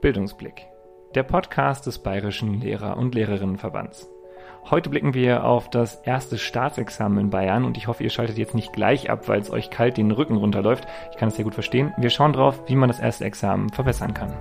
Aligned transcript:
Bildungsblick, 0.00 0.66
der 1.14 1.22
Podcast 1.24 1.86
des 1.86 1.98
Bayerischen 1.98 2.60
Lehrer- 2.60 2.96
und 2.96 3.14
Lehrerinnenverbands. 3.14 4.08
Heute 4.70 4.88
blicken 4.88 5.14
wir 5.14 5.44
auf 5.44 5.68
das 5.68 5.96
erste 5.96 6.38
Staatsexamen 6.38 7.18
in 7.18 7.30
Bayern 7.30 7.64
und 7.64 7.76
ich 7.76 7.86
hoffe, 7.86 8.04
ihr 8.04 8.10
schaltet 8.10 8.38
jetzt 8.38 8.54
nicht 8.54 8.72
gleich 8.72 9.10
ab, 9.10 9.28
weil 9.28 9.40
es 9.40 9.50
euch 9.50 9.70
kalt 9.70 9.96
den 9.96 10.10
Rücken 10.10 10.36
runterläuft. 10.36 10.86
Ich 11.10 11.18
kann 11.18 11.28
es 11.28 11.36
sehr 11.36 11.44
gut 11.44 11.54
verstehen. 11.54 11.92
Wir 11.98 12.10
schauen 12.10 12.32
drauf, 12.32 12.62
wie 12.66 12.76
man 12.76 12.88
das 12.88 13.00
erste 13.00 13.24
Examen 13.24 13.68
verbessern 13.70 14.14
kann. 14.14 14.34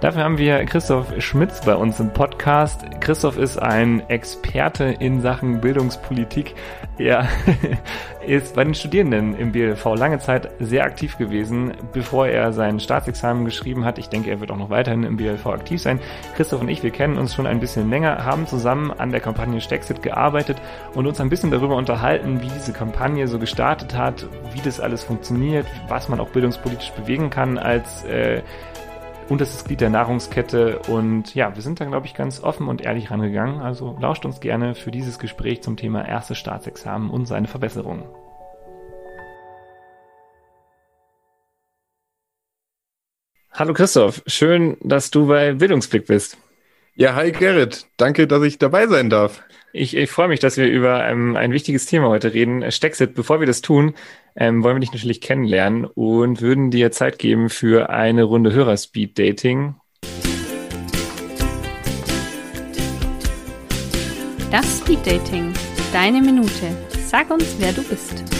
Dafür 0.00 0.24
haben 0.24 0.38
wir 0.38 0.64
Christoph 0.64 1.12
Schmitz 1.18 1.60
bei 1.62 1.74
uns 1.74 2.00
im 2.00 2.10
Podcast. 2.10 2.86
Christoph 3.00 3.36
ist 3.36 3.58
ein 3.58 4.00
Experte 4.08 4.84
in 4.84 5.20
Sachen 5.20 5.60
Bildungspolitik. 5.60 6.54
Er 6.96 7.28
ist 8.26 8.54
bei 8.54 8.64
den 8.64 8.74
Studierenden 8.74 9.34
im 9.34 9.52
BLV 9.52 9.84
lange 9.96 10.18
Zeit 10.18 10.52
sehr 10.58 10.84
aktiv 10.84 11.18
gewesen, 11.18 11.74
bevor 11.92 12.28
er 12.28 12.54
sein 12.54 12.80
Staatsexamen 12.80 13.44
geschrieben 13.44 13.84
hat. 13.84 13.98
Ich 13.98 14.08
denke, 14.08 14.30
er 14.30 14.40
wird 14.40 14.50
auch 14.50 14.56
noch 14.56 14.70
weiterhin 14.70 15.02
im 15.02 15.18
BLV 15.18 15.44
aktiv 15.48 15.82
sein. 15.82 16.00
Christoph 16.34 16.62
und 16.62 16.70
ich, 16.70 16.82
wir 16.82 16.92
kennen 16.92 17.18
uns 17.18 17.34
schon 17.34 17.46
ein 17.46 17.60
bisschen 17.60 17.90
länger, 17.90 18.24
haben 18.24 18.46
zusammen 18.46 18.90
an 18.92 19.10
der 19.10 19.20
Kampagne 19.20 19.60
Stexit 19.60 20.00
gearbeitet 20.00 20.56
und 20.94 21.06
uns 21.06 21.20
ein 21.20 21.28
bisschen 21.28 21.50
darüber 21.50 21.76
unterhalten, 21.76 22.40
wie 22.40 22.48
diese 22.48 22.72
Kampagne 22.72 23.28
so 23.28 23.38
gestartet 23.38 23.94
hat, 23.94 24.26
wie 24.54 24.62
das 24.62 24.80
alles 24.80 25.04
funktioniert, 25.04 25.66
was 25.88 26.08
man 26.08 26.20
auch 26.20 26.30
bildungspolitisch 26.30 26.92
bewegen 26.92 27.28
kann 27.28 27.58
als 27.58 28.02
äh, 28.04 28.40
unterstes 29.30 29.64
Glied 29.64 29.80
der 29.80 29.90
Nahrungskette. 29.90 30.80
Und 30.88 31.34
ja, 31.34 31.54
wir 31.54 31.62
sind 31.62 31.80
da, 31.80 31.84
glaube 31.84 32.06
ich, 32.06 32.14
ganz 32.14 32.42
offen 32.42 32.68
und 32.68 32.82
ehrlich 32.82 33.10
rangegangen. 33.10 33.60
Also 33.60 33.96
lauscht 34.00 34.24
uns 34.24 34.40
gerne 34.40 34.74
für 34.74 34.90
dieses 34.90 35.18
Gespräch 35.18 35.62
zum 35.62 35.76
Thema 35.76 36.06
erstes 36.06 36.38
Staatsexamen 36.38 37.10
und 37.10 37.26
seine 37.26 37.46
Verbesserungen. 37.46 38.04
Hallo 43.52 43.74
Christoph, 43.74 44.22
schön, 44.26 44.78
dass 44.80 45.10
du 45.10 45.26
bei 45.26 45.52
Bildungsblick 45.52 46.06
bist. 46.06 46.38
Ja, 46.94 47.14
hi 47.14 47.30
Gerrit, 47.30 47.86
danke, 47.98 48.26
dass 48.26 48.42
ich 48.42 48.58
dabei 48.58 48.86
sein 48.86 49.10
darf. 49.10 49.42
Ich, 49.72 49.96
ich 49.96 50.10
freue 50.10 50.26
mich, 50.26 50.40
dass 50.40 50.56
wir 50.56 50.66
über 50.66 51.06
ähm, 51.08 51.36
ein 51.36 51.52
wichtiges 51.52 51.86
Thema 51.86 52.08
heute 52.08 52.34
reden. 52.34 52.70
Stexit, 52.72 53.14
bevor 53.14 53.38
wir 53.38 53.46
das 53.46 53.60
tun, 53.60 53.94
ähm, 54.34 54.64
wollen 54.64 54.76
wir 54.76 54.80
dich 54.80 54.92
natürlich 54.92 55.20
kennenlernen 55.20 55.84
und 55.84 56.40
würden 56.40 56.72
dir 56.72 56.90
Zeit 56.90 57.18
geben 57.18 57.48
für 57.50 57.88
eine 57.88 58.24
Runde 58.24 58.52
Hörerspeed-Dating. 58.52 59.76
Das 64.50 64.80
Speed-Dating. 64.80 65.52
Deine 65.92 66.20
Minute. 66.20 66.50
Sag 67.06 67.30
uns, 67.30 67.54
wer 67.60 67.72
du 67.72 67.82
bist. 67.84 68.39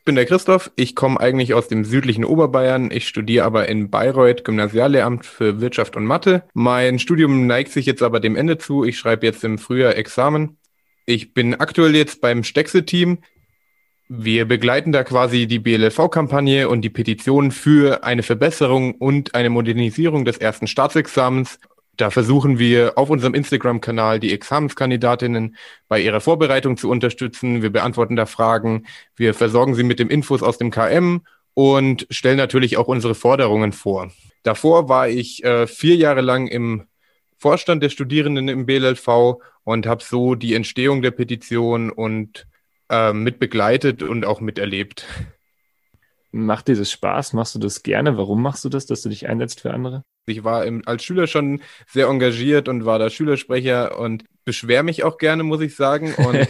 Ich 0.00 0.04
bin 0.06 0.14
der 0.14 0.24
Christoph. 0.24 0.70
Ich 0.76 0.94
komme 0.94 1.20
eigentlich 1.20 1.52
aus 1.52 1.68
dem 1.68 1.84
südlichen 1.84 2.24
Oberbayern. 2.24 2.90
Ich 2.90 3.06
studiere 3.06 3.44
aber 3.44 3.68
in 3.68 3.90
Bayreuth 3.90 4.44
Gymnasiallehramt 4.44 5.26
für 5.26 5.60
Wirtschaft 5.60 5.94
und 5.94 6.06
Mathe. 6.06 6.44
Mein 6.54 6.98
Studium 6.98 7.46
neigt 7.46 7.70
sich 7.70 7.84
jetzt 7.84 8.02
aber 8.02 8.18
dem 8.18 8.34
Ende 8.34 8.56
zu. 8.56 8.82
Ich 8.82 8.98
schreibe 8.98 9.26
jetzt 9.26 9.44
im 9.44 9.58
Frühjahr 9.58 9.98
Examen. 9.98 10.56
Ich 11.04 11.34
bin 11.34 11.54
aktuell 11.54 11.94
jetzt 11.94 12.22
beim 12.22 12.44
Stexe-Team. 12.44 13.18
Wir 14.08 14.46
begleiten 14.46 14.90
da 14.90 15.04
quasi 15.04 15.46
die 15.46 15.58
BLV-Kampagne 15.58 16.70
und 16.70 16.80
die 16.80 16.88
Petition 16.88 17.50
für 17.50 18.02
eine 18.02 18.22
Verbesserung 18.22 18.94
und 18.94 19.34
eine 19.34 19.50
Modernisierung 19.50 20.24
des 20.24 20.38
ersten 20.38 20.66
Staatsexamens 20.66 21.60
da 22.00 22.10
versuchen 22.10 22.58
wir 22.58 22.96
auf 22.96 23.10
unserem 23.10 23.34
Instagram-Kanal 23.34 24.20
die 24.20 24.32
Examenskandidatinnen 24.32 25.56
bei 25.86 26.00
ihrer 26.00 26.20
Vorbereitung 26.20 26.76
zu 26.76 26.88
unterstützen. 26.88 27.62
Wir 27.62 27.70
beantworten 27.70 28.16
da 28.16 28.24
Fragen. 28.24 28.86
Wir 29.16 29.34
versorgen 29.34 29.74
sie 29.74 29.82
mit 29.82 29.98
dem 29.98 30.08
Infos 30.08 30.42
aus 30.42 30.56
dem 30.56 30.70
KM 30.70 31.22
und 31.52 32.06
stellen 32.08 32.38
natürlich 32.38 32.78
auch 32.78 32.88
unsere 32.88 33.14
Forderungen 33.14 33.72
vor. 33.72 34.10
Davor 34.42 34.88
war 34.88 35.08
ich 35.08 35.44
äh, 35.44 35.66
vier 35.66 35.96
Jahre 35.96 36.22
lang 36.22 36.46
im 36.46 36.84
Vorstand 37.36 37.82
der 37.82 37.90
Studierenden 37.90 38.48
im 38.48 38.64
BLLV 38.64 39.36
und 39.64 39.86
habe 39.86 40.02
so 40.02 40.34
die 40.34 40.54
Entstehung 40.54 41.02
der 41.02 41.10
Petition 41.10 41.90
und 41.90 42.46
äh, 42.88 43.12
mit 43.12 43.38
begleitet 43.38 44.02
und 44.02 44.24
auch 44.24 44.40
miterlebt. 44.40 45.06
Macht 46.32 46.68
dir 46.68 46.76
das 46.76 46.90
Spaß? 46.92 47.34
Machst 47.34 47.54
du 47.54 47.58
das 47.58 47.82
gerne? 47.82 48.16
Warum 48.16 48.40
machst 48.40 48.64
du 48.64 48.68
das, 48.68 48.86
dass 48.86 49.02
du 49.02 49.08
dich 49.08 49.28
einsetzt 49.28 49.60
für 49.60 49.74
andere? 49.74 50.02
Ich 50.30 50.44
war 50.44 50.64
im, 50.64 50.82
als 50.86 51.04
Schüler 51.04 51.26
schon 51.26 51.60
sehr 51.86 52.06
engagiert 52.06 52.68
und 52.68 52.84
war 52.84 52.98
da 52.98 53.10
Schülersprecher 53.10 53.98
und 53.98 54.24
beschwer 54.44 54.82
mich 54.82 55.04
auch 55.04 55.18
gerne, 55.18 55.42
muss 55.42 55.60
ich 55.60 55.76
sagen. 55.76 56.14
Und 56.14 56.48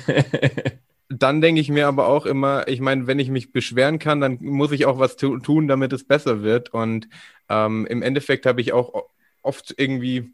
dann 1.09 1.41
denke 1.41 1.61
ich 1.61 1.69
mir 1.69 1.89
aber 1.89 2.07
auch 2.07 2.27
immer, 2.27 2.69
ich 2.69 2.81
meine, 2.81 3.07
wenn 3.07 3.19
ich 3.19 3.31
mich 3.31 3.53
beschweren 3.53 3.99
kann, 3.99 4.21
dann 4.21 4.39
muss 4.41 4.73
ich 4.73 4.87
auch 4.87 4.99
was 4.99 5.17
tu 5.17 5.39
tun, 5.39 5.69
damit 5.69 5.93
es 5.93 6.05
besser 6.05 6.43
wird. 6.43 6.73
Und 6.73 7.09
ähm, 7.49 7.87
im 7.87 8.03
Endeffekt 8.03 8.47
habe 8.47 8.61
ich 8.61 8.73
auch 8.73 9.09
oft 9.43 9.75
irgendwie 9.77 10.33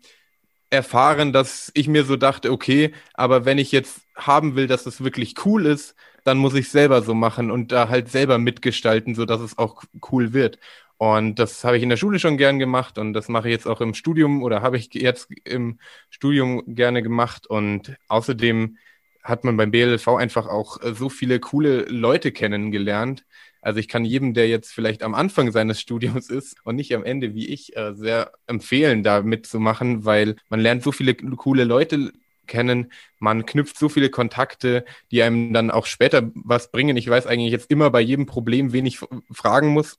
erfahren, 0.71 1.33
dass 1.33 1.71
ich 1.75 1.89
mir 1.89 2.05
so 2.05 2.17
dachte, 2.17 2.51
okay, 2.51 2.93
aber 3.15 3.45
wenn 3.45 3.59
ich 3.59 3.73
jetzt 3.73 4.01
haben 4.17 4.57
will, 4.57 4.67
dass 4.67 4.87
es 4.87 5.03
wirklich 5.03 5.35
cool 5.45 5.67
ist, 5.67 5.95
dann 6.25 6.39
muss 6.39 6.55
ich 6.55 6.69
selber 6.71 7.03
so 7.03 7.15
machen 7.15 7.51
und 7.51 7.71
da 7.73 7.89
halt 7.89 8.11
selber 8.11 8.39
mitgestalten, 8.39 9.15
so 9.15 9.25
dass 9.25 9.41
es 9.41 9.59
auch 9.59 9.85
cool 10.11 10.33
wird. 10.33 10.59
Und 10.99 11.39
das 11.39 11.63
habe 11.65 11.77
ich 11.77 11.83
in 11.83 11.91
der 11.91 11.99
Schule 11.99 12.19
schon 12.19 12.39
gern 12.39 12.59
gemacht 12.59 12.97
und 12.99 13.13
das 13.13 13.29
mache 13.29 13.49
ich 13.49 13.53
jetzt 13.53 13.67
auch 13.67 13.81
im 13.83 13.93
Studium 13.93 14.43
oder 14.43 14.63
habe 14.63 14.79
ich 14.79 14.95
jetzt 14.95 15.29
im 15.45 15.79
Studium 16.09 16.63
gerne 16.67 17.03
gemacht. 17.03 17.47
Und 17.47 17.97
außerdem 18.09 18.79
hat 19.23 19.45
man 19.45 19.57
beim 19.57 19.71
BLV 19.71 20.09
einfach 20.09 20.47
auch 20.47 20.81
äh, 20.83 20.95
so 20.95 21.09
viele 21.09 21.41
coole 21.41 21.85
Leute 21.85 22.33
kennengelernt. 22.33 23.27
Also 23.61 23.81
ich 23.81 23.89
kann 23.89 24.05
jedem, 24.05 24.33
der 24.33 24.49
jetzt 24.49 24.73
vielleicht 24.73 25.03
am 25.03 25.15
Anfang 25.15 25.51
seines 25.53 25.81
Studiums 25.83 26.31
ist 26.31 26.57
und 26.65 26.77
nicht 26.77 26.95
am 26.95 27.05
Ende 27.05 27.35
wie 27.35 27.49
ich, 27.49 27.77
äh, 27.77 27.95
sehr 27.95 28.33
empfehlen, 28.47 29.03
da 29.03 29.23
mitzumachen, 29.23 30.05
weil 30.05 30.37
man 30.49 30.61
lernt 30.61 30.83
so 30.83 30.93
viele 30.93 31.15
coole 31.15 31.65
Leute 31.65 32.13
kennen. 32.47 32.93
Man 33.19 33.47
knüpft 33.47 33.79
so 33.79 33.89
viele 33.89 34.11
Kontakte, 34.11 34.85
die 35.11 35.23
einem 35.23 35.53
dann 35.53 35.71
auch 35.71 35.87
später 35.87 36.31
was 36.35 36.71
bringen. 36.71 36.97
Ich 36.97 37.09
weiß 37.09 37.27
eigentlich 37.27 37.53
jetzt 37.53 37.71
immer 37.71 37.91
bei 37.91 38.01
jedem 38.01 38.27
Problem, 38.27 38.73
wen 38.73 38.87
ich 38.87 39.01
fragen 39.33 39.69
muss. 39.69 39.99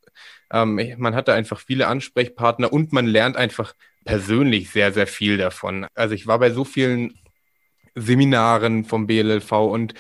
Ähm, 0.52 0.80
man 0.98 1.16
hat 1.16 1.28
da 1.28 1.34
einfach 1.34 1.60
viele 1.60 1.88
Ansprechpartner 1.88 2.72
und 2.72 2.94
man 2.94 3.06
lernt 3.06 3.38
einfach 3.38 3.74
persönlich 4.06 4.70
sehr, 4.70 4.94
sehr 4.94 5.08
viel 5.08 5.38
davon. 5.38 5.88
Also 5.94 6.16
ich 6.16 6.28
war 6.28 6.40
bei 6.40 6.52
so 6.52 6.64
vielen 6.64 7.20
Seminaren 7.96 8.86
vom 8.86 9.08
BLLV 9.08 9.52
und 9.52 9.94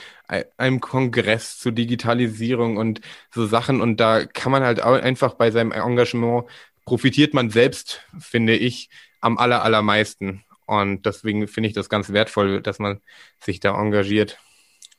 einem 0.57 0.79
Kongress 0.81 1.57
zur 1.57 1.71
Digitalisierung 1.71 2.77
und 2.77 3.01
so 3.31 3.45
Sachen. 3.45 3.81
Und 3.81 3.99
da 3.99 4.25
kann 4.25 4.51
man 4.51 4.63
halt 4.63 4.79
einfach 4.81 5.33
bei 5.33 5.51
seinem 5.51 5.71
Engagement 5.71 6.45
profitiert 6.85 7.33
man 7.33 7.49
selbst, 7.49 8.01
finde 8.17 8.55
ich, 8.55 8.89
am 9.19 9.37
aller, 9.37 9.63
allermeisten. 9.63 10.43
Und 10.67 11.05
deswegen 11.05 11.47
finde 11.47 11.69
ich 11.69 11.73
das 11.73 11.89
ganz 11.89 12.11
wertvoll, 12.11 12.61
dass 12.61 12.79
man 12.79 13.01
sich 13.39 13.59
da 13.59 13.79
engagiert. 13.79 14.37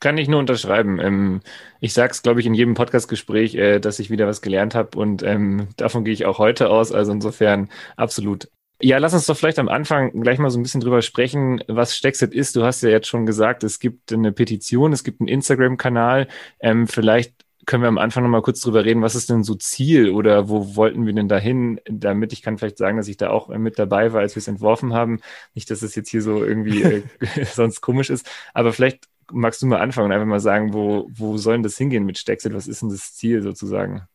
Kann 0.00 0.18
ich 0.18 0.28
nur 0.28 0.38
unterschreiben. 0.38 1.00
Ähm, 1.00 1.40
ich 1.80 1.92
sage 1.92 2.12
es, 2.12 2.22
glaube 2.22 2.40
ich, 2.40 2.46
in 2.46 2.54
jedem 2.54 2.74
Podcastgespräch, 2.74 3.54
äh, 3.56 3.80
dass 3.80 3.98
ich 3.98 4.10
wieder 4.10 4.26
was 4.26 4.42
gelernt 4.42 4.74
habe 4.74 4.96
und 4.98 5.22
ähm, 5.24 5.68
davon 5.76 6.04
gehe 6.04 6.14
ich 6.14 6.24
auch 6.24 6.38
heute 6.38 6.70
aus. 6.70 6.92
Also 6.92 7.12
insofern 7.12 7.68
absolut. 7.96 8.48
Ja, 8.80 8.98
lass 8.98 9.12
uns 9.12 9.26
doch 9.26 9.36
vielleicht 9.36 9.58
am 9.58 9.68
Anfang 9.68 10.20
gleich 10.20 10.38
mal 10.38 10.50
so 10.50 10.58
ein 10.58 10.62
bisschen 10.62 10.80
drüber 10.80 11.02
sprechen, 11.02 11.64
was 11.66 11.96
Stexit 11.96 12.32
ist. 12.32 12.54
Du 12.54 12.62
hast 12.62 12.80
ja 12.82 12.90
jetzt 12.90 13.08
schon 13.08 13.26
gesagt, 13.26 13.64
es 13.64 13.80
gibt 13.80 14.12
eine 14.12 14.30
Petition, 14.30 14.92
es 14.92 15.02
gibt 15.02 15.20
einen 15.20 15.28
Instagram-Kanal. 15.28 16.28
Ähm, 16.60 16.86
vielleicht 16.86 17.34
können 17.68 17.82
wir 17.82 17.88
am 17.88 17.98
Anfang 17.98 18.22
noch 18.22 18.30
mal 18.30 18.40
kurz 18.40 18.60
drüber 18.62 18.86
reden, 18.86 19.02
was 19.02 19.14
ist 19.14 19.28
denn 19.28 19.44
so 19.44 19.54
Ziel 19.54 20.08
oder 20.08 20.48
wo 20.48 20.74
wollten 20.74 21.04
wir 21.04 21.12
denn 21.12 21.28
dahin, 21.28 21.78
damit 21.84 22.32
ich 22.32 22.40
kann 22.40 22.56
vielleicht 22.56 22.78
sagen, 22.78 22.96
dass 22.96 23.08
ich 23.08 23.18
da 23.18 23.28
auch 23.28 23.48
mit 23.48 23.78
dabei 23.78 24.14
war, 24.14 24.20
als 24.22 24.34
wir 24.34 24.40
es 24.40 24.48
entworfen 24.48 24.94
haben. 24.94 25.20
Nicht, 25.54 25.70
dass 25.70 25.82
es 25.82 25.94
jetzt 25.94 26.08
hier 26.08 26.22
so 26.22 26.42
irgendwie 26.42 26.82
äh, 26.82 27.02
sonst 27.44 27.82
komisch 27.82 28.08
ist, 28.08 28.26
aber 28.54 28.72
vielleicht 28.72 29.04
magst 29.30 29.60
du 29.60 29.66
mal 29.66 29.80
anfangen 29.82 30.06
und 30.06 30.12
einfach 30.12 30.26
mal 30.26 30.40
sagen, 30.40 30.72
wo, 30.72 31.10
wo 31.12 31.36
soll 31.36 31.56
denn 31.56 31.62
das 31.62 31.76
hingehen 31.76 32.06
mit 32.06 32.16
Stexit? 32.16 32.54
Was 32.54 32.68
ist 32.68 32.80
denn 32.80 32.88
das 32.88 33.14
Ziel 33.14 33.42
sozusagen? 33.42 34.08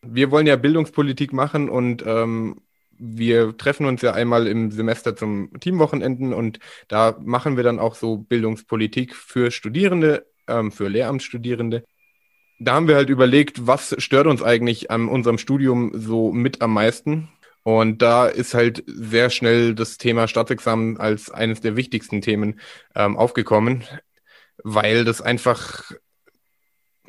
Wir 0.00 0.30
wollen 0.30 0.46
ja 0.46 0.56
Bildungspolitik 0.56 1.34
machen 1.34 1.68
und 1.68 2.04
ähm, 2.06 2.62
wir 2.98 3.54
treffen 3.58 3.84
uns 3.84 4.00
ja 4.00 4.14
einmal 4.14 4.46
im 4.46 4.70
Semester 4.70 5.14
zum 5.14 5.50
Teamwochenenden 5.60 6.32
und 6.32 6.58
da 6.88 7.18
machen 7.20 7.58
wir 7.58 7.64
dann 7.64 7.78
auch 7.78 7.96
so 7.96 8.16
Bildungspolitik 8.16 9.14
für 9.14 9.50
Studierende, 9.50 10.26
ähm, 10.48 10.72
für 10.72 10.88
Lehramtsstudierende 10.88 11.84
da 12.58 12.74
haben 12.74 12.88
wir 12.88 12.96
halt 12.96 13.10
überlegt, 13.10 13.66
was 13.66 13.94
stört 13.98 14.26
uns 14.26 14.42
eigentlich 14.42 14.90
an 14.90 15.08
unserem 15.08 15.38
Studium 15.38 15.92
so 15.94 16.32
mit 16.32 16.62
am 16.62 16.72
meisten. 16.72 17.28
Und 17.62 18.00
da 18.00 18.26
ist 18.26 18.54
halt 18.54 18.84
sehr 18.86 19.28
schnell 19.28 19.74
das 19.74 19.98
Thema 19.98 20.28
Staatsexamen 20.28 20.98
als 20.98 21.30
eines 21.30 21.60
der 21.60 21.76
wichtigsten 21.76 22.22
Themen 22.22 22.60
ähm, 22.94 23.16
aufgekommen, 23.16 23.84
weil 24.62 25.04
das 25.04 25.20
einfach 25.20 25.90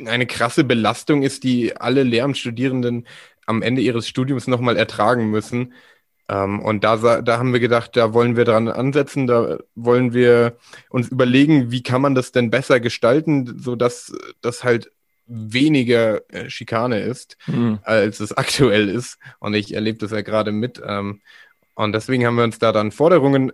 eine 0.06 0.26
krasse 0.26 0.64
Belastung 0.64 1.24
ist, 1.24 1.44
die 1.44 1.78
alle 1.78 2.04
Lehramtsstudierenden 2.04 3.08
am 3.46 3.62
Ende 3.62 3.82
ihres 3.82 4.08
Studiums 4.08 4.48
nochmal 4.48 4.78
ertragen 4.78 5.30
müssen. 5.30 5.74
Ähm, 6.30 6.60
und 6.60 6.84
da, 6.84 7.22
da 7.22 7.38
haben 7.38 7.54
wir 7.54 7.60
gedacht, 7.60 7.96
da 7.96 8.14
wollen 8.14 8.36
wir 8.36 8.46
dran 8.46 8.68
ansetzen, 8.68 9.28
da 9.28 9.60
wollen 9.76 10.14
wir 10.14 10.58
uns 10.90 11.10
überlegen, 11.10 11.72
wie 11.72 11.84
kann 11.84 12.02
man 12.02 12.16
das 12.16 12.32
denn 12.32 12.50
besser 12.50 12.80
gestalten, 12.80 13.60
so 13.60 13.76
dass 13.76 14.14
das 14.42 14.64
halt 14.64 14.92
weniger 15.28 16.22
äh, 16.32 16.50
Schikane 16.50 17.02
ist, 17.02 17.38
mhm. 17.48 17.80
als 17.84 18.20
es 18.20 18.32
aktuell 18.38 18.90
ist. 18.90 19.18
Und 19.40 19.54
ich 19.54 19.74
erlebe 19.74 20.00
das 20.00 20.12
ja 20.12 20.22
gerade 20.22 20.52
mit. 20.52 20.82
Ähm, 20.86 21.22
und 21.76 21.94
deswegen 21.94 22.26
haben 22.26 22.38
wir 22.38 22.44
uns 22.44 22.60
da 22.60 22.72
dann 22.72 22.92
Forderungen 22.92 23.52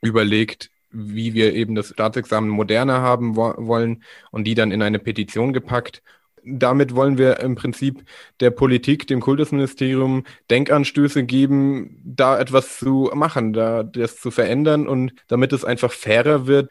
überlegt, 0.00 0.70
wie 0.90 1.34
wir 1.34 1.54
eben 1.54 1.74
das 1.74 1.88
Staatsexamen 1.88 2.48
moderner 2.48 3.02
haben 3.02 3.36
wo 3.36 3.54
wollen 3.58 4.02
und 4.30 4.44
die 4.44 4.54
dann 4.54 4.72
in 4.72 4.82
eine 4.82 4.98
Petition 4.98 5.52
gepackt. 5.52 6.02
Damit 6.48 6.94
wollen 6.94 7.18
wir 7.18 7.40
im 7.40 7.56
Prinzip 7.56 8.04
der 8.38 8.50
Politik, 8.50 9.08
dem 9.08 9.20
Kultusministerium 9.20 10.24
Denkanstöße 10.48 11.24
geben, 11.24 12.00
da 12.04 12.38
etwas 12.38 12.78
zu 12.78 13.10
machen, 13.14 13.52
da 13.52 13.82
das 13.82 14.16
zu 14.20 14.30
verändern 14.30 14.86
und 14.86 15.12
damit 15.26 15.52
es 15.52 15.64
einfach 15.64 15.92
fairer 15.92 16.46
wird, 16.46 16.70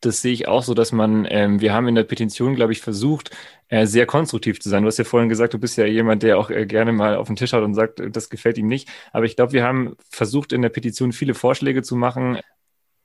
das 0.00 0.22
sehe 0.22 0.32
ich 0.32 0.48
auch 0.48 0.62
so, 0.62 0.74
dass 0.74 0.92
man, 0.92 1.26
ähm, 1.28 1.60
wir 1.60 1.72
haben 1.72 1.88
in 1.88 1.94
der 1.94 2.04
Petition, 2.04 2.54
glaube 2.54 2.72
ich, 2.72 2.80
versucht, 2.80 3.30
äh, 3.68 3.86
sehr 3.86 4.06
konstruktiv 4.06 4.60
zu 4.60 4.68
sein. 4.68 4.82
Du 4.82 4.86
hast 4.86 4.98
ja 4.98 5.04
vorhin 5.04 5.28
gesagt, 5.28 5.54
du 5.54 5.58
bist 5.58 5.76
ja 5.76 5.86
jemand, 5.86 6.22
der 6.22 6.38
auch 6.38 6.50
äh, 6.50 6.66
gerne 6.66 6.92
mal 6.92 7.16
auf 7.16 7.26
den 7.26 7.36
Tisch 7.36 7.52
haut 7.52 7.64
und 7.64 7.74
sagt, 7.74 8.00
das 8.14 8.30
gefällt 8.30 8.58
ihm 8.58 8.68
nicht. 8.68 8.88
Aber 9.12 9.24
ich 9.24 9.36
glaube, 9.36 9.52
wir 9.52 9.64
haben 9.64 9.96
versucht, 10.10 10.52
in 10.52 10.62
der 10.62 10.68
Petition 10.68 11.12
viele 11.12 11.34
Vorschläge 11.34 11.82
zu 11.82 11.96
machen, 11.96 12.38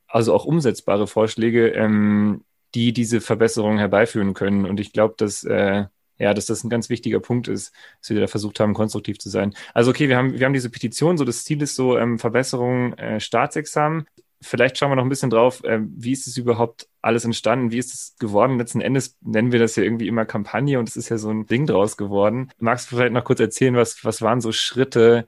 also 0.08 0.34
auch 0.34 0.46
umsetzbare 0.46 1.08
Vorschläge, 1.08 1.70
ähm, 1.70 2.44
die 2.76 2.94
diese 2.94 3.22
Verbesserungen 3.22 3.80
herbeiführen 3.80 4.34
können. 4.34 4.66
Und 4.66 4.80
ich 4.80 4.94
glaube, 4.94 5.16
dass 5.18 5.44
äh, 5.44 5.86
ja, 6.20 6.34
dass 6.34 6.46
das 6.46 6.64
ein 6.64 6.70
ganz 6.70 6.90
wichtiger 6.90 7.20
Punkt 7.20 7.48
ist, 7.48 7.74
dass 8.00 8.12
wir 8.12 8.20
da 8.22 8.28
versucht 8.28 8.60
haben, 8.60 8.74
konstruktiv 8.74 9.18
zu 9.20 9.30
sein. 9.30 9.56
Also 9.74 9.92
okay, 9.92 10.10
wir 10.10 10.18
haben, 10.18 10.34
wir 10.40 10.46
haben 10.46 10.54
diese 10.54 10.70
Petition, 10.70 11.18
so 11.18 11.26
das 11.26 11.44
Ziel 11.44 11.62
ist 11.62 11.76
so 11.76 11.98
ähm, 11.98 12.20
Verbesserung 12.20 12.94
äh, 12.94 13.20
Staatsexamen 13.20 14.06
vielleicht 14.44 14.78
schauen 14.78 14.92
wir 14.92 14.96
noch 14.96 15.04
ein 15.04 15.10
bisschen 15.10 15.30
drauf, 15.30 15.64
äh, 15.64 15.80
wie 15.82 16.12
ist 16.12 16.28
es 16.28 16.38
überhaupt 16.38 16.88
alles 17.02 17.26
entstanden? 17.26 17.72
Wie 17.72 17.78
ist 17.78 17.94
es 17.94 18.16
geworden? 18.20 18.58
Letzten 18.58 18.82
Endes 18.82 19.18
nennen 19.22 19.52
wir 19.52 19.60
das 19.60 19.76
ja 19.76 19.84
irgendwie 19.84 20.08
immer 20.08 20.26
Kampagne 20.26 20.80
und 20.80 20.88
es 20.88 20.96
ist 20.96 21.10
ja 21.10 21.18
so 21.18 21.30
ein 21.30 21.46
Ding 21.48 21.66
draus 21.66 21.98
geworden. 21.98 22.52
Magst 22.60 22.92
du 22.92 22.96
vielleicht 22.96 23.14
noch 23.14 23.24
kurz 23.24 23.40
erzählen, 23.40 23.76
was, 23.76 24.04
was 24.04 24.22
waren 24.22 24.42
so 24.42 24.52
Schritte, 24.52 25.26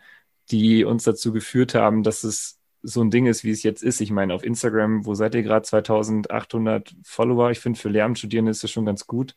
die 0.51 0.83
uns 0.83 1.03
dazu 1.03 1.31
geführt 1.33 1.75
haben, 1.75 2.03
dass 2.03 2.23
es 2.23 2.59
so 2.83 3.01
ein 3.01 3.09
Ding 3.09 3.25
ist, 3.25 3.43
wie 3.43 3.51
es 3.51 3.63
jetzt 3.63 3.81
ist? 3.81 4.01
Ich 4.01 4.11
meine, 4.11 4.33
auf 4.33 4.43
Instagram, 4.43 5.05
wo 5.05 5.15
seid 5.15 5.33
ihr 5.33 5.43
gerade? 5.43 5.63
2800 5.65 6.95
Follower. 7.03 7.49
Ich 7.49 7.59
finde, 7.59 7.79
für 7.79 7.89
Lehramtsstudierende 7.89 8.51
ist 8.51 8.63
das 8.63 8.71
schon 8.71 8.85
ganz 8.85 9.07
gut. 9.07 9.35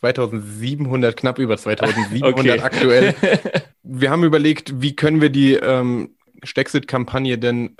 2700, 0.00 1.16
knapp 1.16 1.38
über 1.38 1.56
2700 1.58 2.38
okay. 2.38 2.60
aktuell. 2.60 3.14
Wir 3.82 4.10
haben 4.10 4.24
überlegt, 4.24 4.80
wie 4.80 4.94
können 4.94 5.20
wir 5.22 5.30
die 5.30 5.54
ähm, 5.54 6.14
Stexit-Kampagne 6.42 7.38
denn 7.38 7.76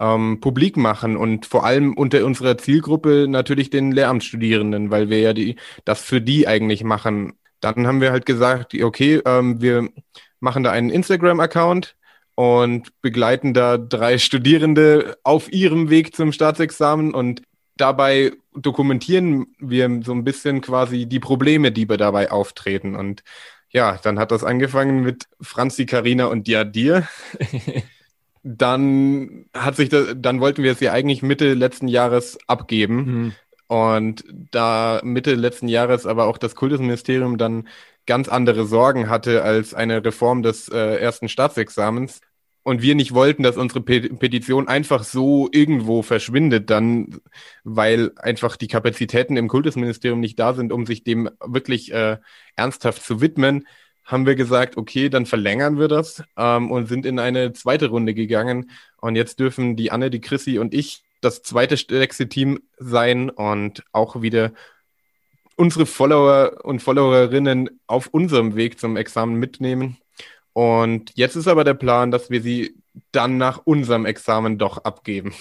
ähm, 0.00 0.40
publik 0.40 0.76
machen 0.76 1.16
und 1.16 1.46
vor 1.46 1.64
allem 1.64 1.94
unter 1.94 2.24
unserer 2.24 2.58
Zielgruppe 2.58 3.26
natürlich 3.28 3.70
den 3.70 3.92
Lehramtsstudierenden, 3.92 4.90
weil 4.90 5.08
wir 5.08 5.20
ja 5.20 5.32
die, 5.32 5.56
das 5.84 6.02
für 6.02 6.20
die 6.20 6.46
eigentlich 6.46 6.84
machen. 6.84 7.34
Dann 7.60 7.86
haben 7.86 8.00
wir 8.00 8.12
halt 8.12 8.26
gesagt, 8.26 8.74
okay, 8.74 9.22
ähm, 9.24 9.60
wir 9.60 9.88
machen 10.40 10.62
da 10.62 10.70
einen 10.70 10.90
Instagram-Account 10.90 11.96
und 12.34 12.88
begleiten 13.00 13.54
da 13.54 13.78
drei 13.78 14.18
Studierende 14.18 15.16
auf 15.22 15.50
ihrem 15.50 15.88
Weg 15.90 16.14
zum 16.14 16.32
Staatsexamen 16.32 17.14
und 17.14 17.42
dabei 17.76 18.32
dokumentieren 18.54 19.46
wir 19.58 20.00
so 20.04 20.12
ein 20.12 20.24
bisschen 20.24 20.60
quasi 20.60 21.06
die 21.06 21.20
Probleme, 21.20 21.72
die 21.72 21.88
wir 21.88 21.96
dabei 21.96 22.30
auftreten. 22.30 22.94
Und 22.94 23.22
ja, 23.70 23.98
dann 24.02 24.18
hat 24.18 24.30
das 24.30 24.44
angefangen 24.44 25.02
mit 25.02 25.26
Franzi, 25.40 25.86
Karina 25.86 26.26
und 26.26 26.46
Diadir. 26.46 27.08
dann 28.46 29.46
hat 29.52 29.74
sich 29.74 29.88
das, 29.88 30.14
dann 30.16 30.40
wollten 30.40 30.62
wir 30.62 30.70
es 30.70 30.80
ja 30.80 30.92
eigentlich 30.92 31.22
Mitte 31.22 31.54
letzten 31.54 31.88
Jahres 31.88 32.38
abgeben. 32.46 32.96
Mhm. 32.96 33.32
Und 33.66 34.24
da 34.52 35.00
Mitte 35.02 35.34
letzten 35.34 35.66
Jahres 35.66 36.06
aber 36.06 36.26
auch 36.26 36.38
das 36.38 36.54
Kultusministerium 36.54 37.38
dann 37.38 37.66
ganz 38.06 38.28
andere 38.28 38.64
Sorgen 38.66 39.08
hatte 39.08 39.42
als 39.42 39.74
eine 39.74 40.04
Reform 40.04 40.44
des 40.44 40.68
äh, 40.68 40.96
ersten 41.00 41.28
Staatsexamens 41.28 42.20
und 42.62 42.82
wir 42.82 42.94
nicht 42.94 43.14
wollten, 43.14 43.42
dass 43.42 43.56
unsere 43.56 43.80
Petition 43.80 44.68
einfach 44.68 45.02
so 45.02 45.48
irgendwo 45.50 46.02
verschwindet, 46.02 46.70
dann, 46.70 47.20
weil 47.64 48.12
einfach 48.16 48.56
die 48.56 48.68
Kapazitäten 48.68 49.36
im 49.36 49.48
Kultusministerium 49.48 50.20
nicht 50.20 50.38
da 50.38 50.54
sind, 50.54 50.72
um 50.72 50.86
sich 50.86 51.02
dem 51.02 51.28
wirklich 51.44 51.92
äh, 51.92 52.18
ernsthaft 52.54 53.02
zu 53.02 53.20
widmen, 53.20 53.66
haben 54.06 54.24
wir 54.24 54.36
gesagt, 54.36 54.76
okay, 54.76 55.08
dann 55.08 55.26
verlängern 55.26 55.78
wir 55.78 55.88
das 55.88 56.22
ähm, 56.36 56.70
und 56.70 56.86
sind 56.86 57.04
in 57.04 57.18
eine 57.18 57.52
zweite 57.52 57.88
Runde 57.88 58.14
gegangen. 58.14 58.70
Und 58.98 59.16
jetzt 59.16 59.40
dürfen 59.40 59.76
die 59.76 59.90
Anne, 59.90 60.10
die 60.10 60.20
Chrissy 60.20 60.58
und 60.58 60.72
ich 60.72 61.02
das 61.20 61.42
zweite 61.42 61.76
stärkste 61.76 62.28
Team 62.28 62.60
sein 62.78 63.30
und 63.30 63.84
auch 63.92 64.22
wieder 64.22 64.52
unsere 65.56 65.86
Follower 65.86 66.64
und 66.64 66.82
Followerinnen 66.82 67.80
auf 67.86 68.06
unserem 68.08 68.54
Weg 68.54 68.78
zum 68.78 68.96
Examen 68.96 69.34
mitnehmen. 69.36 69.96
Und 70.52 71.12
jetzt 71.16 71.34
ist 71.34 71.48
aber 71.48 71.64
der 71.64 71.74
Plan, 71.74 72.10
dass 72.10 72.30
wir 72.30 72.42
sie 72.42 72.76
dann 73.12 73.38
nach 73.38 73.62
unserem 73.64 74.06
Examen 74.06 74.56
doch 74.56 74.78
abgeben. 74.78 75.34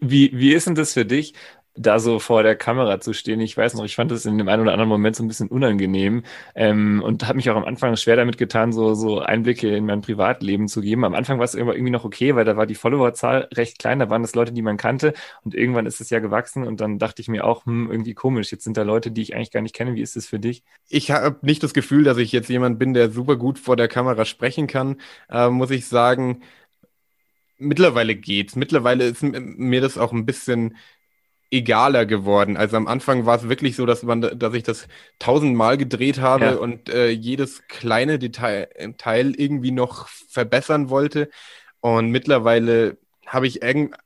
Wie, 0.00 0.30
wie 0.36 0.52
ist 0.52 0.66
denn 0.66 0.74
das 0.74 0.92
für 0.94 1.04
dich? 1.04 1.34
Da 1.76 1.98
so 1.98 2.18
vor 2.20 2.42
der 2.42 2.54
Kamera 2.56 3.00
zu 3.00 3.12
stehen. 3.12 3.40
Ich 3.40 3.56
weiß 3.56 3.74
noch, 3.74 3.84
ich 3.84 3.96
fand 3.96 4.10
das 4.10 4.26
in 4.26 4.38
dem 4.38 4.48
einen 4.48 4.62
oder 4.62 4.72
anderen 4.72 4.88
Moment 4.88 5.16
so 5.16 5.24
ein 5.24 5.28
bisschen 5.28 5.48
unangenehm 5.48 6.22
ähm, 6.54 7.02
und 7.02 7.26
habe 7.26 7.36
mich 7.36 7.50
auch 7.50 7.56
am 7.56 7.64
Anfang 7.64 7.96
schwer 7.96 8.16
damit 8.16 8.38
getan, 8.38 8.72
so, 8.72 8.94
so 8.94 9.20
Einblicke 9.20 9.76
in 9.76 9.86
mein 9.86 10.00
Privatleben 10.00 10.68
zu 10.68 10.80
geben. 10.80 11.04
Am 11.04 11.14
Anfang 11.14 11.38
war 11.38 11.44
es 11.44 11.54
irgendwie 11.54 11.90
noch 11.90 12.04
okay, 12.04 12.36
weil 12.36 12.44
da 12.44 12.56
war 12.56 12.66
die 12.66 12.76
Followerzahl 12.76 13.48
recht 13.54 13.78
klein, 13.78 13.98
da 13.98 14.08
waren 14.08 14.22
das 14.22 14.34
Leute, 14.34 14.52
die 14.52 14.62
man 14.62 14.76
kannte 14.76 15.14
und 15.42 15.54
irgendwann 15.54 15.86
ist 15.86 16.00
es 16.00 16.10
ja 16.10 16.20
gewachsen 16.20 16.64
und 16.64 16.80
dann 16.80 16.98
dachte 16.98 17.20
ich 17.22 17.28
mir 17.28 17.44
auch, 17.44 17.66
hm, 17.66 17.90
irgendwie 17.90 18.14
komisch, 18.14 18.52
jetzt 18.52 18.64
sind 18.64 18.76
da 18.76 18.82
Leute, 18.82 19.10
die 19.10 19.22
ich 19.22 19.34
eigentlich 19.34 19.50
gar 19.50 19.62
nicht 19.62 19.74
kenne. 19.74 19.94
Wie 19.94 20.02
ist 20.02 20.16
es 20.16 20.26
für 20.28 20.38
dich? 20.38 20.62
Ich 20.88 21.10
habe 21.10 21.38
nicht 21.42 21.62
das 21.62 21.74
Gefühl, 21.74 22.04
dass 22.04 22.18
ich 22.18 22.30
jetzt 22.32 22.48
jemand 22.48 22.78
bin, 22.78 22.94
der 22.94 23.10
super 23.10 23.36
gut 23.36 23.58
vor 23.58 23.76
der 23.76 23.88
Kamera 23.88 24.24
sprechen 24.24 24.66
kann, 24.66 25.00
äh, 25.28 25.48
muss 25.48 25.70
ich 25.70 25.86
sagen. 25.88 26.42
Mittlerweile 27.58 28.16
geht's. 28.16 28.56
Mittlerweile 28.56 29.04
ist 29.04 29.22
mir 29.22 29.80
das 29.80 29.96
auch 29.96 30.12
ein 30.12 30.26
bisschen 30.26 30.76
egaler 31.54 32.04
geworden. 32.04 32.56
Also 32.56 32.76
am 32.76 32.88
Anfang 32.88 33.26
war 33.26 33.36
es 33.36 33.48
wirklich 33.48 33.76
so, 33.76 33.86
dass 33.86 34.02
man, 34.02 34.20
dass 34.38 34.54
ich 34.54 34.62
das 34.64 34.88
tausendmal 35.18 35.78
gedreht 35.78 36.20
habe 36.20 36.44
ja. 36.44 36.54
und 36.56 36.88
äh, 36.88 37.10
jedes 37.10 37.66
kleine 37.68 38.18
Detail 38.18 38.68
Teil 38.98 39.34
irgendwie 39.36 39.70
noch 39.70 40.08
verbessern 40.08 40.90
wollte. 40.90 41.30
Und 41.80 42.10
mittlerweile 42.10 42.98
habe 43.26 43.46
ich 43.46 43.60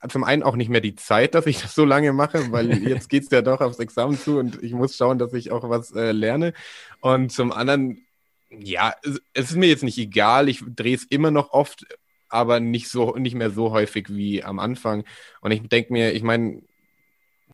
zum 0.09 0.25
einen 0.25 0.43
auch 0.43 0.57
nicht 0.57 0.69
mehr 0.69 0.81
die 0.81 0.95
Zeit, 0.95 1.35
dass 1.35 1.47
ich 1.47 1.61
das 1.61 1.75
so 1.75 1.85
lange 1.85 2.13
mache, 2.13 2.53
weil 2.53 2.71
jetzt 2.89 3.09
geht's 3.09 3.31
ja 3.31 3.43
doch 3.43 3.61
aufs 3.61 3.79
Examen 3.79 4.19
zu 4.19 4.39
und 4.39 4.63
ich 4.63 4.73
muss 4.73 4.97
schauen, 4.97 5.19
dass 5.19 5.33
ich 5.33 5.51
auch 5.51 5.69
was 5.69 5.93
äh, 5.93 6.13
lerne. 6.13 6.53
Und 7.01 7.33
zum 7.33 7.53
anderen, 7.53 8.07
ja, 8.51 8.93
es, 9.03 9.21
es 9.35 9.51
ist 9.51 9.57
mir 9.57 9.69
jetzt 9.69 9.85
nicht 9.85 9.99
egal, 9.99 10.49
ich 10.49 10.63
drehe 10.67 10.95
es 10.95 11.05
immer 11.05 11.31
noch 11.31 11.53
oft, 11.53 11.85
aber 12.29 12.61
nicht 12.61 12.89
so, 12.89 13.17
nicht 13.17 13.35
mehr 13.35 13.51
so 13.51 13.71
häufig 13.73 14.09
wie 14.11 14.45
am 14.45 14.59
Anfang. 14.59 15.05
Und 15.41 15.51
ich 15.51 15.63
denke 15.69 15.93
mir, 15.93 16.13
ich 16.13 16.23
meine, 16.23 16.63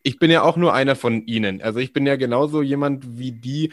ich 0.04 0.18
bin 0.18 0.30
ja 0.30 0.42
auch 0.42 0.56
nur 0.56 0.75
einer 0.75 0.96
von 0.96 1.26
ihnen. 1.26 1.62
Also 1.62 1.80
ich 1.80 1.92
bin 1.92 2.06
ja 2.06 2.16
genauso 2.16 2.62
jemand 2.62 3.18
wie 3.18 3.32
die, 3.32 3.73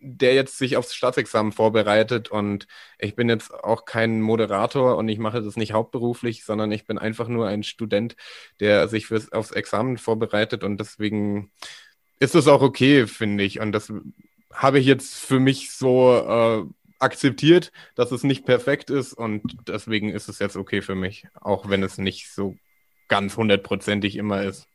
der 0.00 0.34
jetzt 0.34 0.58
sich 0.58 0.76
aufs 0.76 0.94
Staatsexamen 0.94 1.52
vorbereitet 1.52 2.30
und 2.30 2.66
ich 2.98 3.16
bin 3.16 3.28
jetzt 3.28 3.52
auch 3.54 3.84
kein 3.84 4.20
Moderator 4.20 4.96
und 4.96 5.08
ich 5.08 5.18
mache 5.18 5.42
das 5.42 5.56
nicht 5.56 5.72
hauptberuflich, 5.72 6.44
sondern 6.44 6.72
ich 6.72 6.86
bin 6.86 6.98
einfach 6.98 7.28
nur 7.28 7.48
ein 7.48 7.62
Student, 7.62 8.16
der 8.60 8.86
sich 8.88 9.06
fürs, 9.06 9.32
aufs 9.32 9.52
Examen 9.52 9.96
vorbereitet 9.96 10.62
und 10.62 10.78
deswegen 10.78 11.50
ist 12.18 12.34
das 12.34 12.48
auch 12.48 12.62
okay, 12.62 13.06
finde 13.06 13.44
ich. 13.44 13.60
Und 13.60 13.72
das 13.72 13.92
habe 14.52 14.78
ich 14.78 14.86
jetzt 14.86 15.14
für 15.14 15.40
mich 15.40 15.72
so 15.72 16.12
äh, 16.14 16.64
akzeptiert, 16.98 17.72
dass 17.94 18.12
es 18.12 18.24
nicht 18.24 18.44
perfekt 18.44 18.90
ist 18.90 19.14
und 19.14 19.42
deswegen 19.66 20.10
ist 20.10 20.28
es 20.28 20.38
jetzt 20.38 20.56
okay 20.56 20.82
für 20.82 20.94
mich, 20.94 21.26
auch 21.40 21.68
wenn 21.70 21.82
es 21.82 21.96
nicht 21.96 22.30
so 22.30 22.56
ganz 23.08 23.36
hundertprozentig 23.36 24.16
immer 24.16 24.42
ist. 24.42 24.68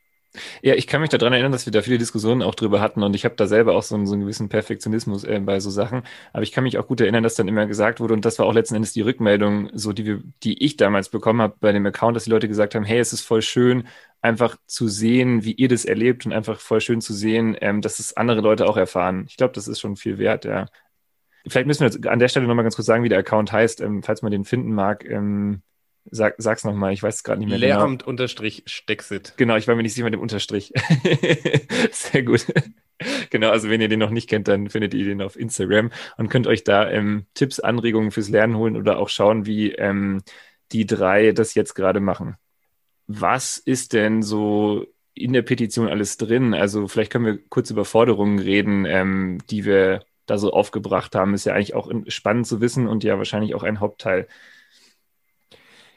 Ja, 0.62 0.76
ich 0.76 0.88
kann 0.88 1.02
mich 1.02 1.10
daran 1.10 1.34
erinnern, 1.34 1.52
dass 1.52 1.66
wir 1.66 1.72
da 1.72 1.82
viele 1.82 1.98
Diskussionen 1.98 2.42
auch 2.42 2.56
drüber 2.56 2.82
hatten 2.82 3.04
und 3.04 3.16
ich 3.16 3.26
habe 3.26 3.36
da 3.36 3.48
selber 3.48 3.76
auch 3.76 3.84
so 3.84 3.96
einen, 3.96 4.06
so 4.08 4.14
einen 4.14 4.22
gewissen 4.22 4.50
Perfektionismus 4.50 5.24
äh, 5.24 5.40
bei 5.40 5.60
so 5.60 5.70
Sachen. 5.70 6.04
Aber 6.34 6.44
ich 6.44 6.52
kann 6.52 6.64
mich 6.64 6.78
auch 6.78 6.88
gut 6.88 7.02
erinnern, 7.02 7.24
dass 7.24 7.36
dann 7.36 7.48
immer 7.48 7.66
gesagt 7.66 8.00
wurde 8.00 8.14
und 8.14 8.26
das 8.26 8.40
war 8.40 8.46
auch 8.46 8.54
letzten 8.54 8.76
Endes 8.76 8.94
die 8.94 9.02
Rückmeldung, 9.02 9.70
so 9.74 9.94
die 9.94 10.06
wir, 10.06 10.22
die 10.44 10.64
ich 10.64 10.78
damals 10.78 11.10
bekommen 11.10 11.42
habe 11.42 11.56
bei 11.60 11.72
dem 11.72 11.86
Account, 11.86 12.16
dass 12.16 12.26
die 12.26 12.32
Leute 12.32 12.48
gesagt 12.48 12.76
haben, 12.76 12.86
hey, 12.86 13.00
es 13.00 13.14
ist 13.14 13.22
voll 13.22 13.42
schön, 13.42 13.88
einfach 14.22 14.58
zu 14.66 14.88
sehen, 14.88 15.44
wie 15.44 15.54
ihr 15.54 15.68
das 15.68 15.86
erlebt 15.86 16.26
und 16.26 16.34
einfach 16.34 16.60
voll 16.60 16.82
schön 16.82 17.02
zu 17.02 17.14
sehen, 17.14 17.56
ähm, 17.62 17.82
dass 17.82 18.00
es 18.00 18.16
andere 18.18 18.42
Leute 18.42 18.68
auch 18.68 18.78
erfahren. 18.78 19.26
Ich 19.30 19.38
glaube, 19.38 19.54
das 19.54 19.68
ist 19.68 19.80
schon 19.80 19.96
viel 19.96 20.18
wert, 20.18 20.46
ja. 20.46 20.68
Vielleicht 21.48 21.68
müssen 21.68 21.82
wir 21.82 21.88
jetzt 21.88 22.06
an 22.08 22.20
der 22.20 22.28
Stelle 22.28 22.48
nochmal 22.48 22.64
ganz 22.64 22.76
kurz 22.76 22.88
sagen, 22.88 23.04
wie 23.04 23.10
der 23.10 23.20
Account 23.20 23.52
heißt, 23.52 23.82
ähm, 23.82 24.04
falls 24.04 24.22
man 24.22 24.32
den 24.32 24.44
finden 24.44 24.74
mag. 24.74 25.06
Ähm, 25.06 25.62
Sag, 26.10 26.36
sag's 26.38 26.64
nochmal, 26.64 26.94
ich 26.94 27.04
weiß 27.04 27.16
es 27.16 27.24
gerade 27.24 27.40
nicht 27.40 27.50
mehr. 27.50 27.60
Genau. 27.60 27.76
Lehramt 27.76 28.00
genau. 28.04 28.10
unterstrich 28.10 28.64
Stexit. 28.66 29.34
Genau, 29.38 29.56
ich 29.56 29.68
war 29.68 29.76
mir 29.76 29.84
nicht 29.84 29.94
sicher 29.94 30.06
mit 30.06 30.14
dem 30.14 30.22
Unterstrich. 30.22 30.74
Sehr 31.92 32.24
gut. 32.24 32.46
Genau, 33.30 33.50
also 33.50 33.70
wenn 33.70 33.82
ihr 33.82 33.90
den 33.90 34.00
noch 34.00 34.10
nicht 34.10 34.30
kennt, 34.30 34.48
dann 34.48 34.70
findet 34.70 34.94
ihr 34.94 35.06
den 35.06 35.22
auf 35.22 35.38
Instagram 35.38 35.92
und 36.18 36.30
könnt 36.30 36.48
euch 36.48 36.64
da 36.64 36.90
ähm, 36.90 37.26
Tipps, 37.34 37.60
Anregungen 37.60 38.12
fürs 38.12 38.30
Lernen 38.30 38.58
holen 38.58 38.76
oder 38.76 38.98
auch 38.98 39.10
schauen, 39.10 39.46
wie 39.46 39.72
ähm, 39.74 40.24
die 40.72 40.86
drei 40.86 41.32
das 41.32 41.54
jetzt 41.54 41.76
gerade 41.76 42.00
machen. 42.00 42.38
Was 43.06 43.58
ist 43.58 43.94
denn 43.94 44.24
so 44.24 44.88
in 45.18 45.34
der 45.34 45.42
Petition 45.42 45.88
alles 45.88 46.18
drin. 46.18 46.54
Also 46.54 46.88
vielleicht 46.88 47.12
können 47.12 47.26
wir 47.26 47.40
kurz 47.50 47.70
über 47.70 47.86
Forderungen 47.86 48.40
reden, 48.40 48.86
ähm, 48.86 49.40
die 49.50 49.66
wir 49.66 50.04
da 50.26 50.38
so 50.38 50.52
aufgebracht 50.52 51.16
haben. 51.16 51.34
Ist 51.34 51.46
ja 51.46 51.54
eigentlich 51.54 51.74
auch 51.74 51.92
spannend 52.08 52.48
zu 52.48 52.62
wissen 52.62 52.88
und 52.88 53.04
ja 53.04 53.18
wahrscheinlich 53.18 53.56
auch 53.56 53.64
ein 53.64 53.80
Hauptteil 53.80 54.28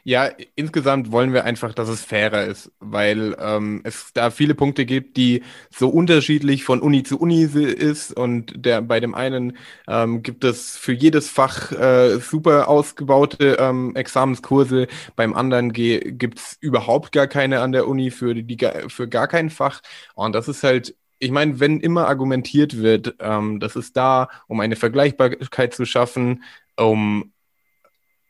ja, 0.03 0.29
insgesamt 0.55 1.11
wollen 1.11 1.33
wir 1.33 1.45
einfach, 1.45 1.73
dass 1.73 1.89
es 1.89 2.03
fairer 2.03 2.45
ist, 2.45 2.71
weil 2.79 3.35
ähm, 3.39 3.81
es 3.83 4.11
da 4.13 4.31
viele 4.31 4.55
Punkte 4.55 4.85
gibt, 4.85 5.17
die 5.17 5.43
so 5.69 5.89
unterschiedlich 5.89 6.63
von 6.63 6.81
Uni 6.81 7.03
zu 7.03 7.19
Uni 7.19 7.43
ist. 7.43 8.11
Und 8.13 8.53
der 8.65 8.81
bei 8.81 8.99
dem 8.99 9.13
einen 9.15 9.57
ähm, 9.87 10.23
gibt 10.23 10.43
es 10.43 10.77
für 10.77 10.93
jedes 10.93 11.29
Fach 11.29 11.71
äh, 11.71 12.19
super 12.19 12.67
ausgebaute 12.67 13.57
ähm, 13.59 13.95
Examenskurse, 13.95 14.87
beim 15.15 15.33
anderen 15.35 15.71
gibt 15.73 16.39
es 16.39 16.57
überhaupt 16.59 17.11
gar 17.11 17.27
keine 17.27 17.61
an 17.61 17.71
der 17.71 17.87
Uni 17.87 18.11
für 18.11 18.33
die 18.35 18.57
für 18.89 19.07
gar 19.07 19.27
kein 19.27 19.49
Fach. 19.49 19.81
Und 20.15 20.33
das 20.33 20.47
ist 20.47 20.63
halt 20.63 20.95
ich 21.23 21.29
meine, 21.31 21.59
wenn 21.59 21.79
immer 21.79 22.07
argumentiert 22.07 22.77
wird, 22.77 23.15
ähm, 23.19 23.59
das 23.59 23.75
ist 23.75 23.95
da, 23.95 24.27
um 24.47 24.59
eine 24.59 24.75
Vergleichbarkeit 24.75 25.73
zu 25.73 25.85
schaffen, 25.85 26.43
um 26.77 27.31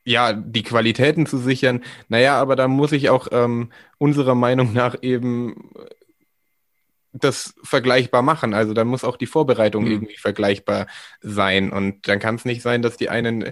ja, 0.04 0.34
die 0.34 0.64
Qualitäten 0.64 1.26
zu 1.26 1.38
sichern. 1.38 1.84
Naja, 2.10 2.40
aber 2.40 2.56
da 2.56 2.68
muss 2.68 2.92
ich 2.92 3.10
auch 3.10 3.28
ähm, 3.32 3.72
unserer 3.98 4.36
Meinung 4.36 4.74
nach 4.74 4.96
eben 5.02 5.72
das 7.14 7.54
vergleichbar 7.64 8.22
machen. 8.22 8.54
Also 8.54 8.74
da 8.74 8.84
muss 8.84 9.04
auch 9.04 9.18
die 9.18 9.28
Vorbereitung 9.28 9.86
mhm. 9.86 9.92
irgendwie 9.92 10.18
vergleichbar 10.18 10.88
sein. 11.22 11.72
Und 11.72 12.08
dann 12.08 12.20
kann 12.20 12.36
es 12.36 12.46
nicht 12.46 12.62
sein, 12.62 12.82
dass 12.82 12.98
die 12.98 13.10
einen 13.10 13.52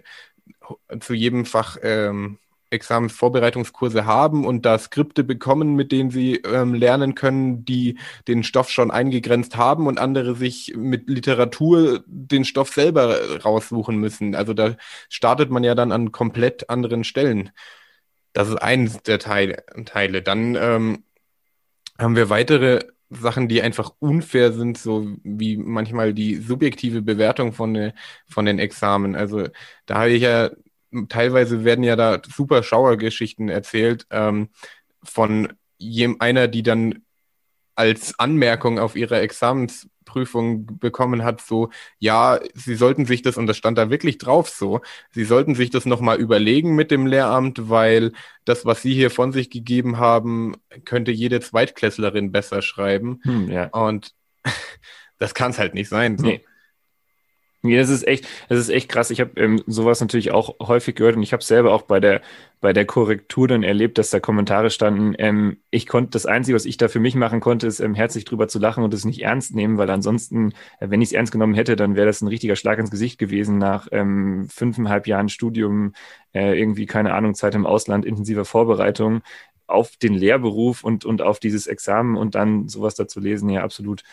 zu 1.00 1.14
jedem 1.14 1.46
Fach 1.46 1.78
ähm, 1.82 2.38
Examensvorbereitungskurse 2.72 4.06
haben 4.06 4.46
und 4.46 4.66
da 4.66 4.78
Skripte 4.78 5.24
bekommen, 5.24 5.76
mit 5.76 5.92
denen 5.92 6.12
sie 6.12 6.36
ähm, 6.38 6.74
lernen 6.74 7.16
können, 7.16 7.66
die 7.66 7.98
den 8.28 8.44
Stoff 8.44 8.70
schon 8.70 8.92
eingegrenzt 8.92 9.58
haben 9.58 9.88
und 9.88 10.00
andere 10.00 10.36
sich 10.36 10.74
mit 10.76 11.10
Literatur 11.10 12.04
den 12.06 12.46
Stoff 12.46 12.70
selber 12.70 13.42
raussuchen 13.44 13.98
müssen. 13.98 14.36
Also 14.36 14.54
da 14.54 14.76
startet 15.10 15.50
man 15.50 15.64
ja 15.64 15.76
dann 15.76 15.92
an 15.92 16.12
komplett 16.12 16.70
anderen 16.70 17.04
Stellen. 17.04 17.52
Das 18.34 18.50
ist 18.50 18.58
eins 18.58 19.02
der 19.04 19.20
Teile. 19.20 19.64
Teile. 19.86 20.22
Dann 20.22 20.56
ähm, 20.56 21.04
haben 21.98 22.16
wir 22.16 22.30
weitere 22.30 22.80
Sachen, 23.10 23.48
die 23.48 23.62
einfach 23.62 23.92
unfair 24.00 24.54
sind, 24.54 24.78
so 24.78 25.16
wie 25.24 25.58
manchmal 25.58 26.14
die 26.14 26.36
subjektive 26.36 27.02
Bewertung 27.02 27.54
von, 27.54 27.92
von 28.28 28.46
den 28.46 28.60
Examen. 28.60 29.16
Also 29.16 29.48
da 29.88 29.96
habe 29.96 30.12
ich 30.12 30.22
ja 30.22 30.52
teilweise 31.08 31.64
werden 31.64 31.84
ja 31.84 31.96
da 31.96 32.22
super 32.28 32.64
Schauergeschichten 32.64 33.50
erzählt 33.50 34.06
ähm, 34.12 34.50
von 35.04 35.54
jem, 35.78 36.18
einer, 36.20 36.48
die 36.48 36.64
dann 36.64 37.04
als 37.76 38.20
Anmerkung 38.20 38.78
auf 38.78 38.98
ihre 38.98 39.22
Examensprüfung 39.22 40.80
bekommen 40.80 41.24
hat, 41.24 41.40
so, 41.40 41.70
ja, 41.98 42.40
sie 42.54 42.76
sollten 42.76 43.06
sich 43.06 43.22
das, 43.22 43.38
und 43.38 43.48
das 43.48 43.56
stand 43.56 43.78
da 43.78 43.90
wirklich 43.90 44.18
drauf 44.18 44.50
so, 44.50 44.82
sie 45.12 45.24
sollten 45.24 45.56
sich 45.56 45.70
das 45.70 45.86
nochmal 45.86 46.20
überlegen 46.20 46.76
mit 46.76 46.92
dem 46.92 47.08
Lehramt, 47.08 47.70
weil 47.70 48.12
das, 48.44 48.66
was 48.66 48.82
sie 48.82 48.94
hier 48.94 49.10
von 49.10 49.32
sich 49.32 49.50
gegeben 49.50 49.98
haben, 49.98 50.58
könnte 50.84 51.12
jede 51.12 51.40
Zweitklässlerin 51.40 52.34
besser 52.34 52.62
schreiben. 52.62 53.22
Hm, 53.24 53.50
ja. 53.50 53.68
Und 53.68 54.14
das 55.18 55.34
kann 55.34 55.52
es 55.52 55.58
halt 55.58 55.74
nicht 55.74 55.88
sein. 55.88 56.18
So. 56.18 56.26
Nee. 56.26 56.44
Ja, 57.62 57.78
das 57.78 57.90
ist 57.90 58.08
echt, 58.08 58.26
das 58.48 58.58
ist 58.58 58.70
echt 58.70 58.88
krass. 58.88 59.10
Ich 59.12 59.20
habe 59.20 59.32
ähm, 59.36 59.62
sowas 59.68 60.00
natürlich 60.00 60.32
auch 60.32 60.56
häufig 60.66 60.96
gehört 60.96 61.18
und 61.18 61.24
ich 61.24 61.34
habe 61.34 61.44
selber 61.44 61.74
auch 61.74 61.82
bei 61.82 62.00
der 62.00 62.22
bei 62.62 62.72
der 62.74 62.86
Korrektur 62.86 63.48
dann 63.50 63.64
erlebt, 63.64 63.98
dass 63.98 64.10
da 64.12 64.20
Kommentare 64.22 64.70
standen. 64.70 65.14
Ähm, 65.18 65.58
ich 65.70 65.86
konnte 65.86 66.12
das 66.12 66.26
Einzige, 66.26 66.56
was 66.56 66.66
ich 66.66 66.78
da 66.78 66.88
für 66.88 67.00
mich 67.02 67.16
machen 67.16 67.42
konnte, 67.42 67.68
ist 67.68 67.82
ähm, 67.82 67.96
herzlich 67.96 68.24
drüber 68.26 68.48
zu 68.48 68.60
lachen 68.60 68.84
und 68.84 68.94
es 68.94 69.04
nicht 69.06 69.22
ernst 69.24 69.56
nehmen, 69.56 69.78
weil 69.78 69.90
ansonsten, 69.90 70.54
äh, 70.80 70.90
wenn 70.90 71.02
ich 71.02 71.10
es 71.10 71.14
ernst 71.14 71.32
genommen 71.34 71.54
hätte, 71.54 71.76
dann 71.76 71.96
wäre 71.98 72.08
das 72.08 72.22
ein 72.22 72.28
richtiger 72.30 72.56
Schlag 72.56 72.80
ins 72.80 72.92
Gesicht 72.92 73.18
gewesen 73.20 73.58
nach 73.58 73.88
ähm, 73.92 74.48
fünfeinhalb 74.50 75.06
Jahren 75.08 75.28
Studium, 75.30 75.94
äh, 76.34 76.58
irgendwie 76.60 76.86
keine 76.86 77.14
Ahnung 77.14 77.34
Zeit 77.36 77.56
im 77.56 77.66
Ausland, 77.66 78.06
intensiver 78.06 78.46
Vorbereitung 78.46 79.22
auf 79.68 79.98
den 79.98 80.14
Lehrberuf 80.14 80.84
und 80.84 81.06
und 81.06 81.22
auf 81.22 81.40
dieses 81.40 81.68
Examen 81.68 82.18
und 82.18 82.36
dann 82.36 82.68
sowas 82.70 82.96
dazu 82.96 83.20
lesen, 83.20 83.50
ja 83.50 83.64
absolut 83.64 84.04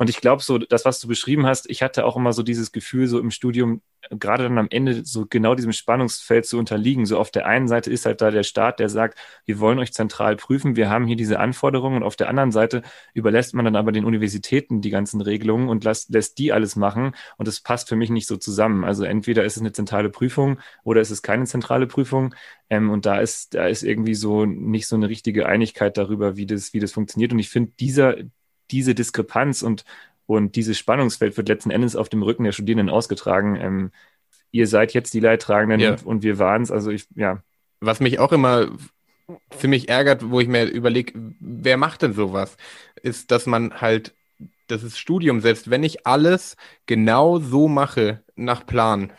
und 0.00 0.08
ich 0.08 0.22
glaube, 0.22 0.42
so 0.42 0.56
das, 0.56 0.86
was 0.86 0.98
du 0.98 1.08
beschrieben 1.08 1.44
hast, 1.44 1.68
ich 1.68 1.82
hatte 1.82 2.06
auch 2.06 2.16
immer 2.16 2.32
so 2.32 2.42
dieses 2.42 2.72
Gefühl, 2.72 3.06
so 3.06 3.20
im 3.20 3.30
Studium, 3.30 3.82
gerade 4.08 4.44
dann 4.44 4.56
am 4.56 4.68
Ende 4.70 5.04
so 5.04 5.26
genau 5.28 5.54
diesem 5.54 5.72
Spannungsfeld 5.72 6.46
zu 6.46 6.58
unterliegen. 6.58 7.04
So 7.04 7.18
auf 7.18 7.30
der 7.30 7.44
einen 7.44 7.68
Seite 7.68 7.90
ist 7.90 8.06
halt 8.06 8.22
da 8.22 8.30
der 8.30 8.42
Staat, 8.42 8.80
der 8.80 8.88
sagt, 8.88 9.18
wir 9.44 9.60
wollen 9.60 9.78
euch 9.78 9.92
zentral 9.92 10.36
prüfen, 10.36 10.74
wir 10.74 10.88
haben 10.88 11.06
hier 11.06 11.16
diese 11.16 11.38
Anforderungen. 11.38 11.98
Und 11.98 12.02
auf 12.02 12.16
der 12.16 12.30
anderen 12.30 12.50
Seite 12.50 12.80
überlässt 13.12 13.52
man 13.52 13.66
dann 13.66 13.76
aber 13.76 13.92
den 13.92 14.06
Universitäten 14.06 14.80
die 14.80 14.88
ganzen 14.88 15.20
Regelungen 15.20 15.68
und 15.68 15.84
lässt, 15.84 16.08
lässt 16.08 16.38
die 16.38 16.50
alles 16.50 16.76
machen. 16.76 17.14
Und 17.36 17.46
das 17.46 17.60
passt 17.60 17.90
für 17.90 17.96
mich 17.96 18.08
nicht 18.08 18.26
so 18.26 18.38
zusammen. 18.38 18.84
Also 18.84 19.04
entweder 19.04 19.44
ist 19.44 19.56
es 19.56 19.60
eine 19.60 19.72
zentrale 19.72 20.08
Prüfung 20.08 20.60
oder 20.82 21.02
ist 21.02 21.10
es 21.10 21.20
keine 21.20 21.44
zentrale 21.44 21.86
Prüfung. 21.86 22.34
Ähm, 22.70 22.88
und 22.88 23.04
da 23.04 23.20
ist, 23.20 23.52
da 23.52 23.66
ist 23.66 23.82
irgendwie 23.82 24.14
so 24.14 24.46
nicht 24.46 24.86
so 24.86 24.96
eine 24.96 25.10
richtige 25.10 25.44
Einigkeit 25.44 25.98
darüber, 25.98 26.36
wie 26.36 26.46
das, 26.46 26.72
wie 26.72 26.80
das 26.80 26.92
funktioniert. 26.92 27.34
Und 27.34 27.38
ich 27.38 27.50
finde, 27.50 27.72
dieser, 27.78 28.16
diese 28.70 28.94
Diskrepanz 28.94 29.62
und, 29.62 29.84
und 30.26 30.56
dieses 30.56 30.78
Spannungsfeld 30.78 31.36
wird 31.36 31.48
letzten 31.48 31.70
Endes 31.70 31.96
auf 31.96 32.08
dem 32.08 32.22
Rücken 32.22 32.44
der 32.44 32.52
Studierenden 32.52 32.90
ausgetragen. 32.90 33.56
Ähm, 33.56 33.90
ihr 34.50 34.66
seid 34.66 34.94
jetzt 34.94 35.14
die 35.14 35.20
Leidtragenden 35.20 35.80
ja. 35.80 35.90
und, 35.92 36.06
und, 36.06 36.22
wir 36.22 36.38
waren 36.38 36.62
es. 36.62 36.70
Also 36.70 36.90
ich, 36.90 37.06
ja. 37.14 37.42
Was 37.80 38.00
mich 38.00 38.18
auch 38.18 38.32
immer 38.32 38.68
ziemlich 39.56 39.88
ärgert, 39.88 40.28
wo 40.30 40.40
ich 40.40 40.48
mir 40.48 40.64
überlege, 40.64 41.12
wer 41.40 41.76
macht 41.76 42.02
denn 42.02 42.12
sowas, 42.12 42.56
ist, 43.02 43.30
dass 43.30 43.46
man 43.46 43.80
halt 43.80 44.14
das 44.70 44.82
ist 44.82 44.98
Studium, 44.98 45.40
selbst 45.40 45.70
wenn 45.70 45.82
ich 45.82 46.06
alles 46.06 46.56
genau 46.86 47.38
so 47.38 47.68
mache 47.68 48.22
nach 48.36 48.66
Plan, 48.66 49.12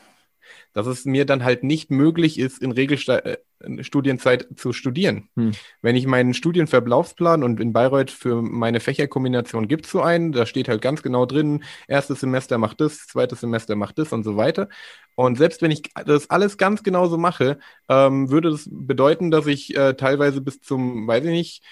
dass 0.73 0.87
es 0.87 1.05
mir 1.05 1.25
dann 1.25 1.43
halt 1.43 1.63
nicht 1.63 1.91
möglich 1.91 2.39
ist, 2.39 2.61
in 2.61 2.71
Regelstudienzeit 2.71 3.39
äh, 3.63 4.55
zu 4.55 4.73
studieren. 4.73 5.29
Hm. 5.35 5.51
Wenn 5.81 5.95
ich 5.95 6.07
meinen 6.07 6.33
Studienverlaufsplan 6.33 7.43
und 7.43 7.59
in 7.59 7.73
Bayreuth 7.73 8.11
für 8.11 8.41
meine 8.41 8.79
Fächerkombination 8.79 9.67
gibt 9.67 9.85
es 9.85 9.91
so 9.91 10.01
einen, 10.01 10.31
da 10.31 10.45
steht 10.45 10.67
halt 10.67 10.81
ganz 10.81 11.01
genau 11.01 11.25
drin, 11.25 11.63
erstes 11.87 12.19
Semester 12.19 12.57
macht 12.57 12.81
das, 12.81 13.07
zweites 13.07 13.41
Semester 13.41 13.75
macht 13.75 13.97
das 13.97 14.13
und 14.13 14.23
so 14.23 14.37
weiter. 14.37 14.69
Und 15.15 15.37
selbst 15.37 15.61
wenn 15.61 15.71
ich 15.71 15.83
das 16.05 16.29
alles 16.29 16.57
ganz 16.57 16.83
genau 16.83 17.07
so 17.07 17.17
mache, 17.17 17.59
ähm, 17.89 18.29
würde 18.29 18.51
das 18.51 18.67
bedeuten, 18.71 19.31
dass 19.31 19.45
ich 19.47 19.75
äh, 19.75 19.93
teilweise 19.93 20.41
bis 20.41 20.61
zum, 20.61 21.07
weiß 21.07 21.25
ich 21.25 21.31
nicht, 21.31 21.63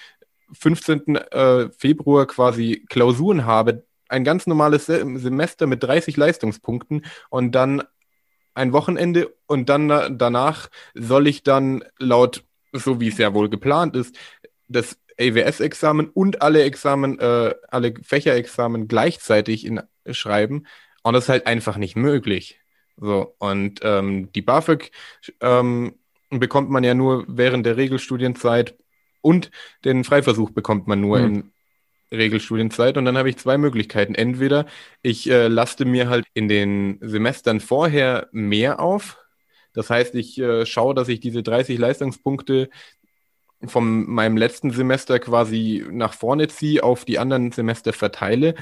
15. 0.52 1.16
Äh, 1.16 1.70
Februar 1.76 2.26
quasi 2.26 2.84
Klausuren 2.88 3.46
habe, 3.46 3.84
ein 4.08 4.24
ganz 4.24 4.46
normales 4.46 4.86
Semester 4.86 5.66
mit 5.66 5.82
30 5.82 6.16
Leistungspunkten 6.16 7.04
und 7.28 7.54
dann 7.54 7.82
ein 8.54 8.72
Wochenende 8.72 9.34
und 9.46 9.68
dann 9.68 10.18
danach 10.18 10.68
soll 10.94 11.26
ich 11.28 11.42
dann 11.42 11.84
laut, 11.98 12.44
so 12.72 13.00
wie 13.00 13.08
es 13.08 13.18
ja 13.18 13.34
wohl 13.34 13.48
geplant 13.48 13.96
ist, 13.96 14.16
das 14.68 14.98
AWS-Examen 15.20 16.08
und 16.08 16.42
alle 16.42 16.62
Examen, 16.62 17.18
äh, 17.18 17.54
alle 17.68 17.94
Fächerexamen 18.02 18.88
gleichzeitig 18.88 19.66
in, 19.66 19.80
schreiben. 20.10 20.66
Und 21.02 21.14
das 21.14 21.24
ist 21.24 21.28
halt 21.28 21.46
einfach 21.46 21.76
nicht 21.76 21.96
möglich. 21.96 22.60
So, 22.96 23.34
und 23.38 23.80
ähm, 23.82 24.30
die 24.32 24.42
BAföG 24.42 24.90
ähm, 25.40 25.94
bekommt 26.30 26.70
man 26.70 26.84
ja 26.84 26.94
nur 26.94 27.24
während 27.28 27.66
der 27.66 27.76
Regelstudienzeit 27.76 28.76
und 29.20 29.50
den 29.84 30.04
Freiversuch 30.04 30.50
bekommt 30.50 30.86
man 30.86 31.00
nur 31.00 31.18
mhm. 31.18 31.24
in 31.24 31.52
Regelstudienzeit 32.12 32.96
und 32.96 33.04
dann 33.04 33.16
habe 33.16 33.30
ich 33.30 33.38
zwei 33.38 33.58
Möglichkeiten. 33.58 34.14
Entweder 34.14 34.66
ich 35.02 35.30
äh, 35.30 35.48
laste 35.48 35.84
mir 35.84 36.08
halt 36.08 36.26
in 36.34 36.48
den 36.48 36.98
Semestern 37.00 37.60
vorher 37.60 38.28
mehr 38.32 38.80
auf. 38.80 39.18
Das 39.72 39.90
heißt, 39.90 40.14
ich 40.16 40.38
äh, 40.38 40.66
schaue, 40.66 40.94
dass 40.94 41.08
ich 41.08 41.20
diese 41.20 41.42
30 41.42 41.78
Leistungspunkte 41.78 42.70
von 43.66 44.08
meinem 44.08 44.36
letzten 44.36 44.70
Semester 44.70 45.18
quasi 45.18 45.84
nach 45.90 46.14
vorne 46.14 46.48
ziehe, 46.48 46.82
auf 46.82 47.04
die 47.04 47.18
anderen 47.18 47.52
Semester 47.52 47.92
verteile. 47.92 48.54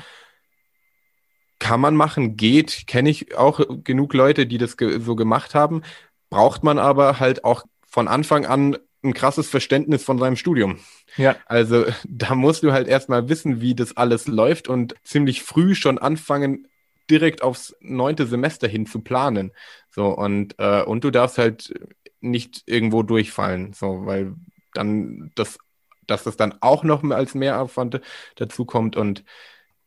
Kann 1.59 1.81
man 1.81 1.97
machen, 1.97 2.37
geht, 2.37 2.87
kenne 2.87 3.11
ich 3.11 3.37
auch 3.37 3.61
genug 3.85 4.15
Leute, 4.15 4.47
die 4.47 4.59
das 4.59 4.77
ge 4.77 5.01
so 5.01 5.17
gemacht 5.17 5.55
haben. 5.55 5.83
Braucht 6.31 6.63
man 6.63 6.79
aber 6.79 7.21
halt 7.21 7.45
auch 7.45 7.65
von 7.87 8.07
Anfang 8.09 8.47
an 8.47 8.77
ein 9.03 9.15
krasses 9.15 9.49
Verständnis 9.49 10.05
von 10.05 10.19
seinem 10.19 10.37
Studium. 10.37 10.81
Ja. 11.17 11.37
Also 11.47 11.87
da 12.05 12.35
musst 12.35 12.63
du 12.63 12.73
halt 12.73 12.89
erstmal 12.89 13.29
wissen, 13.29 13.61
wie 13.61 13.75
das 13.75 13.97
alles 13.97 14.27
läuft 14.27 14.69
und 14.69 14.95
ziemlich 15.05 15.43
früh 15.43 15.75
schon 15.75 15.99
anfangen, 15.99 16.69
direkt 17.11 17.43
aufs 17.43 17.75
neunte 17.81 18.27
Semester 18.27 18.69
hin 18.69 18.87
zu 18.87 19.01
planen. 19.01 19.53
So, 19.91 20.09
und, 20.09 20.55
äh, 20.59 20.83
und 20.83 21.05
du 21.05 21.11
darfst 21.11 21.39
halt 21.39 21.73
nicht 22.21 22.63
irgendwo 22.67 23.03
durchfallen, 23.03 23.73
so, 23.73 24.05
weil 24.05 24.35
dann 24.75 25.31
das, 25.35 25.59
dass 26.07 26.25
das 26.25 26.37
dann 26.37 26.57
auch 26.61 26.85
noch 26.85 27.03
als 27.05 27.35
Mehraufwand 27.35 28.01
dazu 28.37 28.65
kommt 28.65 28.97
und 28.97 29.25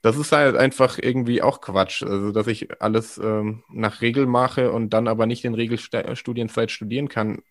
das 0.02 0.18
ist 0.18 0.32
halt 0.32 0.56
einfach 0.56 0.98
irgendwie 0.98 1.42
auch 1.44 1.62
Quatsch. 1.62 2.02
Also, 2.02 2.32
dass 2.32 2.48
ich 2.48 2.82
alles 2.82 3.20
ähm, 3.20 3.64
nach 3.70 4.02
Regel 4.02 4.26
mache 4.26 4.72
und 4.72 4.90
dann 4.92 5.08
aber 5.08 5.28
nicht 5.28 5.46
in 5.46 5.54
Regelstudienzeit 5.54 6.72
studieren 6.72 7.08
kann. 7.08 7.44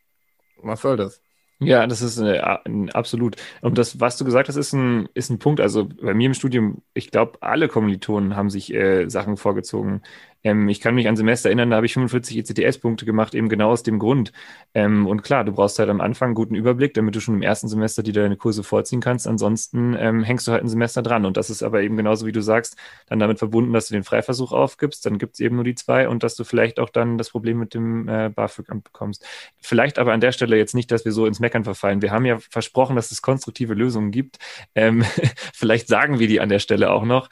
Was 0.57 0.83
soll 0.83 0.97
das? 0.97 1.23
Ja, 1.62 1.87
das 1.87 2.00
ist 2.00 2.19
eine, 2.19 2.64
ein, 2.64 2.88
absolut. 2.90 3.37
Und 3.61 3.76
das, 3.76 4.00
was 4.00 4.17
du 4.17 4.25
gesagt 4.25 4.49
hast, 4.49 4.57
ist 4.57 4.73
ein, 4.73 5.09
ist 5.12 5.29
ein 5.29 5.38
Punkt. 5.38 5.61
Also 5.61 5.87
bei 5.87 6.14
mir 6.14 6.26
im 6.26 6.35
Studium, 6.35 6.83
ich 6.95 7.11
glaube, 7.11 7.37
alle 7.43 7.69
Kommilitonen 7.69 8.35
haben 8.35 8.49
sich 8.49 8.73
äh, 8.73 9.09
Sachen 9.11 9.37
vorgezogen, 9.37 10.00
ähm, 10.43 10.69
ich 10.69 10.81
kann 10.81 10.95
mich 10.95 11.09
an 11.09 11.17
Semester 11.17 11.49
erinnern, 11.49 11.71
da 11.71 11.77
habe 11.77 11.87
ich 11.87 11.95
45 11.95 12.39
ECTS-Punkte 12.39 13.05
gemacht, 13.05 13.35
eben 13.35 13.49
genau 13.49 13.71
aus 13.71 13.83
dem 13.83 13.99
Grund. 13.99 14.33
Ähm, 14.75 15.07
und 15.07 15.23
klar, 15.23 15.45
du 15.45 15.53
brauchst 15.53 15.79
halt 15.79 15.89
am 15.91 16.01
Anfang 16.01 16.29
einen 16.29 16.35
guten 16.35 16.55
Überblick, 16.55 16.95
damit 16.95 17.15
du 17.15 17.21
schon 17.21 17.35
im 17.35 17.43
ersten 17.43 17.69
Semester 17.69 18.03
dir 18.03 18.13
deine 18.13 18.37
Kurse 18.37 18.63
vorziehen 18.63 19.01
kannst. 19.01 19.27
Ansonsten 19.27 19.97
ähm, 19.99 20.23
hängst 20.23 20.47
du 20.47 20.53
halt 20.53 20.63
ein 20.63 20.69
Semester 20.69 21.03
dran. 21.03 21.27
Und 21.27 21.37
das 21.37 21.51
ist 21.51 21.63
aber 21.63 21.83
eben 21.83 21.97
genauso, 21.97 22.27
wie 22.27 22.33
du 22.33 22.41
sagst, 22.43 22.77
dann 23.07 23.19
damit 23.19 23.39
verbunden, 23.39 23.73
dass 23.73 23.89
du 23.89 23.95
den 23.95 24.05
Freiversuch 24.05 24.53
aufgibst. 24.53 25.05
Dann 25.07 25.19
gibt 25.19 25.35
es 25.35 25.41
eben 25.41 25.57
nur 25.57 25.65
die 25.65 25.75
zwei 25.75 26.09
und 26.09 26.23
dass 26.23 26.37
du 26.37 26.45
vielleicht 26.45 26.81
auch 26.81 26.91
dann 26.91 27.19
das 27.19 27.31
Problem 27.31 27.59
mit 27.59 27.75
dem 27.75 28.09
äh, 28.09 28.31
BAföG-Amt 28.31 28.85
bekommst. 28.85 29.27
Vielleicht 29.59 29.99
aber 29.99 30.13
an 30.13 30.21
der 30.21 30.33
Stelle 30.33 30.57
jetzt 30.57 30.75
nicht, 30.75 30.91
dass 30.91 31.05
wir 31.05 31.13
so 31.13 31.27
ins 31.27 31.41
Meckern 31.41 31.65
verfallen. 31.65 32.03
Wir 32.03 32.13
haben 32.13 32.25
ja 32.25 32.39
versprochen, 32.39 32.97
dass 32.97 33.11
es 33.11 33.23
konstruktive 33.23 33.75
Lösungen 33.75 34.11
gibt. 34.11 34.39
Ähm, 34.75 35.05
vielleicht 35.55 35.89
sagen 35.89 36.19
wir 36.19 36.29
die 36.29 36.41
an 36.41 36.49
der 36.49 36.59
Stelle 36.59 36.91
auch 36.91 37.05
noch 37.05 37.29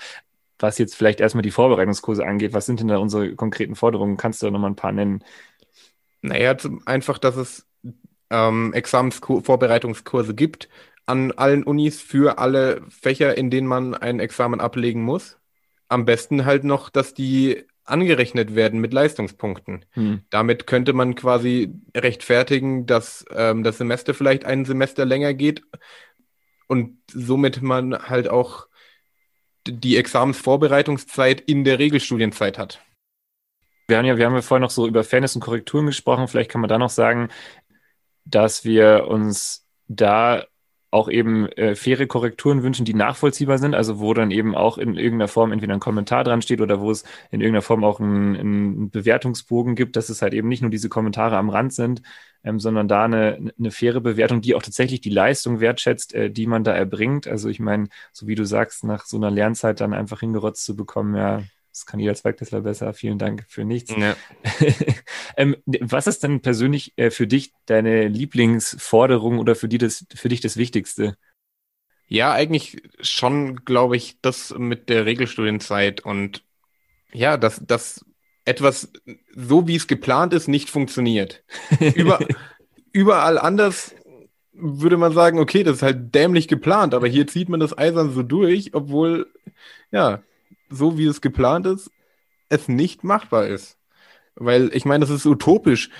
was 0.59 0.79
jetzt 0.79 0.97
vielleicht 0.97 1.21
erstmal 1.21 1.43
die 1.43 1.51
Vorbereitungskurse 1.51 2.27
angeht, 2.27 2.53
was 2.53 2.67
sind 2.67 2.81
denn 2.81 2.89
da 2.89 2.99
unsere 2.99 3.35
konkreten 3.35 3.75
Forderungen? 3.75 4.17
Kannst 4.17 4.43
du 4.43 4.47
da 4.47 4.51
nochmal 4.51 4.71
ein 4.71 4.77
paar 4.77 4.93
nennen? 4.93 5.25
Naja, 6.23 6.57
einfach, 6.85 7.19
dass 7.19 7.37
es 7.37 7.67
ähm, 8.31 8.73
Examensvorbereitungskurse 8.73 10.35
gibt 10.35 10.69
an 11.07 11.33
allen 11.33 11.63
Unis 11.63 12.03
für 12.03 12.39
alle 12.39 12.83
Fächer, 12.91 13.39
in 13.39 13.51
denen 13.51 13.67
man 13.67 13.95
ein 13.95 14.21
Examen 14.21 14.61
ablegen 14.61 15.03
muss. 15.03 15.39
Am 15.89 16.05
besten 16.05 16.45
halt 16.45 16.65
noch, 16.65 16.91
dass 16.91 17.15
die 17.15 17.65
angerechnet 17.85 18.55
werden 18.55 18.81
mit 18.81 18.93
Leistungspunkten. 18.93 19.87
Hm. 19.93 20.21
Damit 20.29 20.67
könnte 20.67 20.93
man 20.93 21.15
quasi 21.15 21.73
rechtfertigen, 21.97 22.85
dass 22.85 23.25
ähm, 23.35 23.63
das 23.65 23.79
Semester 23.79 24.13
vielleicht 24.13 24.45
ein 24.45 24.67
Semester 24.67 25.07
länger 25.07 25.33
geht 25.33 25.63
und 26.67 26.99
somit 27.11 27.63
man 27.63 27.99
halt 27.99 28.29
auch 28.29 28.69
die 29.69 29.97
Examensvorbereitungszeit 29.97 31.41
in 31.41 31.65
der 31.65 31.79
Regelstudienzeit 31.79 32.59
hat. 32.59 32.81
Wir 33.87 33.99
haben 33.99 34.05
ja, 34.05 34.19
wir 34.19 34.27
haben 34.27 34.35
ja 34.35 34.43
vorhin 34.43 34.63
noch 34.63 34.71
so 34.71 34.87
über 34.87 35.05
Fairness 35.05 35.35
und 35.35 35.41
Korrekturen 35.41 35.87
gesprochen. 35.87 36.29
Vielleicht 36.29 36.51
kann 36.51 36.61
man 36.61 36.69
da 36.69 36.79
noch 36.79 36.91
sagen, 36.91 37.29
dass 38.25 38.65
wir 38.65 39.07
uns 39.09 39.67
da 39.89 40.45
auch 40.91 41.09
eben 41.09 41.49
äh, 41.53 41.75
faire 41.75 42.07
Korrekturen 42.07 42.63
wünschen, 42.63 42.87
die 42.87 42.95
nachvollziehbar 42.95 43.59
sind, 43.59 43.75
also 43.75 43.99
wo 43.99 44.15
dann 44.15 44.31
eben 44.31 44.55
auch 44.55 44.79
in 44.79 44.97
irgendeiner 44.97 45.29
Form 45.29 45.53
entweder 45.53 45.75
ein 45.75 45.81
Kommentar 45.81 46.25
dran 46.25 46.41
steht 46.41 46.61
oder 46.61 46.81
wo 46.81 46.91
es 46.91 47.05
in 47.31 47.41
irgendeiner 47.41 47.63
Form 47.63 47.85
auch 47.85 48.01
einen, 48.01 48.37
einen 48.37 48.91
Bewertungsbogen 48.91 49.75
gibt, 49.75 49.97
dass 49.97 50.09
es 50.09 50.23
halt 50.23 50.33
eben 50.33 50.49
nicht 50.49 50.63
nur 50.63 50.71
diese 50.71 50.89
Kommentare 50.89 51.37
am 51.37 51.51
Rand 51.51 51.75
sind, 51.75 52.03
ähm, 52.45 52.61
sondern 52.61 52.89
da 52.89 53.05
eine, 53.05 53.53
eine 53.59 53.71
faire 53.71 54.01
Bewertung, 54.01 54.41
die 54.41 54.55
auch 54.55 54.63
tatsächlich 54.63 55.01
die 55.01 55.11
Leistung 55.11 55.61
wertschätzt, 55.61 56.15
äh, 56.15 56.31
die 56.31 56.47
man 56.47 56.65
da 56.65 56.73
erbringt. 56.73 57.27
Also 57.27 57.49
ich 57.49 57.61
meine, 57.61 57.89
so 58.13 58.27
wie 58.27 58.35
du 58.35 58.45
sagst, 58.45 58.85
nach 58.85 59.05
so 59.07 59.17
einer 59.17 59.31
Lernzeit 59.31 59.81
dann 59.81 59.93
einfach 59.93 60.21
hingerotzt 60.21 60.65
zu 60.65 60.77
bekommen, 60.77 61.15
ja, 61.15 61.43
das 61.79 61.87
kann 61.87 62.01
jeder 62.01 62.15
Zweigtestler 62.15 62.63
besser. 62.63 62.93
Vielen 62.93 63.19
Dank 63.19 63.45
für 63.49 63.65
nichts. 63.65 63.95
Ja. 63.97 64.17
ähm, 65.37 65.57
was 65.65 66.07
ist 66.07 66.25
denn 66.25 66.41
persönlich 66.41 66.93
äh, 66.97 67.11
für 67.11 67.27
dich 67.27 67.53
deine 67.67 68.09
Lieblingsforderung 68.09 69.39
oder 69.39 69.55
für, 69.55 69.69
die 69.69 69.79
das, 69.79 70.05
für 70.15 70.29
dich 70.29 70.41
das 70.41 70.57
Wichtigste? 70.57 71.17
Ja, 72.09 72.33
eigentlich 72.33 72.83
schon, 73.01 73.65
glaube 73.65 73.97
ich, 73.97 74.21
das 74.23 74.55
mit 74.57 74.89
der 74.89 75.07
Regelstudienzeit 75.07 76.01
und 76.01 76.43
ja, 77.13 77.37
dass, 77.37 77.65
dass 77.65 78.05
etwas 78.49 78.91
so 79.35 79.69
wie 79.69 79.77
es 79.77 79.87
geplant 79.87 80.33
ist, 80.33 80.49
nicht 80.49 80.71
funktioniert. 80.71 81.45
Über, 81.95 82.19
überall 82.93 83.39
anders 83.39 83.95
würde 84.53 84.97
man 84.97 85.13
sagen, 85.13 85.39
okay, 85.39 85.63
das 85.63 85.77
ist 85.77 85.83
halt 85.83 86.15
dämlich 86.15 86.49
geplant, 86.49 86.95
aber 86.95 87.07
hier 87.07 87.27
zieht 87.27 87.49
man 87.49 87.61
das 87.61 87.77
eisern 87.77 88.13
so 88.13 88.23
durch, 88.23 88.75
obwohl, 88.75 89.33
ja, 89.93 90.23
so 90.69 90.99
wie 90.99 91.07
es 91.07 91.21
geplant 91.21 91.67
ist, 91.67 91.91
es 92.49 92.69
nicht 92.69 93.05
machbar 93.05 93.47
ist. 93.47 93.77
Weil 94.35 94.71
ich 94.75 94.85
meine, 94.85 95.03
das 95.03 95.11
ist 95.11 95.27
utopisch, 95.27 95.91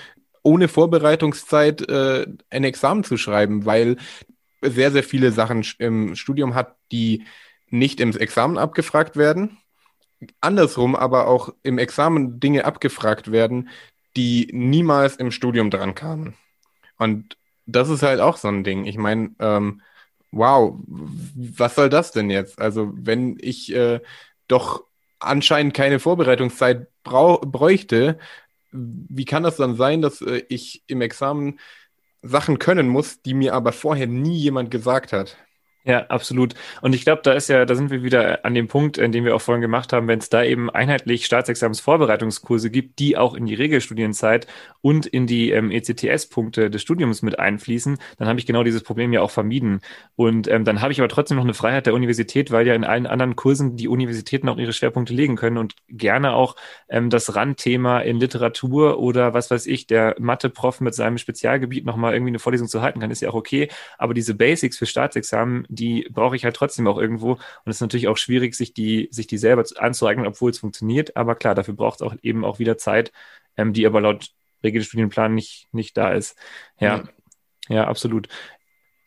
ohne 0.43 0.67
Vorbereitungszeit 0.67 1.87
äh, 1.89 2.25
ein 2.49 2.63
Examen 2.63 3.03
zu 3.03 3.17
schreiben, 3.17 3.65
weil 3.65 3.97
sehr, 4.61 4.91
sehr 4.91 5.03
viele 5.03 5.31
Sachen 5.31 5.65
im 5.77 6.15
Studium 6.15 6.55
hat, 6.55 6.75
die 6.91 7.25
nicht 7.69 7.99
im 7.99 8.15
Examen 8.15 8.57
abgefragt 8.57 9.15
werden. 9.15 9.57
Andersrum 10.41 10.95
aber 10.95 11.27
auch 11.27 11.53
im 11.63 11.77
Examen 11.77 12.39
Dinge 12.39 12.65
abgefragt 12.65 13.31
werden, 13.31 13.69
die 14.15 14.49
niemals 14.51 15.15
im 15.15 15.31
Studium 15.31 15.69
dran 15.71 15.95
kamen. 15.95 16.35
Und 16.97 17.37
das 17.65 17.89
ist 17.89 18.03
halt 18.03 18.19
auch 18.19 18.37
so 18.37 18.47
ein 18.49 18.63
Ding. 18.63 18.85
Ich 18.85 18.97
meine, 18.97 19.31
ähm, 19.39 19.81
wow, 20.31 20.77
was 20.87 21.75
soll 21.75 21.89
das 21.89 22.11
denn 22.11 22.29
jetzt? 22.29 22.59
Also 22.59 22.91
wenn 22.95 23.37
ich 23.41 23.73
äh, 23.73 24.01
doch 24.47 24.83
anscheinend 25.19 25.73
keine 25.73 25.99
Vorbereitungszeit 25.99 26.87
bräuchte, 27.03 28.19
wie 28.71 29.25
kann 29.25 29.43
das 29.43 29.57
dann 29.57 29.75
sein, 29.75 30.01
dass 30.01 30.21
äh, 30.21 30.43
ich 30.49 30.83
im 30.87 31.01
Examen 31.01 31.59
Sachen 32.21 32.59
können 32.59 32.89
muss, 32.89 33.21
die 33.21 33.33
mir 33.33 33.53
aber 33.53 33.71
vorher 33.71 34.07
nie 34.07 34.37
jemand 34.37 34.71
gesagt 34.71 35.13
hat? 35.13 35.37
Ja, 35.85 36.05
absolut. 36.07 36.55
Und 36.81 36.93
ich 36.93 37.03
glaube, 37.03 37.21
da 37.23 37.31
ist 37.31 37.47
ja, 37.47 37.63
da 37.65 37.73
sind 37.73 37.89
wir 37.89 38.03
wieder 38.03 38.43
an 38.43 38.53
dem 38.53 38.67
Punkt, 38.67 38.97
in 38.97 39.13
dem 39.13 39.23
wir 39.23 39.33
auch 39.33 39.41
vorhin 39.41 39.61
gemacht 39.61 39.93
haben, 39.93 40.09
wenn 40.09 40.19
es 40.19 40.27
da 40.27 40.43
eben 40.43 40.69
einheitlich 40.69 41.25
Staatsexamensvorbereitungskurse 41.25 42.69
gibt, 42.69 42.99
die 42.99 43.17
auch 43.17 43.33
in 43.33 43.45
die 43.45 43.55
Regelstudienzeit 43.55 44.45
und 44.81 45.05
in 45.05 45.25
die 45.25 45.51
ähm, 45.51 45.71
ECTS-Punkte 45.71 46.69
des 46.69 46.81
Studiums 46.81 47.21
mit 47.21 47.39
einfließen, 47.39 47.97
dann 48.17 48.27
habe 48.27 48.39
ich 48.39 48.45
genau 48.45 48.63
dieses 48.63 48.83
Problem 48.83 49.13
ja 49.13 49.21
auch 49.21 49.31
vermieden. 49.31 49.79
Und 50.17 50.49
ähm, 50.49 50.65
dann 50.65 50.81
habe 50.81 50.91
ich 50.91 50.99
aber 50.99 51.07
trotzdem 51.07 51.37
noch 51.37 51.45
eine 51.45 51.53
Freiheit 51.53 51.85
der 51.85 51.93
Universität, 51.93 52.51
weil 52.51 52.67
ja 52.67 52.75
in 52.75 52.83
allen 52.83 53.07
anderen 53.07 53.37
Kursen 53.37 53.77
die 53.77 53.87
Universitäten 53.87 54.49
auch 54.49 54.57
ihre 54.57 54.73
Schwerpunkte 54.73 55.13
legen 55.13 55.37
können 55.37 55.57
und 55.57 55.75
gerne 55.87 56.33
auch 56.33 56.57
ähm, 56.89 57.09
das 57.09 57.35
Randthema 57.35 58.01
in 58.01 58.19
Literatur 58.19 58.99
oder 58.99 59.33
was 59.33 59.49
weiß 59.49 59.65
ich, 59.65 59.87
der 59.87 60.15
Mathe-Prof 60.19 60.81
mit 60.81 60.93
seinem 60.93 61.17
Spezialgebiet 61.17 61.85
nochmal 61.85 62.13
irgendwie 62.13 62.31
eine 62.31 62.39
Vorlesung 62.39 62.67
zu 62.67 62.81
halten 62.81 62.99
kann, 62.99 63.11
ist 63.11 63.21
ja 63.21 63.29
auch 63.29 63.33
okay. 63.33 63.69
Aber 63.97 64.13
diese 64.13 64.35
Basics 64.35 64.77
für 64.77 64.85
Staatsexamen, 64.85 65.65
die 65.69 66.07
brauche 66.11 66.35
ich 66.35 66.43
halt 66.43 66.55
trotzdem 66.55 66.87
auch 66.87 66.97
irgendwo. 66.97 67.33
Und 67.33 67.41
es 67.65 67.77
ist 67.77 67.81
natürlich 67.81 68.07
auch 68.07 68.17
schwierig, 68.17 68.55
sich 68.55 68.73
die, 68.73 69.07
sich 69.11 69.27
die 69.27 69.37
selber 69.37 69.63
anzueignen, 69.77 70.27
obwohl 70.27 70.51
es 70.51 70.59
funktioniert. 70.59 71.15
Aber 71.15 71.35
klar, 71.35 71.55
dafür 71.55 71.75
braucht 71.75 72.01
es 72.01 72.07
auch 72.07 72.15
eben 72.21 72.43
auch 72.43 72.59
wieder 72.59 72.77
Zeit, 72.77 73.11
ähm, 73.55 73.71
die 73.71 73.85
aber 73.85 74.01
laut 74.01 74.31
Regelstudienplan 74.63 75.33
nicht, 75.33 75.67
nicht 75.71 75.95
da 75.95 76.11
ist. 76.11 76.35
Ja, 76.79 76.97
ja, 76.97 77.75
ja 77.75 77.87
absolut. 77.87 78.27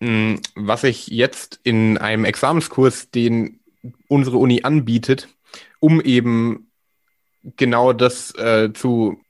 Mm, 0.00 0.36
was 0.54 0.84
ich 0.84 1.08
jetzt 1.08 1.60
in 1.64 1.98
einem 1.98 2.24
Examenskurs, 2.24 3.10
den 3.10 3.60
unsere 4.08 4.36
Uni 4.36 4.62
anbietet, 4.62 5.28
um 5.80 6.00
eben 6.00 6.70
genau 7.56 7.92
das 7.92 8.34
äh, 8.36 8.72
zu 8.72 9.20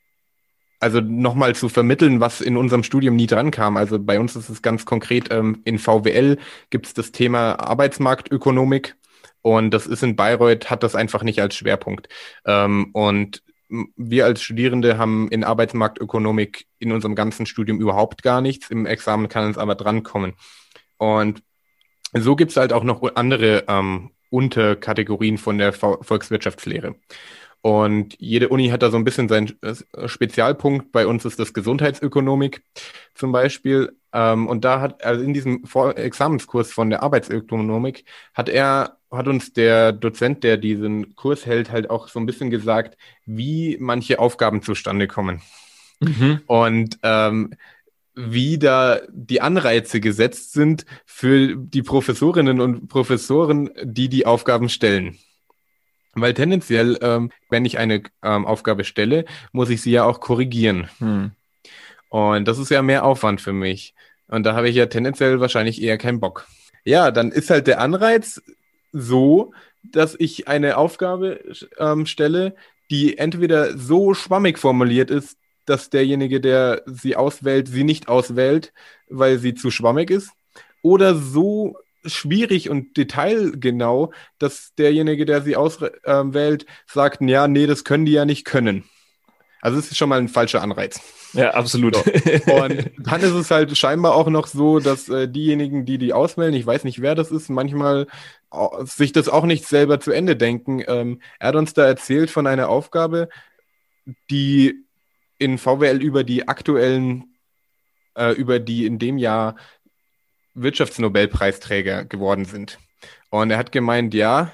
also 0.82 1.00
nochmal 1.00 1.54
zu 1.54 1.68
vermitteln, 1.68 2.20
was 2.20 2.40
in 2.40 2.56
unserem 2.56 2.82
Studium 2.82 3.14
nie 3.14 3.28
dran 3.28 3.52
kam. 3.52 3.76
Also 3.76 3.98
bei 3.98 4.18
uns 4.18 4.34
ist 4.34 4.48
es 4.48 4.62
ganz 4.62 4.84
konkret, 4.84 5.28
ähm, 5.30 5.62
in 5.64 5.78
VWL 5.78 6.38
gibt 6.70 6.86
es 6.86 6.94
das 6.94 7.12
Thema 7.12 7.54
Arbeitsmarktökonomik 7.54 8.96
und 9.42 9.72
das 9.72 9.86
ist 9.86 10.02
in 10.02 10.16
Bayreuth, 10.16 10.70
hat 10.70 10.82
das 10.82 10.96
einfach 10.96 11.22
nicht 11.22 11.40
als 11.40 11.54
Schwerpunkt. 11.54 12.08
Ähm, 12.44 12.90
und 12.92 13.42
wir 13.96 14.24
als 14.24 14.42
Studierende 14.42 14.98
haben 14.98 15.28
in 15.30 15.44
Arbeitsmarktökonomik 15.44 16.66
in 16.78 16.92
unserem 16.92 17.14
ganzen 17.14 17.46
Studium 17.46 17.80
überhaupt 17.80 18.22
gar 18.22 18.40
nichts. 18.40 18.68
Im 18.68 18.84
Examen 18.84 19.28
kann 19.28 19.50
es 19.50 19.58
aber 19.58 19.76
drankommen. 19.76 20.34
Und 20.98 21.42
so 22.12 22.36
gibt 22.36 22.50
es 22.50 22.56
halt 22.56 22.72
auch 22.72 22.84
noch 22.84 23.02
andere 23.14 23.64
ähm, 23.68 24.10
Unterkategorien 24.30 25.38
von 25.38 25.58
der 25.58 25.72
Volkswirtschaftslehre. 25.72 26.96
Und 27.62 28.16
jede 28.18 28.48
Uni 28.48 28.68
hat 28.68 28.82
da 28.82 28.90
so 28.90 28.96
ein 28.96 29.04
bisschen 29.04 29.28
seinen 29.28 29.56
äh, 29.62 30.08
Spezialpunkt. 30.08 30.90
Bei 30.90 31.06
uns 31.06 31.24
ist 31.24 31.38
das 31.38 31.54
Gesundheitsökonomik 31.54 32.62
zum 33.14 33.30
Beispiel. 33.30 33.96
Ähm, 34.12 34.48
und 34.48 34.64
da 34.64 34.80
hat, 34.80 35.04
also 35.04 35.22
in 35.22 35.32
diesem 35.32 35.64
Vor 35.64 35.96
Examenskurs 35.96 36.72
von 36.72 36.90
der 36.90 37.04
Arbeitsökonomik, 37.04 38.04
hat 38.34 38.48
er, 38.48 38.98
hat 39.12 39.28
uns 39.28 39.52
der 39.52 39.92
Dozent, 39.92 40.42
der 40.42 40.56
diesen 40.56 41.14
Kurs 41.14 41.46
hält, 41.46 41.70
halt 41.70 41.88
auch 41.88 42.08
so 42.08 42.18
ein 42.18 42.26
bisschen 42.26 42.50
gesagt, 42.50 42.98
wie 43.26 43.76
manche 43.78 44.18
Aufgaben 44.18 44.62
zustande 44.62 45.06
kommen. 45.06 45.40
Mhm. 46.00 46.40
Und 46.46 46.98
ähm, 47.04 47.54
wie 48.16 48.58
da 48.58 49.00
die 49.08 49.40
Anreize 49.40 50.00
gesetzt 50.00 50.52
sind 50.52 50.84
für 51.06 51.56
die 51.56 51.82
Professorinnen 51.82 52.60
und 52.60 52.88
Professoren, 52.88 53.70
die 53.84 54.08
die 54.08 54.26
Aufgaben 54.26 54.68
stellen. 54.68 55.16
Weil 56.14 56.34
tendenziell, 56.34 56.98
ähm, 57.00 57.30
wenn 57.48 57.64
ich 57.64 57.78
eine 57.78 58.02
ähm, 58.22 58.46
Aufgabe 58.46 58.84
stelle, 58.84 59.24
muss 59.52 59.70
ich 59.70 59.80
sie 59.80 59.92
ja 59.92 60.04
auch 60.04 60.20
korrigieren. 60.20 60.88
Hm. 60.98 61.32
Und 62.10 62.46
das 62.46 62.58
ist 62.58 62.70
ja 62.70 62.82
mehr 62.82 63.04
Aufwand 63.04 63.40
für 63.40 63.54
mich. 63.54 63.94
Und 64.28 64.44
da 64.44 64.54
habe 64.54 64.68
ich 64.68 64.76
ja 64.76 64.86
tendenziell 64.86 65.40
wahrscheinlich 65.40 65.80
eher 65.80 65.98
keinen 65.98 66.20
Bock. 66.20 66.46
Ja, 66.84 67.10
dann 67.10 67.32
ist 67.32 67.50
halt 67.50 67.66
der 67.66 67.80
Anreiz 67.80 68.42
so, 68.92 69.52
dass 69.82 70.14
ich 70.18 70.48
eine 70.48 70.76
Aufgabe 70.76 71.40
ähm, 71.78 72.06
stelle, 72.06 72.54
die 72.90 73.16
entweder 73.16 73.76
so 73.76 74.12
schwammig 74.14 74.58
formuliert 74.58 75.10
ist, 75.10 75.38
dass 75.64 75.90
derjenige, 75.90 76.40
der 76.40 76.82
sie 76.86 77.16
auswählt, 77.16 77.68
sie 77.68 77.84
nicht 77.84 78.08
auswählt, 78.08 78.72
weil 79.08 79.38
sie 79.38 79.54
zu 79.54 79.70
schwammig 79.70 80.10
ist. 80.10 80.30
Oder 80.82 81.14
so 81.14 81.76
schwierig 82.04 82.70
und 82.70 82.96
detailgenau, 82.96 84.12
dass 84.38 84.74
derjenige, 84.76 85.24
der 85.24 85.42
sie 85.42 85.56
auswählt, 85.56 86.66
sagt, 86.86 87.20
ja, 87.20 87.48
nee, 87.48 87.66
das 87.66 87.84
können 87.84 88.06
die 88.06 88.12
ja 88.12 88.24
nicht 88.24 88.44
können. 88.44 88.84
Also 89.60 89.78
es 89.78 89.90
ist 89.90 89.96
schon 89.96 90.08
mal 90.08 90.18
ein 90.18 90.28
falscher 90.28 90.60
Anreiz. 90.60 91.00
Ja, 91.34 91.54
absolut. 91.54 91.94
So. 91.94 92.02
Und 92.52 92.90
dann 92.98 93.20
ist 93.20 93.32
es 93.32 93.50
halt 93.50 93.76
scheinbar 93.78 94.14
auch 94.14 94.28
noch 94.28 94.48
so, 94.48 94.80
dass 94.80 95.08
äh, 95.08 95.28
diejenigen, 95.28 95.86
die 95.86 95.98
die 95.98 96.12
auswählen, 96.12 96.52
ich 96.52 96.66
weiß 96.66 96.84
nicht, 96.84 97.00
wer 97.00 97.14
das 97.14 97.30
ist, 97.30 97.48
manchmal 97.48 98.06
sich 98.84 99.12
das 99.12 99.28
auch 99.28 99.44
nicht 99.44 99.66
selber 99.66 99.98
zu 100.00 100.10
Ende 100.10 100.36
denken. 100.36 100.82
Ähm, 100.86 101.20
er 101.38 101.48
hat 101.48 101.56
uns 101.56 101.72
da 101.72 101.86
erzählt 101.86 102.30
von 102.30 102.46
einer 102.46 102.68
Aufgabe, 102.68 103.28
die 104.30 104.84
in 105.38 105.58
VWL 105.58 106.02
über 106.02 106.24
die 106.24 106.48
aktuellen, 106.48 107.36
äh, 108.14 108.32
über 108.32 108.58
die 108.58 108.84
in 108.84 108.98
dem 108.98 109.16
Jahr 109.16 109.56
Wirtschaftsnobelpreisträger 110.54 112.04
geworden 112.04 112.44
sind. 112.44 112.78
Und 113.30 113.50
er 113.50 113.58
hat 113.58 113.72
gemeint, 113.72 114.14
ja, 114.14 114.52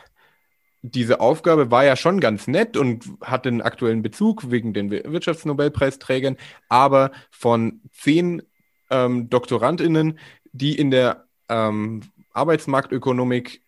diese 0.83 1.21
Aufgabe 1.21 1.71
war 1.71 1.85
ja 1.85 1.97
schon 1.97 2.21
ganz 2.21 2.47
nett 2.47 2.77
und 2.77 3.05
hat 3.21 3.47
einen 3.47 3.63
aktuellen 3.63 4.03
Bezug 4.03 4.51
wegen 4.51 4.73
den 4.73 4.91
Wirtschaftsnobelpreisträgern, 4.91 6.37
aber 6.69 7.11
von 7.31 7.81
zehn 7.93 8.43
ähm, 8.91 9.29
DoktorandInnen, 9.29 10.19
die 10.53 10.77
in 10.77 10.91
der 10.91 11.27
ähm, 11.49 12.03
Arbeitsmarktökonomik 12.33 13.61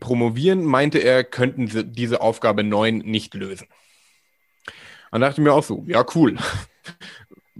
promovieren, 0.00 0.64
meinte 0.64 0.98
er, 0.98 1.24
könnten 1.24 1.92
diese 1.92 2.20
Aufgabe 2.20 2.64
neun 2.64 2.98
nicht 2.98 3.34
lösen. 3.34 3.68
Und 5.10 5.20
dachte 5.20 5.40
ich 5.40 5.44
mir 5.44 5.52
auch 5.52 5.64
so, 5.64 5.84
ja, 5.86 6.04
cool 6.14 6.36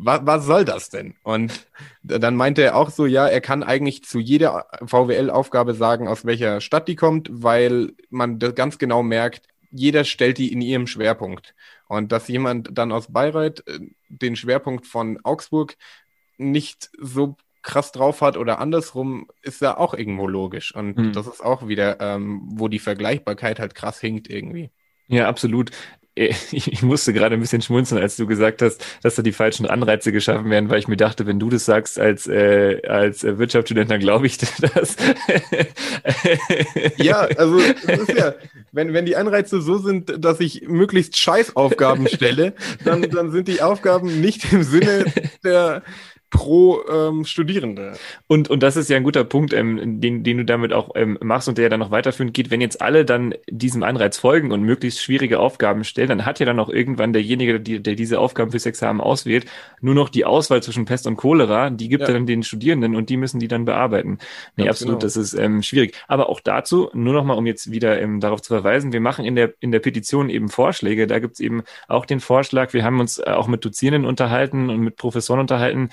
was, 0.01 0.21
was 0.25 0.47
soll 0.47 0.65
das 0.65 0.91
denn? 0.91 1.17
Und 1.23 1.67
dann 2.03 2.37
meinte 2.37 2.63
er 2.63 2.77
auch 2.77 2.91
so, 2.91 3.05
ja, 3.05 3.27
er 3.27 3.41
kann 3.41 3.63
eigentlich 3.63 4.05
zu 4.05 4.21
jeder 4.21 4.67
VWL-Aufgabe 4.87 5.75
sagen, 5.75 6.07
aus 6.07 6.25
welcher 6.25 6.61
Stadt 6.61 6.87
die 6.87 6.97
kommt, 6.97 7.29
weil 7.33 7.93
man 8.09 8.39
das 8.39 8.55
ganz 8.55 8.79
genau 8.79 9.03
merkt, 9.03 9.49
jeder 9.71 10.05
stellt 10.05 10.39
die 10.39 10.53
in 10.53 10.61
ihrem 10.61 10.87
Schwerpunkt. 10.87 11.55
Und 11.89 12.13
dass 12.13 12.29
jemand 12.29 12.71
dann 12.73 12.93
aus 12.93 13.13
Bayreuth 13.13 13.67
äh, 13.67 13.81
den 14.09 14.37
Schwerpunkt 14.37 14.87
von 14.87 15.19
Augsburg 15.25 15.77
nicht 16.37 16.91
so 16.99 17.37
krass 17.63 17.91
drauf 17.91 18.21
hat 18.21 18.37
oder 18.37 18.61
andersrum, 18.61 19.27
ist 19.43 19.61
ja 19.61 19.77
auch 19.77 19.95
irgendwo 19.95 20.29
logisch. 20.29 20.75
Und 20.75 20.97
hm. 20.97 21.13
das 21.13 21.27
ist 21.27 21.45
auch 21.45 21.67
wieder, 21.67 22.01
ähm, 22.01 22.43
wo 22.53 22.69
die 22.69 22.79
Vergleichbarkeit 22.79 23.59
halt 23.59 23.75
krass 23.75 24.01
hinkt 24.01 24.31
irgendwie. 24.31 24.71
Ja, 25.09 25.27
absolut. 25.29 25.71
ich, 26.53 26.83
musste 26.83 27.13
gerade 27.13 27.35
ein 27.35 27.41
bisschen 27.41 27.63
schmunzeln, 27.63 28.01
als 28.03 28.17
du 28.17 28.27
gesagt 28.27 28.63
hast, 28.63 28.85
dass 29.03 29.15
da 29.15 29.23
die 29.23 29.33
falschen 29.33 29.67
Anreize 29.67 30.13
geschaffen 30.13 30.51
werden, 30.51 30.69
weil 30.69 30.79
ich 30.79 30.89
mir 30.89 30.97
dachte, 30.97 31.27
wenn 31.27 31.39
du 31.39 31.49
das 31.49 31.65
sagst 31.65 31.99
als, 31.99 32.27
äh, 32.27 32.81
als 32.87 33.23
Wirtschaftsstudent, 33.23 33.91
dann 33.91 34.01
glaube 34.01 34.27
ich 34.27 34.39
das. 34.75 34.97
ja, 36.97 37.21
also 37.21 37.61
ja, 38.17 38.35
wenn, 38.73 38.93
wenn 38.93 39.07
die 39.07 39.17
Anreize 39.17 39.61
so 39.61 39.79
sind, 39.79 40.13
dass 40.25 40.41
ich 40.41 40.69
möglichst 40.69 41.17
Scheißaufgaben 41.17 42.09
stelle, 42.09 42.55
dann, 42.85 43.03
dann 43.03 43.31
sind 43.31 43.49
die 43.49 43.63
Aufgaben 43.63 44.21
nicht 44.21 44.53
im 44.53 44.63
Sinne 44.63 45.07
der, 45.45 45.83
pro 46.31 46.83
ähm, 46.91 47.25
Studierende. 47.25 47.95
Und, 48.27 48.51
und 48.51 48.63
das 48.63 48.77
ist 48.77 48.91
ja 48.91 48.97
ein 48.97 49.05
guter 49.05 49.25
Punkt, 49.25 49.53
ähm, 49.53 50.01
den, 50.01 50.25
den 50.25 50.39
du 50.39 50.45
damit 50.45 50.73
auch 50.73 50.91
ähm, 50.95 51.19
machst 51.23 51.49
und 51.49 51.57
der 51.57 51.65
ja 51.65 51.69
dann 51.69 51.81
noch 51.81 51.91
weiterführend 51.91 52.35
geht. 52.35 52.51
Wenn 52.51 52.61
jetzt 52.61 52.83
alle 52.83 53.05
dann 53.05 53.35
diesem 53.49 53.83
Anreiz 53.83 54.19
folgen 54.19 54.53
und 54.53 54.63
möglichst 54.63 55.03
schwierige 55.03 55.41
Aufgaben 55.41 55.85
stellen, 55.85 56.09
dann 56.09 56.27
hat 56.27 56.39
ja 56.41 56.47
dann 56.47 56.61
auch 56.61 56.69
irgendwann 56.69 57.13
derjenige, 57.13 57.61
der, 57.61 57.79
der 57.81 57.95
diese 57.95 58.19
Aufgaben 58.19 58.51
fürs 58.51 58.67
Examen 58.67 59.01
auswählt, 59.01 59.47
nur 59.81 59.95
noch 59.95 60.11
die 60.11 60.25
Auswahl 60.25 60.63
zwischen 60.63 60.85
Pest 60.85 61.07
und 61.07 61.17
Cholera, 61.17 61.71
die 61.71 61.89
gibt 61.89 62.03
ja. 62.03 62.09
er 62.09 62.15
dann 62.15 62.27
den 62.27 62.43
Studierenden 62.43 62.95
und 62.95 63.09
die 63.09 63.17
müssen 63.17 63.41
die 63.41 63.49
dann 63.49 63.65
bearbeiten. 63.65 64.19
Nee, 64.57 64.65
Ganz 64.65 64.77
absolut, 64.77 65.01
genau. 65.01 65.01
das 65.01 65.17
ist 65.17 65.35
ähm, 65.35 65.63
schwierig. 65.63 65.95
Aber 66.09 66.29
auch 66.29 66.41
dazu, 66.41 66.91
nur 66.93 67.15
noch 67.15 67.25
mal, 67.25 67.35
um 67.35 67.47
jetzt 67.47 67.71
wieder 67.71 68.01
ähm, 68.01 68.21
darauf 68.21 68.43
zu 68.43 68.53
verweisen, 68.53 68.93
wir 68.93 69.01
machen 69.01 69.25
in 69.25 69.35
der, 69.35 69.55
in 69.61 69.73
der 69.73 69.81
Petition 69.81 70.29
eben 70.29 70.49
Vorschläge. 70.49 71.07
Da 71.07 71.19
gibt's 71.21 71.41
eben 71.41 71.63
auch 71.87 72.05
den 72.05 72.21
Vorschlag, 72.21 72.73
wir 72.75 72.85
haben 72.85 73.01
uns 73.01 73.19
äh, 73.19 73.31
auch 73.31 73.49
mit 73.49 73.65
Dozierenden 73.65 74.05
unterhalten 74.05 74.69
und 74.69 74.81
mit 74.81 74.97
Professoren 74.97 75.41
unterhalten, 75.41 75.89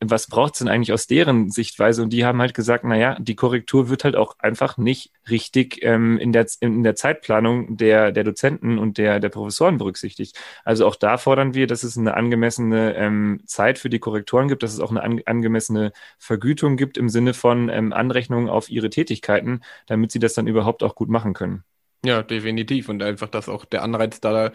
was 0.00 0.26
braucht's 0.26 0.58
denn 0.58 0.68
eigentlich 0.68 0.92
aus 0.92 1.06
deren 1.06 1.50
Sichtweise? 1.50 2.02
Und 2.02 2.12
die 2.12 2.24
haben 2.24 2.40
halt 2.40 2.54
gesagt, 2.54 2.84
naja, 2.84 3.16
die 3.18 3.34
Korrektur 3.34 3.88
wird 3.88 4.04
halt 4.04 4.16
auch 4.16 4.38
einfach 4.38 4.76
nicht 4.76 5.12
richtig 5.28 5.82
ähm, 5.82 6.18
in, 6.18 6.32
der, 6.32 6.46
in 6.60 6.82
der 6.82 6.94
Zeitplanung 6.94 7.76
der, 7.76 8.12
der 8.12 8.24
Dozenten 8.24 8.78
und 8.78 8.98
der, 8.98 9.20
der 9.20 9.28
Professoren 9.28 9.78
berücksichtigt. 9.78 10.38
Also 10.64 10.86
auch 10.86 10.96
da 10.96 11.18
fordern 11.18 11.54
wir, 11.54 11.66
dass 11.66 11.82
es 11.82 11.96
eine 11.96 12.14
angemessene 12.14 12.94
ähm, 12.96 13.40
Zeit 13.46 13.78
für 13.78 13.90
die 13.90 13.98
Korrektoren 13.98 14.48
gibt, 14.48 14.62
dass 14.62 14.72
es 14.72 14.80
auch 14.80 14.90
eine 14.90 15.02
an, 15.02 15.20
angemessene 15.24 15.92
Vergütung 16.18 16.76
gibt 16.76 16.98
im 16.98 17.08
Sinne 17.08 17.34
von 17.34 17.68
ähm, 17.68 17.92
Anrechnungen 17.92 18.48
auf 18.48 18.70
ihre 18.70 18.90
Tätigkeiten, 18.90 19.60
damit 19.86 20.12
sie 20.12 20.18
das 20.18 20.34
dann 20.34 20.46
überhaupt 20.46 20.82
auch 20.82 20.94
gut 20.94 21.08
machen 21.08 21.32
können. 21.32 21.64
Ja, 22.04 22.22
definitiv. 22.22 22.88
Und 22.88 23.02
einfach, 23.02 23.28
dass 23.28 23.48
auch 23.48 23.64
der 23.64 23.82
Anreiz 23.82 24.20
da 24.20 24.52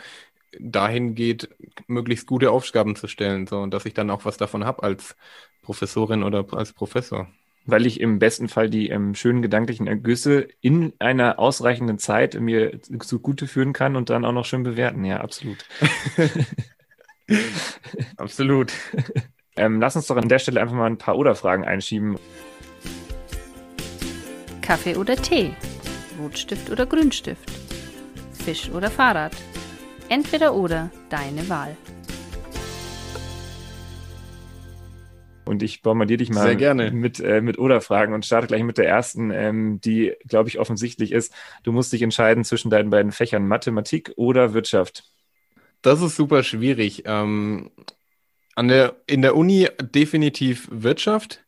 dahin 0.60 1.16
geht, 1.16 1.50
möglichst 1.88 2.28
gute 2.28 2.52
Aufgaben 2.52 2.96
zu 2.96 3.08
stellen, 3.08 3.48
so 3.48 3.60
und 3.60 3.74
dass 3.74 3.86
ich 3.86 3.94
dann 3.94 4.10
auch 4.10 4.26
was 4.26 4.38
davon 4.38 4.66
habe 4.66 4.84
als 4.84 5.16
Professorin 5.62 6.24
oder 6.24 6.46
als 6.52 6.74
Professor. 6.74 7.28
Weil 7.66 7.88
ich 7.88 8.00
im 8.00 8.20
besten 8.20 8.48
Fall 8.48 8.70
die 8.70 8.90
ähm, 8.90 9.16
schönen 9.16 9.42
gedanklichen 9.42 9.88
Ergüsse 9.88 10.48
in 10.62 10.94
einer 11.00 11.40
ausreichenden 11.40 11.98
Zeit 11.98 12.40
mir 12.40 12.80
zugute 13.00 13.48
führen 13.48 13.74
kann 13.74 13.96
und 13.96 14.12
dann 14.12 14.24
auch 14.24 14.32
noch 14.32 14.46
schön 14.46 14.62
bewerten. 14.62 15.04
Ja, 15.04 15.22
absolut. 15.22 15.66
absolut. 18.18 18.72
ähm, 19.56 19.82
lass 19.82 19.96
uns 19.96 20.06
doch 20.06 20.18
an 20.18 20.30
der 20.30 20.38
Stelle 20.38 20.62
einfach 20.62 20.76
mal 20.76 20.86
ein 20.86 21.00
paar 21.00 21.18
Oder-Fragen 21.18 21.66
einschieben. 21.66 22.20
Kaffee 24.62 24.96
oder 24.96 25.16
Tee? 25.16 25.56
Rotstift 26.20 26.70
oder 26.70 26.86
Grünstift? 26.86 27.52
Fisch 28.46 28.70
oder 28.70 28.92
Fahrrad? 28.92 29.34
Entweder 30.08 30.54
oder, 30.54 30.92
deine 31.10 31.50
Wahl. 31.50 31.76
Und 35.46 35.62
ich 35.64 35.82
bombardiere 35.82 36.18
dich 36.18 36.30
mal 36.30 36.56
mit, 36.92 37.20
äh, 37.20 37.42
mit 37.42 37.60
Oder-Fragen 37.60 38.14
und 38.14 38.26
starte 38.26 38.48
gleich 38.48 38.64
mit 38.64 38.78
der 38.78 38.88
ersten, 38.88 39.32
ähm, 39.32 39.80
die, 39.82 40.14
glaube 40.28 40.50
ich, 40.50 40.60
offensichtlich 40.60 41.12
ist. 41.12 41.34
Du 41.64 41.72
musst 41.72 41.94
dich 41.94 42.02
entscheiden 42.02 42.44
zwischen 42.44 42.72
deinen 42.72 42.90
beiden 42.90 43.12
Fächern 43.12 43.48
Mathematik 43.48 44.12
oder 44.16 44.54
Wirtschaft. 44.54 45.04
Das 45.82 46.02
ist 46.02 46.16
super 46.16 46.44
schwierig. 46.44 47.04
Ähm, 47.06 47.72
an 48.56 48.68
der, 48.68 48.96
in 49.06 49.22
der 49.22 49.36
Uni 49.36 49.68
definitiv 49.82 50.68
Wirtschaft. 50.72 51.44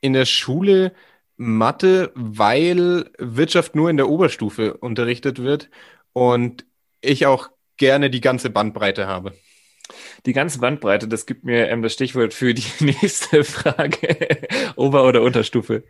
In 0.00 0.12
der 0.12 0.24
Schule 0.24 0.92
Mathe, 1.36 2.10
weil 2.14 3.10
Wirtschaft 3.18 3.74
nur 3.74 3.90
in 3.90 3.96
der 3.96 4.08
Oberstufe 4.08 4.74
unterrichtet 4.74 5.40
wird 5.40 5.70
und 6.12 6.64
ich 7.00 7.26
auch 7.26 7.50
gerne 7.82 8.10
die 8.10 8.20
ganze 8.20 8.48
Bandbreite 8.48 9.08
habe. 9.08 9.32
Die 10.24 10.32
ganze 10.32 10.60
Bandbreite, 10.60 11.08
das 11.08 11.26
gibt 11.26 11.42
mir 11.42 11.68
ähm, 11.68 11.82
das 11.82 11.94
Stichwort 11.94 12.32
für 12.32 12.54
die 12.54 12.62
nächste 12.84 13.42
Frage. 13.42 14.38
Ober- 14.76 15.04
oder 15.04 15.20
Unterstufe? 15.20 15.82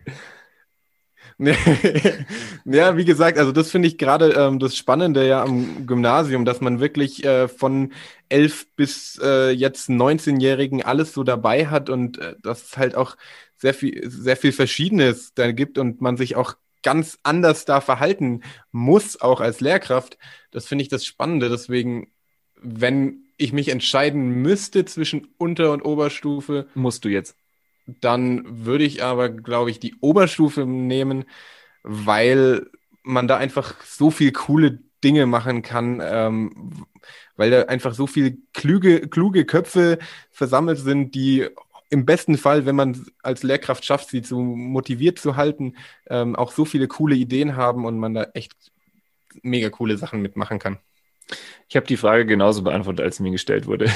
ja, 2.64 2.96
wie 2.96 3.04
gesagt, 3.04 3.36
also 3.36 3.52
das 3.52 3.70
finde 3.70 3.88
ich 3.88 3.98
gerade 3.98 4.30
ähm, 4.30 4.58
das 4.58 4.74
Spannende 4.74 5.26
ja 5.28 5.42
am 5.42 5.86
Gymnasium, 5.86 6.46
dass 6.46 6.62
man 6.62 6.80
wirklich 6.80 7.24
äh, 7.26 7.46
von 7.46 7.92
elf 8.30 8.66
bis 8.74 9.20
äh, 9.22 9.50
jetzt 9.50 9.90
19-Jährigen 9.90 10.82
alles 10.82 11.12
so 11.12 11.24
dabei 11.24 11.66
hat 11.66 11.90
und 11.90 12.16
äh, 12.16 12.36
dass 12.42 12.64
es 12.68 12.76
halt 12.78 12.94
auch 12.94 13.16
sehr 13.58 13.74
viel, 13.74 14.08
sehr 14.08 14.38
viel 14.38 14.52
Verschiedenes 14.52 15.34
da 15.34 15.52
gibt 15.52 15.76
und 15.76 16.00
man 16.00 16.16
sich 16.16 16.36
auch 16.36 16.54
ganz 16.82 17.18
anders 17.22 17.64
da 17.64 17.80
verhalten 17.80 18.42
muss, 18.70 19.20
auch 19.20 19.40
als 19.40 19.60
Lehrkraft. 19.60 20.18
Das 20.50 20.66
finde 20.66 20.82
ich 20.82 20.88
das 20.88 21.04
Spannende. 21.04 21.48
Deswegen, 21.48 22.12
wenn 22.60 23.22
ich 23.36 23.52
mich 23.52 23.68
entscheiden 23.68 24.42
müsste 24.42 24.84
zwischen 24.84 25.28
Unter- 25.38 25.72
und 25.72 25.82
Oberstufe. 25.82 26.68
Musst 26.74 27.04
du 27.04 27.08
jetzt. 27.08 27.36
Dann 27.86 28.64
würde 28.64 28.84
ich 28.84 29.02
aber, 29.02 29.28
glaube 29.28 29.70
ich, 29.70 29.80
die 29.80 29.96
Oberstufe 30.00 30.64
nehmen, 30.64 31.24
weil 31.82 32.66
man 33.02 33.26
da 33.26 33.36
einfach 33.36 33.82
so 33.84 34.10
viel 34.10 34.32
coole 34.32 34.78
Dinge 35.02 35.26
machen 35.26 35.62
kann, 35.62 36.00
ähm, 36.00 36.86
weil 37.36 37.50
da 37.50 37.62
einfach 37.62 37.94
so 37.94 38.06
viele 38.06 38.36
kluge, 38.52 39.08
kluge 39.08 39.44
Köpfe 39.44 39.98
versammelt 40.30 40.78
sind, 40.78 41.14
die 41.16 41.48
im 41.92 42.06
besten 42.06 42.38
Fall, 42.38 42.64
wenn 42.64 42.74
man 42.74 43.04
als 43.22 43.42
Lehrkraft 43.42 43.84
schafft, 43.84 44.08
sie 44.08 44.22
zu 44.22 44.38
motiviert 44.38 45.18
zu 45.18 45.36
halten, 45.36 45.76
ähm, 46.08 46.34
auch 46.34 46.50
so 46.50 46.64
viele 46.64 46.88
coole 46.88 47.14
Ideen 47.14 47.54
haben 47.54 47.84
und 47.84 47.98
man 47.98 48.14
da 48.14 48.28
echt 48.32 48.54
mega 49.42 49.68
coole 49.68 49.98
Sachen 49.98 50.22
mitmachen 50.22 50.58
kann. 50.58 50.78
Ich 51.68 51.76
habe 51.76 51.86
die 51.86 51.98
Frage 51.98 52.24
genauso 52.24 52.62
beantwortet, 52.62 53.04
als 53.04 53.18
sie 53.18 53.22
mir 53.22 53.32
gestellt 53.32 53.66
wurde. 53.66 53.90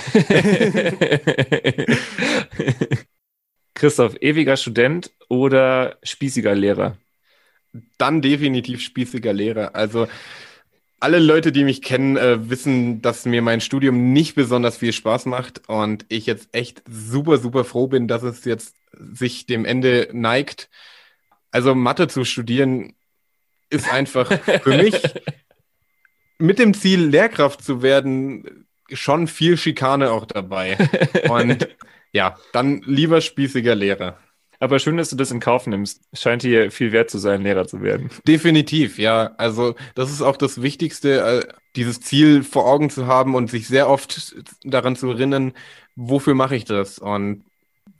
Christoph, 3.75 4.17
ewiger 4.21 4.59
Student 4.59 5.11
oder 5.31 5.97
spießiger 6.03 6.55
Lehrer? 6.55 6.99
Dann 7.97 8.21
definitiv 8.21 8.83
spießiger 8.83 9.33
Lehrer. 9.33 9.75
Also 9.75 10.07
alle 11.01 11.19
Leute, 11.19 11.53
die 11.53 11.65
mich 11.65 11.83
kennen, 11.83 12.17
äh, 12.17 12.49
wissen, 12.49 13.03
dass 13.03 13.27
mir 13.27 13.43
mein 13.43 13.61
Studium 13.61 14.13
nicht 14.13 14.35
besonders 14.35 14.79
viel 14.79 14.93
Spaß 14.93 15.27
macht 15.27 15.69
und 15.69 16.07
ich 16.09 16.27
jetzt 16.27 16.49
echt 16.53 16.83
super, 16.89 17.39
super 17.39 17.65
froh 17.65 17.87
bin, 17.87 18.09
dass 18.09 18.23
es 18.23 18.45
jetzt 18.45 18.77
sich 18.99 19.47
dem 19.47 19.65
Ende 19.65 20.09
neigt. 20.13 20.71
Also 21.51 21.75
Mathe 21.75 22.09
zu 22.09 22.25
studieren 22.25 22.95
ist 23.69 23.93
einfach 23.93 24.31
für 24.63 24.77
mich 24.77 25.01
mit 26.39 26.59
dem 26.59 26.75
Ziel, 26.75 27.07
Lehrkraft 27.07 27.63
zu 27.63 27.83
werden, 27.83 28.67
schon 28.93 29.27
viel 29.27 29.57
Schikane 29.57 30.11
auch 30.13 30.27
dabei. 30.27 30.77
Und 31.29 31.69
ja, 32.13 32.37
dann 32.53 32.83
lieber 32.83 33.21
spießiger 33.21 33.75
Lehrer. 33.75 34.19
Aber 34.59 34.79
schön, 34.79 34.97
dass 34.97 35.11
du 35.11 35.17
das 35.17 35.31
in 35.31 35.41
Kauf 35.41 35.67
nimmst. 35.67 36.03
Scheint 36.13 36.43
dir 36.43 36.71
viel 36.71 36.93
wert 36.93 37.11
zu 37.11 37.19
sein, 37.19 37.43
Lehrer 37.43 37.67
zu 37.67 37.83
werden. 37.83 38.11
Definitiv, 38.27 38.99
ja. 38.99 39.35
Also 39.37 39.75
das 39.95 40.11
ist 40.11 40.23
auch 40.23 40.37
das 40.37 40.63
Wichtigste, 40.63 41.21
äh, 41.21 41.53
dieses 41.77 42.01
Ziel 42.01 42.43
vor 42.43 42.67
Augen 42.67 42.91
zu 42.91 43.07
haben 43.07 43.35
und 43.35 43.51
sich 43.51 43.69
sehr 43.69 43.89
oft 43.89 44.35
daran 44.65 44.97
zu 44.97 45.11
erinnern, 45.11 45.53
wofür 45.95 46.35
mache 46.35 46.57
ich 46.57 46.65
das? 46.65 46.99
Und 46.99 47.45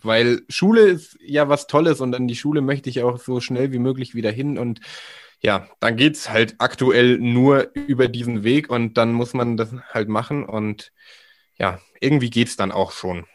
weil 0.03 0.43
Schule 0.49 0.83
ist 0.83 1.19
ja 1.21 1.49
was 1.49 1.67
Tolles 1.67 2.01
und 2.01 2.15
an 2.15 2.29
die 2.29 2.37
Schule 2.37 2.61
möchte 2.61 2.91
ich 2.91 3.03
auch 3.03 3.19
so 3.19 3.41
schnell 3.41 3.73
wie 3.73 3.79
möglich 3.79 4.15
wieder 4.15 4.31
hin 4.31 4.59
und 4.59 4.81
ja, 5.41 5.69
dann 5.81 5.97
geht's 5.97 6.31
halt 6.31 6.57
aktuell 6.59 7.19
nur 7.19 7.71
über 7.75 8.09
diesen 8.09 8.43
Weg 8.43 8.71
und 8.71 8.97
dann 8.97 9.13
muss 9.13 9.35
man 9.35 9.57
das 9.57 9.75
halt 9.93 10.09
machen 10.09 10.45
und 10.45 10.93
ja, 11.59 11.81
irgendwie 12.01 12.31
geht's 12.31 12.57
dann 12.57 12.73
auch 12.73 12.93
schon. 12.93 13.27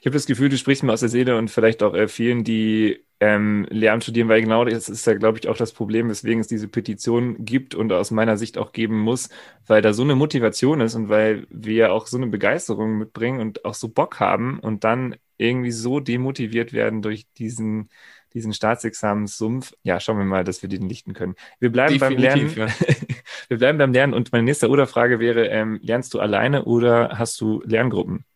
Ich 0.00 0.06
habe 0.06 0.14
das 0.14 0.26
Gefühl, 0.26 0.48
du 0.48 0.56
sprichst 0.56 0.82
mir 0.82 0.92
aus 0.92 1.00
der 1.00 1.08
Seele 1.08 1.36
und 1.36 1.50
vielleicht 1.50 1.82
auch 1.82 1.94
äh, 1.94 2.08
vielen, 2.08 2.44
die 2.44 3.04
ähm, 3.20 3.66
Lehramt 3.70 4.02
studieren, 4.02 4.28
weil 4.28 4.42
genau 4.42 4.64
das 4.64 4.88
ist 4.88 5.06
ja, 5.06 5.14
glaube 5.14 5.38
ich, 5.38 5.48
auch 5.48 5.56
das 5.56 5.72
Problem, 5.72 6.08
weswegen 6.08 6.40
es 6.40 6.48
diese 6.48 6.68
Petition 6.68 7.44
gibt 7.44 7.74
und 7.74 7.92
aus 7.92 8.10
meiner 8.10 8.36
Sicht 8.36 8.58
auch 8.58 8.72
geben 8.72 8.98
muss, 8.98 9.30
weil 9.66 9.80
da 9.82 9.92
so 9.92 10.02
eine 10.02 10.14
Motivation 10.14 10.80
ist 10.80 10.94
und 10.94 11.08
weil 11.08 11.46
wir 11.50 11.92
auch 11.92 12.06
so 12.06 12.16
eine 12.18 12.26
Begeisterung 12.26 12.98
mitbringen 12.98 13.40
und 13.40 13.64
auch 13.64 13.74
so 13.74 13.88
Bock 13.88 14.20
haben 14.20 14.60
und 14.60 14.84
dann 14.84 15.16
irgendwie 15.38 15.72
so 15.72 16.00
demotiviert 16.00 16.72
werden 16.72 17.02
durch 17.02 17.26
diesen 17.38 17.88
diesen 18.36 18.52
Staatsexamenssumpf. 18.52 19.72
Ja, 19.82 19.98
schauen 19.98 20.18
wir 20.18 20.24
mal, 20.26 20.44
dass 20.44 20.60
wir 20.60 20.68
den 20.68 20.86
lichten 20.88 21.14
können. 21.14 21.36
Wir 21.58 21.72
bleiben 21.72 21.94
Definitiv, 21.94 22.54
beim 22.54 22.66
Lernen. 22.66 22.78
Ja. 22.78 23.06
wir 23.48 23.56
bleiben 23.56 23.78
beim 23.78 23.92
Lernen 23.94 24.12
und 24.12 24.30
meine 24.30 24.44
nächste 24.44 24.68
Oder-Frage 24.68 25.20
wäre, 25.20 25.46
ähm, 25.46 25.80
lernst 25.82 26.12
du 26.12 26.20
alleine 26.20 26.66
oder 26.66 27.18
hast 27.18 27.40
du 27.40 27.62
Lerngruppen? 27.64 28.26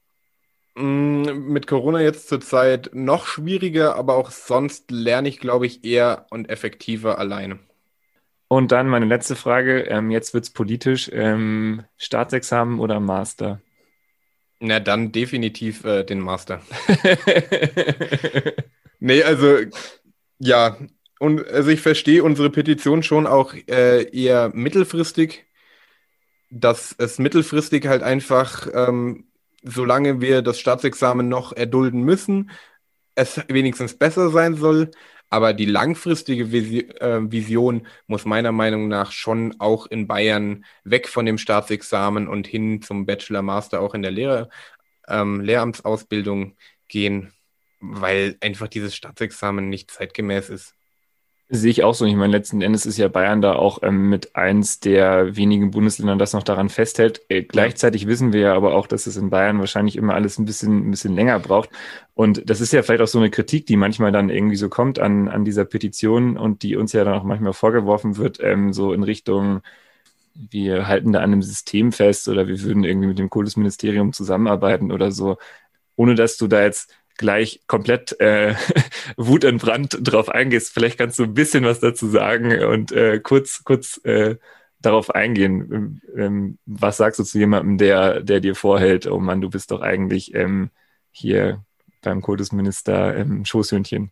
Mm, 0.75 1.53
mit 1.53 1.67
Corona 1.67 2.01
jetzt 2.01 2.29
zurzeit 2.29 2.91
noch 2.93 3.27
schwieriger, 3.27 3.97
aber 3.97 4.17
auch 4.17 4.31
sonst 4.31 4.91
lerne 4.91 5.29
ich, 5.29 5.39
glaube 5.39 5.67
ich, 5.67 5.85
eher 5.85 6.27
und 6.31 6.49
effektiver 6.49 7.19
alleine. 7.19 7.59
Und 8.49 8.73
dann 8.73 8.89
meine 8.89 9.07
letzte 9.07 9.37
Frage, 9.37 9.83
ähm, 9.83 10.11
jetzt 10.11 10.35
wird 10.35 10.45
es 10.45 10.51
politisch, 10.51 11.09
ähm, 11.13 11.85
Staatsexamen 11.97 12.81
oder 12.81 12.99
Master? 12.99 13.61
Na, 14.59 14.81
dann 14.81 15.13
definitiv 15.13 15.85
äh, 15.85 16.05
den 16.05 16.21
Master. 16.21 16.61
nee, 18.99 19.23
also 19.23 19.59
ja, 20.39 20.77
und 21.19 21.47
also 21.49 21.71
ich 21.71 21.81
verstehe 21.81 22.25
unsere 22.25 22.51
Petition 22.51 23.03
schon 23.03 23.27
auch 23.27 23.55
äh, 23.55 24.03
eher 24.11 24.51
mittelfristig, 24.55 25.47
dass 26.51 26.95
es 26.99 27.19
mittelfristig 27.19 27.87
halt 27.87 28.03
einfach 28.03 28.67
ähm, 28.75 29.30
solange 29.63 30.21
wir 30.21 30.43
das 30.43 30.59
Staatsexamen 30.59 31.29
noch 31.29 31.53
erdulden 31.53 32.03
müssen, 32.03 32.51
es 33.15 33.41
wenigstens 33.49 33.97
besser 33.99 34.31
sein 34.31 34.55
soll. 34.57 34.91
Aber 35.31 35.53
die 35.53 35.67
langfristige 35.67 36.45
äh, 37.01 37.21
Vision 37.31 37.87
muss 38.09 38.25
meiner 38.25 38.51
Meinung 38.53 38.89
nach 38.89 39.13
schon 39.13 39.55
auch 39.61 39.87
in 39.87 40.09
Bayern 40.09 40.65
weg 40.83 41.09
von 41.09 41.25
dem 41.25 41.39
Staatsexamen 41.39 42.27
und 42.29 42.49
hin 42.49 42.83
zum 42.83 43.07
Bachelor, 43.07 43.43
Master 43.43 43.81
auch 43.81 43.95
in 43.95 44.03
der 44.03 44.11
Lehre, 44.11 44.49
ähm, 45.09 45.41
Lehramtsausbildung 45.41 46.57
gehen, 46.89 47.33
weil 47.81 48.37
einfach 48.41 48.69
dieses 48.69 48.97
Staatsexamen 48.97 49.69
nicht 49.69 49.91
zeitgemäß 49.93 50.51
ist. 50.51 50.75
Sehe 51.53 51.71
ich 51.73 51.83
auch 51.83 51.95
so. 51.95 52.05
Ich 52.05 52.15
meine, 52.15 52.31
letzten 52.31 52.63
Endes 52.63 52.87
ist 52.87 52.97
ja 52.97 53.09
Bayern 53.09 53.43
da 53.43 53.55
auch 53.55 53.83
ähm, 53.83 54.09
mit 54.09 54.37
eins 54.37 54.79
der 54.79 55.35
wenigen 55.35 55.73
Bundesländer, 55.73 56.15
das 56.17 56.33
noch 56.33 56.45
daran 56.45 56.69
festhält. 56.69 57.23
Äh, 57.29 57.43
gleichzeitig 57.43 58.07
wissen 58.07 58.33
wir 58.33 58.41
ja 58.41 58.55
aber 58.55 58.77
auch, 58.77 58.87
dass 58.87 59.09
es 59.09 59.17
in 59.17 59.31
Bayern 59.31 59.59
wahrscheinlich 59.59 59.97
immer 59.97 60.15
alles 60.15 60.39
ein 60.39 60.45
bisschen, 60.45 60.87
ein 60.87 60.91
bisschen 60.93 61.17
länger 61.17 61.41
braucht. 61.41 61.71
Und 62.15 62.49
das 62.49 62.61
ist 62.61 62.73
ja 62.73 62.83
vielleicht 62.85 63.03
auch 63.03 63.09
so 63.09 63.19
eine 63.19 63.31
Kritik, 63.31 63.67
die 63.67 63.77
manchmal 63.77 64.13
dann 64.13 64.31
irgendwie 64.31 64.55
so 64.55 64.69
kommt 64.69 65.01
an, 65.01 65.27
an 65.29 65.45
dieser 65.45 65.65
Petition 65.65 66.37
und 66.37 66.63
die 66.63 66.77
uns 66.77 66.93
ja 66.93 67.03
dann 67.03 67.15
auch 67.15 67.25
manchmal 67.25 67.53
vorgeworfen 67.53 68.17
wird, 68.17 68.39
ähm, 68.41 68.73
so 68.73 68.93
in 68.93 69.03
Richtung, 69.03 69.61
wir 70.35 70.87
halten 70.87 71.13
da 71.13 71.19
an 71.21 71.33
einem 71.33 71.43
System 71.43 71.91
fest 71.93 72.29
oder 72.29 72.47
wir 72.47 72.61
würden 72.63 72.85
irgendwie 72.85 73.09
mit 73.09 73.19
dem 73.19 73.31
Kultusministerium 73.31 74.13
zusammenarbeiten 74.13 74.93
oder 74.93 75.11
so, 75.11 75.37
ohne 75.97 76.15
dass 76.15 76.37
du 76.37 76.47
da 76.47 76.63
jetzt 76.63 76.95
gleich 77.21 77.61
komplett 77.67 78.19
äh, 78.19 78.55
wutentbrannt 79.19 79.99
drauf 80.01 80.31
eingehst. 80.31 80.73
Vielleicht 80.73 80.99
kannst 80.99 81.19
du 81.19 81.25
ein 81.25 81.35
bisschen 81.35 81.65
was 81.65 81.79
dazu 81.79 82.09
sagen 82.09 82.65
und 82.65 82.93
äh, 82.93 83.21
kurz, 83.21 83.63
kurz 83.63 84.01
äh, 84.05 84.37
darauf 84.81 85.15
eingehen. 85.15 85.71
Ähm, 85.71 86.01
ähm, 86.17 86.59
was 86.65 86.97
sagst 86.97 87.21
du 87.21 87.25
zu 87.25 87.39
jemandem, 87.39 87.77
der, 87.77 88.23
der 88.23 88.41
dir 88.41 88.55
vorhält, 88.55 89.07
oh 89.07 89.21
Mann, 89.21 89.43
du 89.43 89.51
bist 89.51 89.71
doch 89.71 89.83
eigentlich 89.83 90.35
ähm, 90.35 90.71
hier 91.11 91.63
beim 92.01 92.23
Kultusminister 92.23 93.15
ähm, 93.17 93.45
Schoßhündchen? 93.45 94.11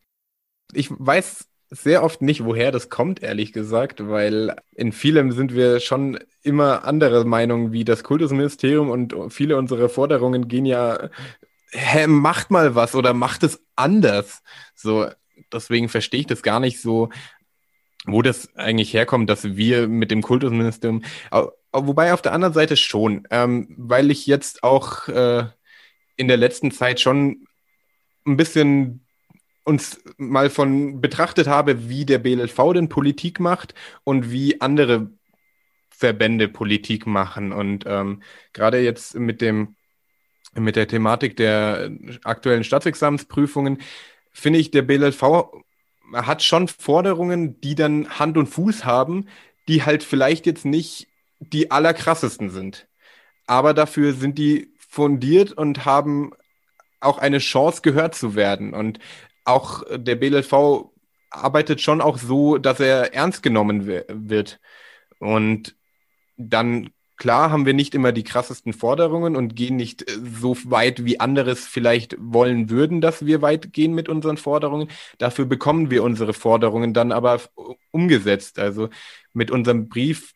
Ich 0.75 0.91
weiß 0.91 1.49
sehr 1.71 2.05
oft 2.05 2.21
nicht, 2.21 2.45
woher 2.45 2.73
das 2.73 2.91
kommt, 2.91 3.23
ehrlich 3.23 3.55
gesagt, 3.55 4.07
weil 4.07 4.55
in 4.75 4.93
vielem 4.93 5.33
sind 5.33 5.55
wir 5.55 5.81
schon 5.81 6.19
immer 6.43 6.85
andere 6.85 7.25
Meinung 7.25 7.73
wie 7.73 7.85
das 7.85 8.05
Kultusministerium 8.05 8.91
und 8.91 9.15
viele 9.31 9.57
unserer 9.57 9.89
Forderungen 9.89 10.49
gehen 10.49 10.67
ja 10.67 11.09
hä, 11.71 12.07
macht 12.07 12.51
mal 12.51 12.75
was 12.75 12.95
oder 12.95 13.15
macht 13.15 13.43
es 13.43 13.63
anders. 13.77 14.43
So, 14.75 15.09
deswegen 15.53 15.89
verstehe 15.89 16.21
ich 16.21 16.27
das 16.27 16.43
gar 16.43 16.61
nicht 16.61 16.81
so, 16.81 17.11
wo 18.07 18.23
das 18.23 18.55
eigentlich 18.57 18.95
herkommt, 18.95 19.29
dass 19.29 19.57
wir 19.57 19.89
mit 19.89 20.11
dem 20.11 20.23
Kultusministerium, 20.23 21.05
wobei 21.73 22.13
auf 22.13 22.23
der 22.23 22.33
anderen 22.33 22.55
Seite 22.55 22.77
schon, 22.77 23.27
ähm, 23.31 23.75
weil 23.77 24.11
ich 24.11 24.27
jetzt 24.27 24.63
auch 24.63 25.09
äh, 25.09 25.45
in 26.17 26.29
der 26.29 26.37
letzten 26.37 26.71
Zeit 26.71 27.01
schon 27.01 27.47
ein 28.27 28.37
bisschen 28.37 29.05
uns 29.65 30.01
mal 30.17 30.49
von 30.49 31.01
betrachtet 31.01 31.47
habe, 31.47 31.89
wie 31.89 32.07
der 32.07 32.19
BLV 32.19 32.73
denn 32.73 32.89
Politik 32.89 33.39
macht 33.39 33.75
und 34.03 34.31
wie 34.31 34.61
andere 34.61 35.11
Verbände 35.91 36.49
Politik 36.49 37.07
machen. 37.07 37.53
Und 37.53 37.85
ähm, 37.87 38.23
gerade 38.53 38.81
jetzt 38.81 39.15
mit 39.17 39.43
dem 39.43 39.77
mit 40.55 40.77
der 40.77 40.89
Thematik 40.89 41.37
der 41.37 41.91
aktuellen 42.25 42.65
Staatsexamensprüfungen, 42.65 43.79
finde 44.33 44.59
ich, 44.59 44.71
der 44.71 44.83
BLV 44.83 45.23
hat 46.13 46.43
schon 46.43 46.69
Forderungen, 46.69 47.61
die 47.61 47.75
dann 47.75 48.09
Hand 48.19 48.37
und 48.37 48.47
Fuß 48.47 48.85
haben, 48.85 49.27
die 49.69 49.85
halt 49.85 50.03
vielleicht 50.03 50.47
jetzt 50.47 50.65
nicht 50.65 51.09
die 51.41 51.71
allerkrassesten 51.71 52.51
sind. 52.51 52.89
Aber 53.47 53.75
dafür 53.75 54.13
sind 54.13 54.39
die 54.39 54.73
fundiert 54.79 55.53
und 55.53 55.85
haben 55.85 56.33
auch 57.01 57.19
eine 57.19 57.39
Chance, 57.39 57.83
gehört 57.83 58.15
zu 58.15 58.35
werden. 58.35 58.75
Und 58.75 58.99
auch 59.45 59.83
der 59.91 60.17
BLV 60.17 60.91
arbeitet 61.31 61.81
schon 61.81 62.01
auch 62.01 62.19
so, 62.19 62.59
dass 62.59 62.81
er 62.81 63.15
ernst 63.15 63.43
genommen 63.43 63.87
wird. 63.87 64.61
Und 65.19 65.77
dann 66.37 66.91
Klar 67.19 67.51
haben 67.51 67.67
wir 67.67 67.75
nicht 67.75 67.97
immer 67.97 68.13
die 68.13 68.23
krassesten 68.23 68.73
Forderungen 68.73 69.35
und 69.37 69.57
gehen 69.57 69.77
nicht 69.77 70.09
äh, 70.09 70.19
so 70.41 70.57
weit, 70.65 71.05
wie 71.05 71.21
andere 71.21 71.51
es 71.51 71.67
vielleicht 71.67 72.17
wollen 72.19 72.71
würden, 72.71 73.01
dass 73.01 73.27
wir 73.27 73.43
weit 73.43 73.73
gehen 73.73 73.93
mit 73.93 74.09
unseren 74.09 74.37
Forderungen. 74.37 74.89
Dafür 75.19 75.45
bekommen 75.45 75.91
wir 75.91 76.05
unsere 76.05 76.33
Forderungen 76.33 76.95
dann 76.95 77.13
aber 77.13 77.41
umgesetzt. 77.91 78.59
Also 78.61 78.89
mit 79.33 79.51
unserem 79.51 79.89
Brief, 79.89 80.33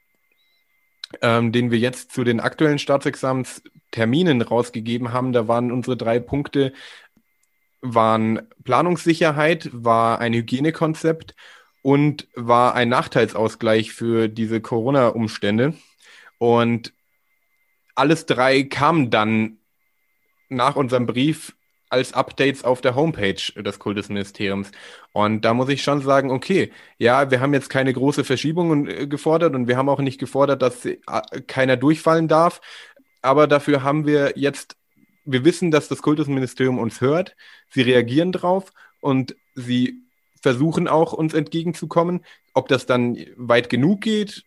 ähm, 1.23 1.53
den 1.53 1.71
wir 1.71 1.79
jetzt 1.79 2.12
zu 2.12 2.25
den 2.25 2.40
aktuellen 2.40 2.81
Staatsexamensterminen 2.81 4.42
rausgegeben 4.42 5.12
haben, 5.12 5.33
da 5.33 5.47
waren 5.47 5.71
unsere 5.71 5.97
drei 5.97 6.18
Punkte, 6.18 6.73
waren 7.81 8.42
Planungssicherheit, 8.64 9.71
war 9.73 10.21
ein 10.21 10.33
Hygienekonzept 10.33 11.37
und 11.83 12.27
war 12.35 12.75
ein 12.75 12.88
Nachteilsausgleich 12.88 13.92
für 13.92 14.29
diese 14.29 14.61
Corona-Umstände. 14.61 15.75
Und 16.42 16.92
alles 17.94 18.26
drei 18.26 18.64
kamen 18.64 19.11
dann 19.11 19.59
nach 20.48 20.74
unserem 20.74 21.07
Brief 21.07 21.55
als 21.88 22.14
Updates 22.14 22.64
auf 22.64 22.81
der 22.81 22.96
Homepage 22.96 23.62
des 23.62 23.78
Kultusministeriums. 23.78 24.72
Und 25.12 25.44
da 25.44 25.55
muss 25.55 25.68
ich 25.68 25.85
schon 25.85 26.02
sagen, 26.02 26.33
okay, 26.33 26.72
ja, 26.98 27.31
wir 27.31 27.40
haben 27.40 27.55
jetzt 27.55 27.70
keine 27.70 27.92
große 27.92 28.24
Verschiebung 28.24 28.88
äh, 28.88 29.07
gefordert 29.07 29.55
und 29.55 29.68
wir 29.68 29.76
haben 29.76 29.88
auch 29.88 30.00
nicht 30.00 30.18
gefordert, 30.18 30.62
dass 30.62 30.85
äh, 30.85 30.98
keiner 31.46 31.76
durchfallen 31.76 32.26
darf. 32.26 32.61
Aber 33.20 33.46
dafür 33.46 33.85
haben 33.85 34.05
wir 34.05 34.33
jetzt, 34.35 34.76
wir 35.24 35.44
wissen, 35.44 35.70
dass 35.70 35.87
das 35.87 36.02
Kultusministerium 36.02 36.81
uns 36.81 37.00
hört. 37.00 37.37
Sie 37.68 37.83
reagieren 37.83 38.33
drauf 38.33 38.72
und 39.00 39.37
sie 39.55 40.02
versuchen 40.42 40.88
auch 40.88 41.12
uns 41.12 41.35
entgegenzukommen. 41.35 42.24
Ob 42.52 42.66
das 42.66 42.85
dann 42.85 43.16
weit 43.37 43.68
genug 43.68 44.00
geht, 44.00 44.42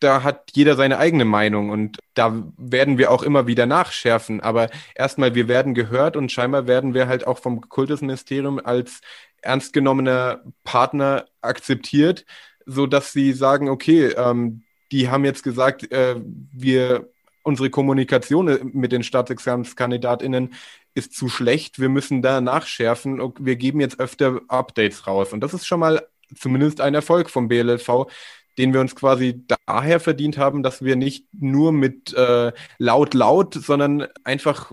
da 0.00 0.22
hat 0.22 0.50
jeder 0.52 0.76
seine 0.76 0.98
eigene 0.98 1.24
Meinung 1.24 1.70
und 1.70 1.98
da 2.14 2.44
werden 2.56 2.98
wir 2.98 3.10
auch 3.10 3.22
immer 3.22 3.46
wieder 3.46 3.66
nachschärfen. 3.66 4.40
Aber 4.40 4.68
erstmal, 4.94 5.34
wir 5.34 5.48
werden 5.48 5.74
gehört 5.74 6.16
und 6.16 6.30
scheinbar 6.30 6.66
werden 6.66 6.94
wir 6.94 7.08
halt 7.08 7.26
auch 7.26 7.38
vom 7.38 7.68
Kultusministerium 7.68 8.60
als 8.62 9.00
ernst 9.42 9.72
genommener 9.72 10.42
Partner 10.64 11.26
akzeptiert, 11.40 12.24
so 12.66 12.86
dass 12.86 13.12
sie 13.12 13.32
sagen, 13.32 13.68
okay, 13.68 14.08
ähm, 14.16 14.62
die 14.92 15.08
haben 15.08 15.24
jetzt 15.24 15.42
gesagt, 15.42 15.90
äh, 15.92 16.16
wir 16.52 17.08
unsere 17.42 17.70
Kommunikation 17.70 18.70
mit 18.74 18.92
den 18.92 19.02
Staatsexamenskandidatinnen 19.02 20.54
ist 20.94 21.14
zu 21.14 21.28
schlecht, 21.28 21.78
wir 21.80 21.88
müssen 21.88 22.20
da 22.20 22.40
nachschärfen 22.40 23.20
und 23.20 23.44
wir 23.44 23.56
geben 23.56 23.80
jetzt 23.80 23.98
öfter 24.00 24.40
Updates 24.48 25.06
raus. 25.06 25.32
Und 25.32 25.40
das 25.40 25.54
ist 25.54 25.66
schon 25.66 25.80
mal 25.80 26.06
zumindest 26.36 26.80
ein 26.80 26.94
Erfolg 26.94 27.30
vom 27.30 27.48
BLLV, 27.48 28.06
den 28.58 28.72
wir 28.72 28.80
uns 28.80 28.94
quasi 28.94 29.44
daher 29.66 30.00
verdient 30.00 30.38
haben, 30.38 30.62
dass 30.62 30.82
wir 30.82 30.96
nicht 30.96 31.26
nur 31.32 31.72
mit 31.72 32.12
äh, 32.14 32.52
laut 32.78 33.14
laut, 33.14 33.54
sondern 33.54 34.06
einfach 34.24 34.72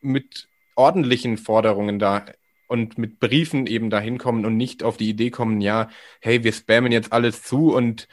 mit 0.00 0.48
ordentlichen 0.74 1.36
Forderungen 1.36 1.98
da 1.98 2.24
und 2.66 2.96
mit 2.96 3.20
Briefen 3.20 3.66
eben 3.66 3.90
dahin 3.90 4.18
kommen 4.18 4.46
und 4.46 4.56
nicht 4.56 4.82
auf 4.82 4.96
die 4.96 5.10
Idee 5.10 5.30
kommen, 5.30 5.60
ja, 5.60 5.90
hey, 6.20 6.42
wir 6.42 6.52
spammen 6.52 6.90
jetzt 6.90 7.12
alles 7.12 7.42
zu 7.42 7.74
und 7.74 8.08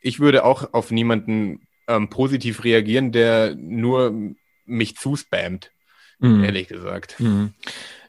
ich 0.00 0.20
würde 0.20 0.44
auch 0.44 0.74
auf 0.74 0.90
niemanden 0.90 1.66
ähm, 1.88 2.10
positiv 2.10 2.64
reagieren, 2.64 3.12
der 3.12 3.54
nur 3.54 4.14
mich 4.66 4.96
zuspammt, 4.96 5.70
mhm. 6.18 6.44
ehrlich 6.44 6.68
gesagt. 6.68 7.18
Mhm. 7.18 7.54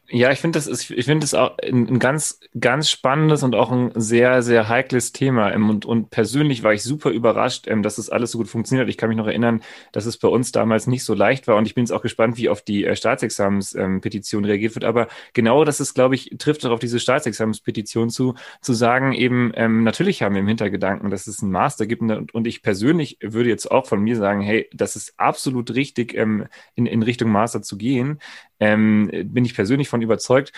Ja, 0.07 0.31
ich 0.31 0.37
finde 0.39 0.59
das 0.59 0.67
ist, 0.67 0.91
ich 0.91 1.05
finde 1.05 1.21
das 1.23 1.33
auch 1.33 1.57
ein, 1.57 1.87
ein, 1.87 1.97
ganz, 1.97 2.39
ganz 2.59 2.91
spannendes 2.91 3.41
und 3.41 3.55
auch 3.55 3.71
ein 3.71 3.91
sehr, 3.95 4.43
sehr 4.43 4.69
heikles 4.69 5.13
Thema. 5.13 5.51
Ähm, 5.51 5.67
und, 5.67 5.85
und 5.85 6.11
persönlich 6.11 6.61
war 6.61 6.73
ich 6.73 6.83
super 6.83 7.09
überrascht, 7.09 7.65
ähm, 7.67 7.81
dass 7.81 7.95
das 7.95 8.11
alles 8.11 8.29
so 8.31 8.37
gut 8.37 8.47
funktioniert. 8.47 8.87
Ich 8.87 8.97
kann 8.97 9.09
mich 9.09 9.17
noch 9.17 9.25
erinnern, 9.25 9.61
dass 9.93 10.05
es 10.05 10.17
bei 10.17 10.27
uns 10.27 10.51
damals 10.51 10.85
nicht 10.85 11.03
so 11.03 11.15
leicht 11.15 11.47
war. 11.47 11.55
Und 11.55 11.65
ich 11.65 11.73
bin 11.73 11.83
jetzt 11.85 11.91
auch 11.91 12.03
gespannt, 12.03 12.37
wie 12.37 12.49
auf 12.49 12.61
die 12.61 12.85
äh, 12.85 12.95
Staatsexamenspetition 12.95 14.43
ähm, 14.43 14.49
reagiert 14.49 14.75
wird. 14.75 14.85
Aber 14.85 15.07
genau 15.33 15.65
das 15.65 15.79
ist, 15.79 15.95
glaube 15.95 16.13
ich, 16.13 16.35
trifft 16.37 16.63
auch 16.67 16.71
auf 16.71 16.79
diese 16.79 16.99
Staatsexamenspetition 16.99 18.11
zu, 18.11 18.35
zu 18.61 18.73
sagen, 18.73 19.11
eben, 19.13 19.53
ähm, 19.55 19.83
natürlich 19.83 20.21
haben 20.21 20.35
wir 20.35 20.41
im 20.41 20.47
Hintergedanken, 20.47 21.09
dass 21.09 21.25
es 21.25 21.41
einen 21.41 21.51
Master 21.51 21.87
gibt. 21.87 22.03
Und, 22.03 22.31
und 22.31 22.45
ich 22.45 22.61
persönlich 22.61 23.17
würde 23.21 23.49
jetzt 23.49 23.71
auch 23.71 23.87
von 23.87 24.01
mir 24.01 24.17
sagen, 24.17 24.41
hey, 24.41 24.69
das 24.71 24.95
ist 24.95 25.15
absolut 25.17 25.73
richtig, 25.73 26.13
ähm, 26.13 26.45
in, 26.75 26.85
in 26.85 27.01
Richtung 27.01 27.31
Master 27.31 27.63
zu 27.63 27.75
gehen 27.75 28.19
ähm, 28.59 29.09
bin 29.11 29.45
ich 29.45 29.55
persönlich 29.55 29.89
von 29.89 30.01
überzeugt. 30.01 30.51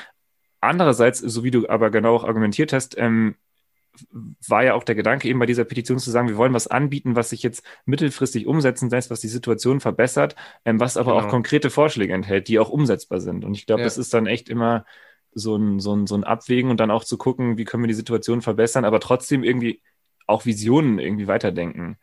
Andererseits, 0.60 1.20
so 1.20 1.44
wie 1.44 1.52
du 1.52 1.68
aber 1.70 1.92
genau 1.92 2.16
auch 2.16 2.24
argumentiert 2.24 2.74
hast, 2.74 2.98
ähm, 2.98 3.36
war 4.48 4.64
ja 4.64 4.74
auch 4.74 4.84
der 4.84 4.96
Gedanke 4.96 5.28
eben 5.28 5.40
bei 5.40 5.46
dieser 5.46 5.64
Petition 5.64 6.00
zu 6.00 6.12
sagen, 6.12 6.28
wir 6.28 6.38
wollen 6.38 6.54
was 6.54 6.68
anbieten, 6.68 7.16
was 7.16 7.32
sich 7.32 7.44
jetzt 7.44 7.64
mittelfristig 7.86 8.46
umsetzen 8.46 8.90
lässt, 8.90 9.10
was 9.10 9.22
die 9.22 9.28
Situation 9.28 9.80
verbessert, 9.80 10.36
ähm, 10.66 10.80
was 10.80 10.98
aber 10.98 11.14
genau. 11.14 11.26
auch 11.26 11.30
konkrete 11.30 11.70
Vorschläge 11.70 12.14
enthält, 12.14 12.48
die 12.48 12.60
auch 12.60 12.70
umsetzbar 12.70 13.20
sind. 13.20 13.46
Und 13.46 13.56
ich 13.56 13.66
glaube, 13.66 13.82
ja. 13.82 13.86
das 13.86 13.98
ist 13.98 14.14
dann 14.14 14.28
echt 14.28 14.50
immer 14.50 14.86
so 15.34 15.56
ein, 15.56 15.80
so, 15.80 15.96
ein, 15.96 16.08
so 16.08 16.16
ein 16.16 16.24
Abwägen 16.24 16.72
und 16.72 16.80
dann 16.80 16.92
auch 16.92 17.04
zu 17.04 17.18
gucken, 17.18 17.58
wie 17.58 17.64
können 17.64 17.84
wir 17.84 17.88
die 17.88 17.94
Situation 17.94 18.42
verbessern, 18.42 18.86
aber 18.86 19.00
trotzdem 19.00 19.44
irgendwie 19.44 19.82
auch 20.26 20.46
Visionen 20.46 21.00
irgendwie 21.00 21.28
weiterdenken. 21.28 21.98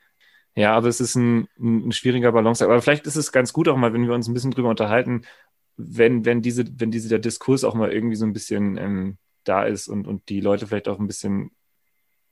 Ja, 0.57 0.75
aber 0.77 0.87
es 0.87 1.01
ist 1.01 1.17
ein, 1.17 1.49
ein 1.59 1.93
schwieriger 1.93 2.31
Balance. 2.31 2.65
Aber 2.65 2.81
vielleicht 2.81 3.07
ist 3.07 3.17
es 3.17 3.33
ganz 3.33 3.53
gut 3.53 3.69
auch 3.69 3.77
mal, 3.77 3.93
wenn 3.93 4.07
wir 4.07 4.15
uns 4.15 4.29
ein 4.29 4.35
bisschen 4.35 4.53
drüber 4.53 4.69
unterhalten, 4.71 5.23
wenn, 5.77 6.25
wenn 6.25 6.43
diese, 6.43 6.65
wenn 6.79 6.91
dieser 6.91 7.19
Diskurs 7.19 7.65
auch 7.65 7.75
mal 7.75 7.93
irgendwie 7.93 8.17
so 8.17 8.25
ein 8.25 8.33
bisschen 8.33 8.77
ähm, 8.77 9.19
da 9.45 9.65
ist 9.65 9.89
und, 9.89 10.07
und 10.07 10.29
die 10.29 10.41
Leute 10.41 10.67
vielleicht 10.67 10.89
auch 10.89 10.99
ein 10.99 11.07
bisschen 11.07 11.51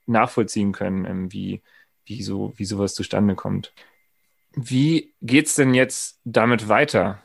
nachvollziehen 0.05 0.71
können, 0.71 1.05
ähm, 1.05 1.33
wie, 1.33 1.61
wie, 2.05 2.23
so, 2.23 2.53
wie 2.57 2.65
sowas 2.65 2.93
zustande 2.93 3.35
kommt. 3.35 3.73
Wie 4.55 5.13
geht's 5.21 5.55
denn 5.55 5.73
jetzt 5.73 6.19
damit 6.23 6.67
weiter? 6.67 7.23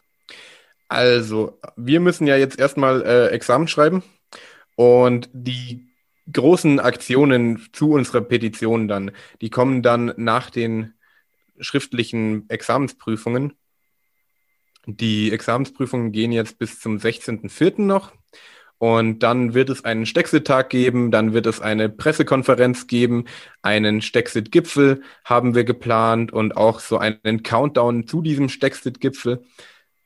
Also, 0.88 1.58
wir 1.76 2.00
müssen 2.00 2.26
ja 2.26 2.36
jetzt 2.36 2.58
erstmal 2.58 3.02
äh, 3.02 3.26
Examen 3.28 3.68
schreiben 3.68 4.02
und 4.76 5.28
die 5.32 5.86
großen 6.32 6.80
Aktionen 6.80 7.68
zu 7.72 7.90
unserer 7.90 8.22
Petition 8.22 8.88
dann, 8.88 9.10
die 9.40 9.50
kommen 9.50 9.82
dann 9.82 10.14
nach 10.16 10.50
den 10.50 10.94
schriftlichen 11.60 12.48
Examensprüfungen. 12.48 13.54
Die 14.90 15.32
Examensprüfungen 15.32 16.12
gehen 16.12 16.32
jetzt 16.32 16.58
bis 16.58 16.80
zum 16.80 16.96
16.04. 16.96 17.82
noch. 17.82 18.12
Und 18.78 19.22
dann 19.22 19.52
wird 19.52 19.68
es 19.68 19.84
einen 19.84 20.06
Stexit-Tag 20.06 20.70
geben, 20.70 21.10
dann 21.10 21.34
wird 21.34 21.46
es 21.46 21.60
eine 21.60 21.90
Pressekonferenz 21.90 22.86
geben, 22.86 23.24
einen 23.60 24.00
Stexit-Gipfel 24.00 25.02
haben 25.24 25.54
wir 25.54 25.64
geplant 25.64 26.32
und 26.32 26.56
auch 26.56 26.80
so 26.80 26.96
einen 26.96 27.42
Countdown 27.42 28.06
zu 28.06 28.22
diesem 28.22 28.48
Stexit-Gipfel. 28.48 29.42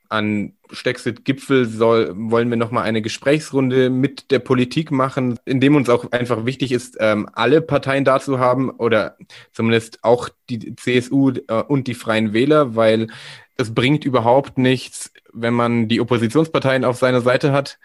An 0.09 0.53
Stexit-Gipfel 0.71 1.65
soll, 1.65 2.13
wollen 2.15 2.49
wir 2.49 2.57
nochmal 2.57 2.83
eine 2.83 3.01
Gesprächsrunde 3.01 3.89
mit 3.89 4.31
der 4.31 4.39
Politik 4.39 4.91
machen, 4.91 5.39
in 5.45 5.59
dem 5.59 5.75
uns 5.75 5.87
auch 5.87 6.11
einfach 6.11 6.45
wichtig 6.45 6.71
ist, 6.71 6.97
ähm, 6.99 7.29
alle 7.33 7.61
Parteien 7.61 8.05
dazu 8.05 8.39
haben 8.39 8.71
oder 8.71 9.17
zumindest 9.53 10.03
auch 10.03 10.29
die 10.49 10.75
CSU 10.75 11.31
äh, 11.47 11.61
und 11.61 11.87
die 11.87 11.93
Freien 11.93 12.33
Wähler, 12.33 12.75
weil 12.75 13.07
es 13.57 13.73
bringt 13.73 14.05
überhaupt 14.05 14.57
nichts, 14.57 15.11
wenn 15.31 15.53
man 15.53 15.87
die 15.87 16.01
Oppositionsparteien 16.01 16.85
auf 16.85 16.97
seiner 16.97 17.21
Seite 17.21 17.51
hat. 17.51 17.79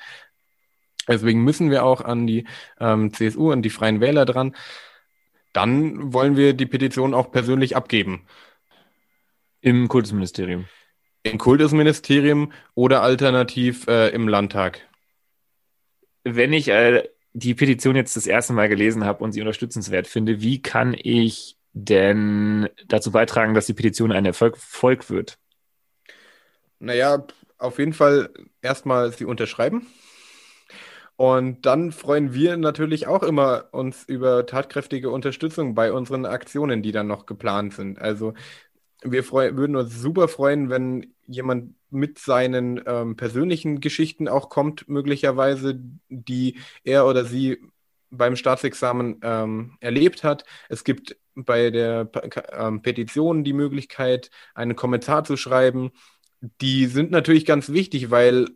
Deswegen 1.07 1.43
müssen 1.43 1.71
wir 1.71 1.85
auch 1.85 2.03
an 2.03 2.27
die 2.27 2.47
ähm, 2.79 3.13
CSU 3.13 3.53
und 3.53 3.63
die 3.63 3.71
Freien 3.71 4.01
Wähler 4.01 4.27
dran. 4.27 4.55
Dann 5.53 6.13
wollen 6.13 6.37
wir 6.37 6.53
die 6.53 6.67
Petition 6.67 7.15
auch 7.15 7.31
persönlich 7.31 7.77
abgeben. 7.77 8.27
Im 9.61 9.89
Kultusministerium. 9.89 10.67
Im 11.23 11.39
Kultusministerium 11.39 12.53
oder 12.75 13.03
alternativ 13.03 13.87
äh, 13.89 14.09
im 14.11 14.29
Landtag. 14.29 14.87
Wenn 16.25 16.53
ich 16.53 16.69
äh, 16.69 17.09
die 17.33 17.55
Petition 17.55 17.97
jetzt 17.97 18.17
das 18.17 18.27
erste 18.27 18.53
Mal 18.53 18.69
gelesen 18.69 19.05
habe 19.05 19.25
und 19.25 19.33
sie 19.33 19.41
unterstützenswert 19.41 20.07
finde, 20.07 20.41
wie 20.41 20.61
kann 20.61 20.95
ich 20.97 21.57
denn 21.73 22.69
dazu 22.87 23.11
beitragen, 23.11 23.55
dass 23.55 23.67
die 23.67 23.75
Petition 23.75 24.13
ein 24.13 24.27
Erfolg, 24.27 24.55
Erfolg 24.55 25.11
wird? 25.11 25.39
Naja, 26.79 27.25
auf 27.59 27.79
jeden 27.79 27.93
Fall 27.93 28.31
erstmal 28.63 29.13
sie 29.13 29.25
unterschreiben. 29.25 29.87
Und 31.17 31.67
dann 31.67 31.91
freuen 31.91 32.33
wir 32.33 32.57
natürlich 32.57 33.09
auch 33.09 33.25
immer 33.25 33.65
uns 33.73 34.05
über 34.05 34.47
tatkräftige 34.47 35.11
Unterstützung 35.11 35.75
bei 35.75 35.93
unseren 35.93 36.25
Aktionen, 36.27 36.81
die 36.83 36.93
dann 36.93 37.09
noch 37.09 37.27
geplant 37.27 37.75
sind. 37.75 38.01
Also 38.01 38.35
wir 39.03 39.29
würden 39.33 39.77
uns 39.77 40.01
super 40.01 40.29
freuen, 40.29 40.71
wenn 40.71 41.15
jemand 41.27 41.75
mit 41.91 42.19
seinen 42.19 42.81
ähm, 42.87 43.17
persönlichen 43.17 43.81
Geschichten 43.81 44.29
auch 44.29 44.49
kommt, 44.49 44.89
möglicherweise, 44.89 45.81
die 46.09 46.59
er 46.85 47.07
oder 47.07 47.25
sie 47.25 47.59
beim 48.11 48.37
Staatsexamen 48.37 49.21
ähm, 49.23 49.77
erlebt 49.81 50.25
hat. 50.25 50.45
Es 50.69 50.85
gibt 50.85 51.17
bei 51.35 51.71
der 51.71 52.11
ähm, 52.53 52.83
Petition 52.83 53.45
die 53.45 53.53
Möglichkeit, 53.53 54.31
einen 54.55 54.77
Kommentar 54.77 55.25
zu 55.25 55.37
schreiben 55.37 55.93
die 56.41 56.87
sind 56.87 57.11
natürlich 57.11 57.45
ganz 57.45 57.71
wichtig, 57.71 58.11
weil 58.11 58.49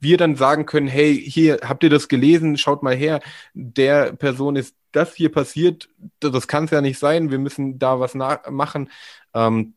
wir 0.00 0.16
dann 0.16 0.36
sagen 0.36 0.66
können, 0.66 0.86
hey, 0.86 1.14
hier 1.16 1.58
habt 1.62 1.82
ihr 1.82 1.90
das 1.90 2.08
gelesen, 2.08 2.56
schaut 2.56 2.82
mal 2.82 2.94
her, 2.94 3.20
der 3.54 4.12
Person 4.12 4.56
ist 4.56 4.76
das 4.92 5.14
hier 5.14 5.32
passiert, 5.32 5.88
das 6.20 6.46
kann 6.48 6.64
es 6.64 6.70
ja 6.70 6.80
nicht 6.80 6.98
sein, 6.98 7.30
wir 7.30 7.38
müssen 7.38 7.78
da 7.78 7.98
was 7.98 8.14
machen. 8.14 8.90
Ähm, 9.34 9.74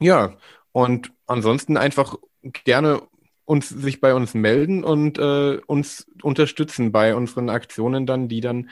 ja, 0.00 0.36
und 0.72 1.12
ansonsten 1.26 1.76
einfach 1.76 2.16
gerne 2.42 3.02
uns 3.44 3.68
sich 3.68 4.00
bei 4.00 4.14
uns 4.14 4.34
melden 4.34 4.84
und 4.84 5.18
äh, 5.18 5.58
uns 5.66 6.06
unterstützen 6.22 6.92
bei 6.92 7.14
unseren 7.14 7.50
Aktionen 7.50 8.06
dann, 8.06 8.28
die 8.28 8.40
dann 8.40 8.70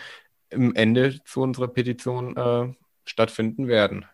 im 0.51 0.75
Ende 0.75 1.23
zu 1.25 1.43
unserer 1.43 1.69
Petition 1.69 2.37
äh, 2.37 2.73
stattfinden 3.05 3.69
werden. 3.69 4.07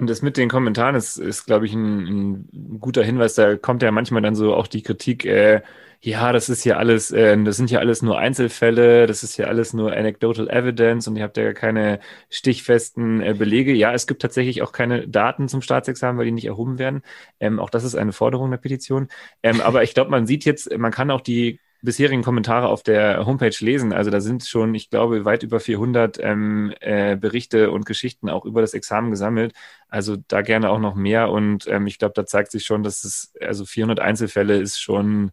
Ähm, 0.00 0.06
das 0.06 0.22
mit 0.22 0.36
den 0.36 0.48
Kommentaren 0.48 0.94
ist, 0.94 1.16
ist 1.16 1.46
glaube 1.46 1.66
ich, 1.66 1.74
ein, 1.74 2.48
ein, 2.52 2.80
guter 2.80 3.02
Hinweis. 3.04 3.34
Da 3.34 3.56
kommt 3.56 3.82
ja 3.82 3.90
manchmal 3.90 4.22
dann 4.22 4.34
so 4.34 4.54
auch 4.54 4.66
die 4.66 4.82
Kritik, 4.82 5.24
äh, 5.24 5.62
ja, 6.00 6.32
das 6.32 6.48
ist 6.50 6.64
ja 6.64 6.76
alles, 6.76 7.10
äh, 7.12 7.42
das 7.44 7.56
sind 7.56 7.70
ja 7.70 7.78
alles 7.78 8.02
nur 8.02 8.18
Einzelfälle, 8.18 9.06
das 9.06 9.22
ist 9.22 9.38
ja 9.38 9.46
alles 9.46 9.72
nur 9.72 9.92
anecdotal 9.92 10.50
evidence 10.50 11.08
und 11.08 11.16
ihr 11.16 11.22
habt 11.22 11.36
ja 11.38 11.52
keine 11.54 11.98
stichfesten 12.28 13.22
äh, 13.22 13.34
Belege. 13.34 13.72
Ja, 13.72 13.92
es 13.94 14.06
gibt 14.06 14.20
tatsächlich 14.22 14.60
auch 14.62 14.72
keine 14.72 15.08
Daten 15.08 15.48
zum 15.48 15.62
Staatsexamen, 15.62 16.18
weil 16.18 16.26
die 16.26 16.32
nicht 16.32 16.44
erhoben 16.46 16.78
werden. 16.78 17.02
Ähm, 17.40 17.58
auch 17.58 17.70
das 17.70 17.84
ist 17.84 17.94
eine 17.94 18.12
Forderung 18.12 18.50
der 18.50 18.58
Petition. 18.58 19.08
Ähm, 19.42 19.60
aber 19.62 19.82
ich 19.82 19.94
glaube, 19.94 20.10
man 20.10 20.26
sieht 20.26 20.44
jetzt, 20.44 20.76
man 20.76 20.92
kann 20.92 21.10
auch 21.10 21.22
die 21.22 21.60
bisherigen 21.84 22.22
Kommentare 22.22 22.68
auf 22.68 22.82
der 22.82 23.26
Homepage 23.26 23.54
lesen. 23.60 23.92
Also 23.92 24.10
da 24.10 24.20
sind 24.20 24.44
schon, 24.44 24.74
ich 24.74 24.90
glaube, 24.90 25.24
weit 25.24 25.42
über 25.42 25.60
400 25.60 26.18
ähm, 26.20 26.72
äh, 26.80 27.16
Berichte 27.16 27.70
und 27.70 27.86
Geschichten 27.86 28.28
auch 28.28 28.44
über 28.44 28.60
das 28.60 28.74
Examen 28.74 29.10
gesammelt. 29.10 29.54
Also 29.88 30.16
da 30.28 30.42
gerne 30.42 30.70
auch 30.70 30.78
noch 30.78 30.94
mehr. 30.94 31.30
Und 31.30 31.66
ähm, 31.66 31.86
ich 31.86 31.98
glaube, 31.98 32.14
da 32.14 32.26
zeigt 32.26 32.50
sich 32.50 32.64
schon, 32.64 32.82
dass 32.82 33.04
es, 33.04 33.34
also 33.40 33.64
400 33.66 34.00
Einzelfälle 34.00 34.56
ist 34.56 34.80
schon, 34.80 35.30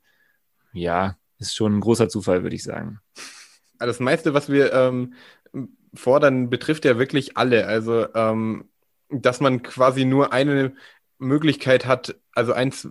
ja, 0.74 1.16
ist 1.40 1.56
schon 1.56 1.78
ein 1.78 1.82
großer 1.82 2.10
Zufall, 2.10 2.44
würde 2.44 2.56
ich 2.56 2.64
sagen. 2.64 3.00
Das 3.80 4.00
meiste, 4.00 4.34
was 4.34 4.50
wir 4.50 4.74
ähm, 4.74 5.14
fordern, 5.94 6.50
betrifft 6.50 6.86
ja 6.86 7.00
wirklich 7.00 7.38
alle. 7.38 7.66
Also, 7.66 8.14
ähm, 8.14 8.70
dass 9.10 9.40
man 9.40 9.64
quasi 9.64 10.06
nur 10.06 10.34
eine 10.34 10.74
Möglichkeit 11.18 11.86
hat, 11.86 12.16
also 12.34 12.54
eins, 12.54 12.88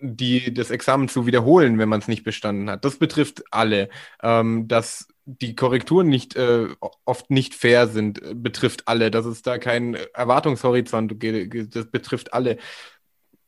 die, 0.00 0.52
das 0.52 0.70
Examen 0.70 1.08
zu 1.08 1.26
wiederholen, 1.26 1.78
wenn 1.78 1.88
man 1.88 2.00
es 2.00 2.08
nicht 2.08 2.24
bestanden 2.24 2.70
hat. 2.70 2.84
Das 2.84 2.96
betrifft 2.96 3.42
alle. 3.50 3.88
Ähm, 4.22 4.68
dass 4.68 5.08
die 5.24 5.54
Korrekturen 5.54 6.08
nicht 6.08 6.36
äh, 6.36 6.68
oft 7.04 7.30
nicht 7.30 7.54
fair 7.54 7.86
sind, 7.88 8.20
betrifft 8.42 8.88
alle. 8.88 9.10
Dass 9.10 9.26
es 9.26 9.42
da 9.42 9.58
keinen 9.58 9.94
Erwartungshorizont 10.14 11.20
gibt, 11.20 11.76
das 11.76 11.90
betrifft 11.90 12.34
alle. 12.34 12.56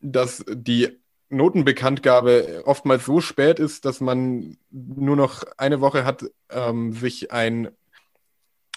Dass 0.00 0.44
die 0.48 0.98
Notenbekanntgabe 1.30 2.62
oftmals 2.66 3.06
so 3.06 3.20
spät 3.20 3.58
ist, 3.58 3.84
dass 3.84 4.00
man 4.00 4.58
nur 4.70 5.16
noch 5.16 5.44
eine 5.56 5.80
Woche 5.80 6.04
hat, 6.04 6.24
ähm, 6.50 6.92
sich 6.92 7.32
ein 7.32 7.70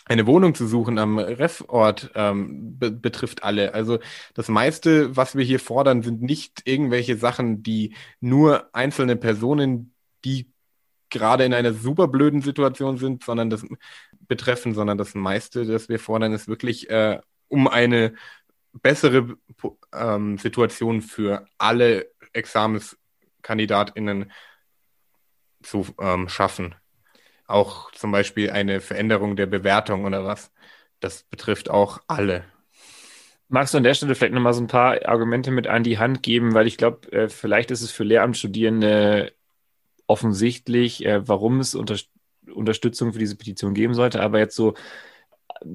eine 0.05 0.27
Wohnung 0.27 0.53
zu 0.53 0.67
suchen 0.67 0.99
am 0.99 1.17
Refort 1.17 2.11
ähm, 2.15 2.77
be 2.77 2.91
betrifft 2.91 3.43
alle. 3.43 3.73
Also 3.73 3.99
das 4.35 4.47
meiste, 4.49 5.15
was 5.15 5.35
wir 5.35 5.43
hier 5.43 5.59
fordern, 5.59 6.03
sind 6.03 6.21
nicht 6.21 6.61
irgendwelche 6.65 7.17
Sachen, 7.17 7.63
die 7.63 7.95
nur 8.21 8.69
einzelne 8.73 9.15
Personen, 9.15 9.93
die 10.23 10.51
gerade 11.09 11.45
in 11.45 11.53
einer 11.53 11.73
super 11.73 12.07
blöden 12.07 12.41
Situation 12.41 12.97
sind, 12.97 13.23
sondern 13.23 13.49
das 13.49 13.65
betreffen, 14.27 14.73
sondern 14.75 14.97
das 14.97 15.15
meiste, 15.15 15.65
das 15.65 15.89
wir 15.89 15.99
fordern, 15.99 16.33
ist 16.33 16.47
wirklich 16.47 16.89
äh, 16.89 17.19
um 17.47 17.67
eine 17.67 18.13
bessere 18.73 19.37
ähm, 19.93 20.37
Situation 20.37 21.01
für 21.01 21.45
alle 21.57 22.11
ExamenskandidatInnen 22.33 24.31
zu 25.63 25.87
ähm, 25.99 26.29
schaffen 26.29 26.75
auch 27.47 27.91
zum 27.91 28.11
Beispiel 28.11 28.49
eine 28.51 28.81
Veränderung 28.81 29.35
der 29.35 29.45
Bewertung 29.45 30.05
oder 30.05 30.25
was. 30.25 30.51
Das 30.99 31.23
betrifft 31.23 31.69
auch 31.69 31.99
alle. 32.07 32.45
Magst 33.47 33.73
du 33.73 33.77
an 33.77 33.83
der 33.83 33.93
Stelle 33.93 34.15
vielleicht 34.15 34.33
nochmal 34.33 34.53
so 34.53 34.61
ein 34.61 34.67
paar 34.67 35.05
Argumente 35.07 35.51
mit 35.51 35.67
an 35.67 35.83
die 35.83 35.99
Hand 35.99 36.23
geben, 36.23 36.53
weil 36.53 36.67
ich 36.67 36.77
glaube, 36.77 37.11
äh, 37.11 37.29
vielleicht 37.29 37.69
ist 37.71 37.81
es 37.81 37.91
für 37.91 38.03
Lehramtsstudierende 38.03 39.33
offensichtlich, 40.07 41.05
äh, 41.05 41.27
warum 41.27 41.59
es 41.59 41.75
unter 41.75 41.95
Unterstützung 42.53 43.13
für 43.13 43.19
diese 43.19 43.35
Petition 43.35 43.73
geben 43.73 43.93
sollte, 43.93 44.21
aber 44.21 44.39
jetzt 44.39 44.55
so 44.55 44.75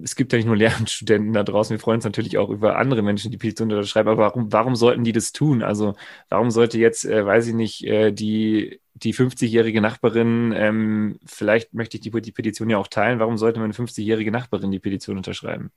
es 0.03 0.17
gibt 0.17 0.33
ja 0.33 0.39
nicht 0.39 0.47
nur 0.47 0.57
Lehramtsstudenten 0.57 1.33
da 1.33 1.43
draußen, 1.43 1.75
wir 1.75 1.81
freuen 1.81 1.97
uns 1.97 2.05
natürlich 2.05 2.39
auch 2.39 2.51
über 2.51 2.77
andere 2.79 3.03
Menschen, 3.03 3.31
die 3.31 3.39
Petitionen 3.39 3.77
unterschreiben, 3.77 4.09
aber 4.09 4.23
warum, 4.23 4.53
warum 4.53 4.77
sollten 4.77 5.05
die 5.05 5.13
das 5.13 5.33
tun? 5.33 5.63
Also 5.63 5.95
warum 6.29 6.51
sollte 6.51 6.79
jetzt, 6.79 7.05
äh, 7.05 7.25
weiß 7.25 7.47
ich 7.49 7.55
nicht, 7.55 7.85
äh, 7.87 8.13
die, 8.13 8.81
die 8.95 9.15
50-jährige 9.15 9.81
Nachbarin, 9.81 10.53
ähm, 10.57 11.19
vielleicht 11.25 11.75
möchte 11.75 11.97
ich 11.97 12.03
die, 12.03 12.11
die 12.11 12.33
Petition 12.33 12.71
ja 12.71 12.79
auch 12.79 12.89
teilen, 12.89 13.19
warum 13.19 13.39
sollte 13.39 13.61
meine 13.61 13.73
50-jährige 13.73 14.31
Nachbarin 14.31 14.71
die 14.71 14.81
Petition 14.81 15.17
unterschreiben? 15.17 15.71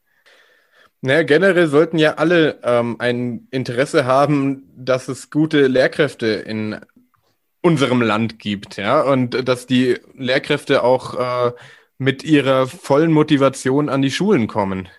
Naja, 1.02 1.24
generell 1.24 1.68
sollten 1.68 1.98
ja 1.98 2.14
alle 2.14 2.60
ähm, 2.64 2.96
ein 3.00 3.48
Interesse 3.52 4.06
haben, 4.06 4.64
dass 4.76 5.10
es 5.10 5.30
gute 5.30 5.68
Lehrkräfte 5.68 6.28
in 6.28 6.80
unserem 7.62 8.02
Land 8.02 8.40
gibt, 8.40 8.78
ja, 8.78 9.02
und 9.02 9.48
dass 9.48 9.66
die 9.68 9.98
Lehrkräfte 10.18 10.84
auch 10.84 11.50
äh, 11.50 11.52
mit 11.98 12.24
ihrer 12.24 12.68
vollen 12.68 13.12
Motivation 13.12 13.90
an 13.90 14.02
die 14.02 14.12
Schulen 14.12 14.48
kommen. 14.48 14.90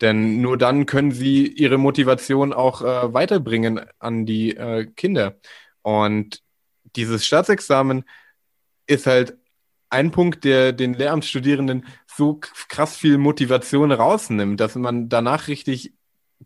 Denn 0.00 0.40
nur 0.40 0.56
dann 0.56 0.86
können 0.86 1.12
sie 1.12 1.46
ihre 1.46 1.78
Motivation 1.78 2.52
auch 2.52 2.82
äh, 2.82 3.12
weiterbringen 3.12 3.80
an 3.98 4.26
die 4.26 4.56
äh, 4.56 4.86
Kinder. 4.86 5.36
Und 5.82 6.42
dieses 6.96 7.26
Staatsexamen 7.26 8.04
ist 8.86 9.06
halt 9.06 9.36
ein 9.90 10.10
Punkt, 10.10 10.44
der 10.44 10.72
den 10.72 10.94
Lehramtsstudierenden 10.94 11.86
so 12.06 12.40
krass 12.68 12.96
viel 12.96 13.18
Motivation 13.18 13.90
rausnimmt, 13.92 14.60
dass 14.60 14.74
man 14.74 15.08
danach 15.08 15.48
richtig 15.48 15.94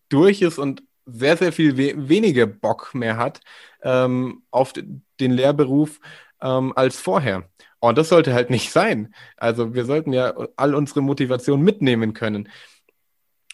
durch 0.08 0.42
ist 0.42 0.58
und 0.58 0.82
sehr, 1.06 1.36
sehr 1.36 1.52
viel 1.52 1.76
we 1.76 2.08
weniger 2.08 2.46
Bock 2.46 2.94
mehr 2.94 3.16
hat 3.16 3.40
ähm, 3.82 4.44
auf 4.50 4.72
den 4.72 5.02
Lehrberuf 5.18 6.00
ähm, 6.40 6.72
als 6.76 7.00
vorher. 7.00 7.48
Und 7.82 7.98
das 7.98 8.08
sollte 8.08 8.32
halt 8.32 8.48
nicht 8.48 8.70
sein. 8.70 9.12
Also 9.36 9.74
wir 9.74 9.84
sollten 9.84 10.12
ja 10.12 10.32
all 10.54 10.76
unsere 10.76 11.00
Motivation 11.02 11.62
mitnehmen 11.62 12.14
können. 12.14 12.48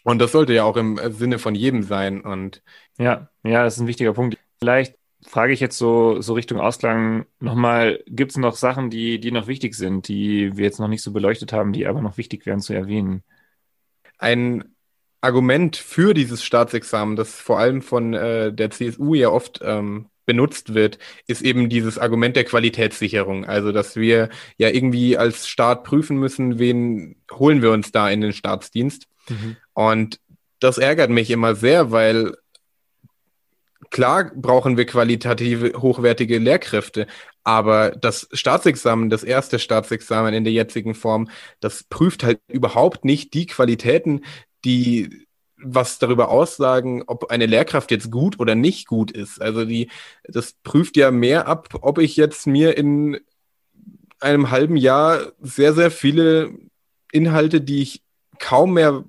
Und 0.04 0.18
das 0.18 0.32
sollte 0.32 0.52
ja 0.52 0.64
auch 0.64 0.76
im 0.76 1.00
Sinne 1.12 1.38
von 1.38 1.54
jedem 1.54 1.82
sein. 1.82 2.20
Und 2.20 2.62
ja, 2.98 3.30
ja, 3.42 3.64
das 3.64 3.76
ist 3.76 3.80
ein 3.80 3.86
wichtiger 3.86 4.12
Punkt. 4.12 4.36
Vielleicht 4.58 4.96
frage 5.26 5.54
ich 5.54 5.60
jetzt 5.60 5.78
so, 5.78 6.20
so 6.20 6.34
Richtung 6.34 6.60
Ausklang 6.60 7.24
nochmal, 7.40 8.04
gibt 8.06 8.32
es 8.32 8.36
noch 8.36 8.54
Sachen, 8.54 8.90
die, 8.90 9.18
die 9.18 9.30
noch 9.30 9.46
wichtig 9.46 9.74
sind, 9.74 10.08
die 10.08 10.54
wir 10.58 10.64
jetzt 10.66 10.78
noch 10.78 10.88
nicht 10.88 11.02
so 11.02 11.10
beleuchtet 11.10 11.54
haben, 11.54 11.72
die 11.72 11.86
aber 11.86 12.02
noch 12.02 12.18
wichtig 12.18 12.44
wären 12.44 12.60
zu 12.60 12.74
erwähnen? 12.74 13.22
Ein 14.18 14.74
Argument 15.22 15.74
für 15.74 16.12
dieses 16.12 16.44
Staatsexamen, 16.44 17.16
das 17.16 17.34
vor 17.34 17.58
allem 17.58 17.80
von 17.80 18.12
äh, 18.12 18.52
der 18.52 18.70
CSU 18.70 19.14
ja 19.14 19.30
oft 19.30 19.60
ähm, 19.62 20.10
benutzt 20.28 20.74
wird, 20.74 20.98
ist 21.26 21.42
eben 21.42 21.68
dieses 21.68 21.98
Argument 21.98 22.36
der 22.36 22.44
Qualitätssicherung. 22.44 23.46
Also, 23.46 23.72
dass 23.72 23.96
wir 23.96 24.28
ja 24.58 24.68
irgendwie 24.68 25.16
als 25.16 25.48
Staat 25.48 25.82
prüfen 25.82 26.18
müssen, 26.18 26.60
wen 26.60 27.16
holen 27.32 27.62
wir 27.62 27.72
uns 27.72 27.90
da 27.90 28.08
in 28.08 28.20
den 28.20 28.32
Staatsdienst. 28.32 29.06
Mhm. 29.28 29.56
Und 29.72 30.20
das 30.60 30.78
ärgert 30.78 31.10
mich 31.10 31.30
immer 31.30 31.54
sehr, 31.54 31.90
weil 31.90 32.34
klar 33.90 34.30
brauchen 34.34 34.76
wir 34.76 34.84
qualitative, 34.84 35.80
hochwertige 35.80 36.38
Lehrkräfte, 36.38 37.06
aber 37.42 37.92
das 37.92 38.28
Staatsexamen, 38.32 39.08
das 39.08 39.24
erste 39.24 39.58
Staatsexamen 39.58 40.34
in 40.34 40.44
der 40.44 40.52
jetzigen 40.52 40.94
Form, 40.94 41.30
das 41.60 41.84
prüft 41.84 42.22
halt 42.22 42.40
überhaupt 42.48 43.06
nicht 43.06 43.32
die 43.32 43.46
Qualitäten, 43.46 44.24
die 44.64 45.26
was 45.62 45.98
darüber 45.98 46.28
aussagen, 46.30 47.02
ob 47.06 47.30
eine 47.30 47.46
Lehrkraft 47.46 47.90
jetzt 47.90 48.10
gut 48.10 48.38
oder 48.38 48.54
nicht 48.54 48.86
gut 48.86 49.10
ist. 49.10 49.40
Also 49.40 49.64
die, 49.64 49.90
das 50.24 50.54
prüft 50.62 50.96
ja 50.96 51.10
mehr 51.10 51.46
ab, 51.46 51.68
ob 51.80 51.98
ich 51.98 52.16
jetzt 52.16 52.46
mir 52.46 52.76
in 52.76 53.18
einem 54.20 54.50
halben 54.50 54.76
Jahr 54.76 55.32
sehr, 55.40 55.74
sehr 55.74 55.90
viele 55.90 56.50
Inhalte, 57.12 57.60
die 57.60 57.82
ich 57.82 58.02
kaum 58.38 58.74
mehr 58.74 59.04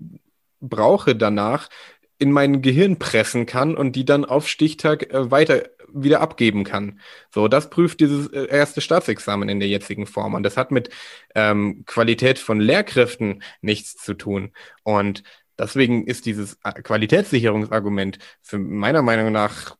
brauche 0.61 1.15
danach, 1.15 1.69
in 2.17 2.31
mein 2.31 2.61
Gehirn 2.61 2.99
pressen 2.99 3.45
kann 3.45 3.75
und 3.75 3.95
die 3.95 4.05
dann 4.05 4.25
auf 4.25 4.47
Stichtag 4.47 5.13
äh, 5.13 5.31
weiter 5.31 5.63
wieder 5.93 6.21
abgeben 6.21 6.63
kann. 6.63 6.99
So, 7.33 7.47
das 7.47 7.69
prüft 7.69 7.99
dieses 7.99 8.27
äh, 8.27 8.45
erste 8.45 8.81
Staatsexamen 8.81 9.49
in 9.49 9.59
der 9.59 9.69
jetzigen 9.69 10.05
Form. 10.05 10.33
Und 10.35 10.43
das 10.43 10.57
hat 10.57 10.71
mit 10.71 10.89
ähm, 11.33 11.83
Qualität 11.85 12.37
von 12.37 12.59
Lehrkräften 12.59 13.41
nichts 13.61 13.95
zu 13.95 14.13
tun. 14.13 14.51
Und 14.83 15.23
Deswegen 15.59 16.07
ist 16.07 16.25
dieses 16.25 16.57
äh, 16.63 16.81
Qualitätssicherungsargument 16.81 18.17
für 18.41 18.57
meiner 18.57 19.01
Meinung 19.01 19.31
nach 19.31 19.75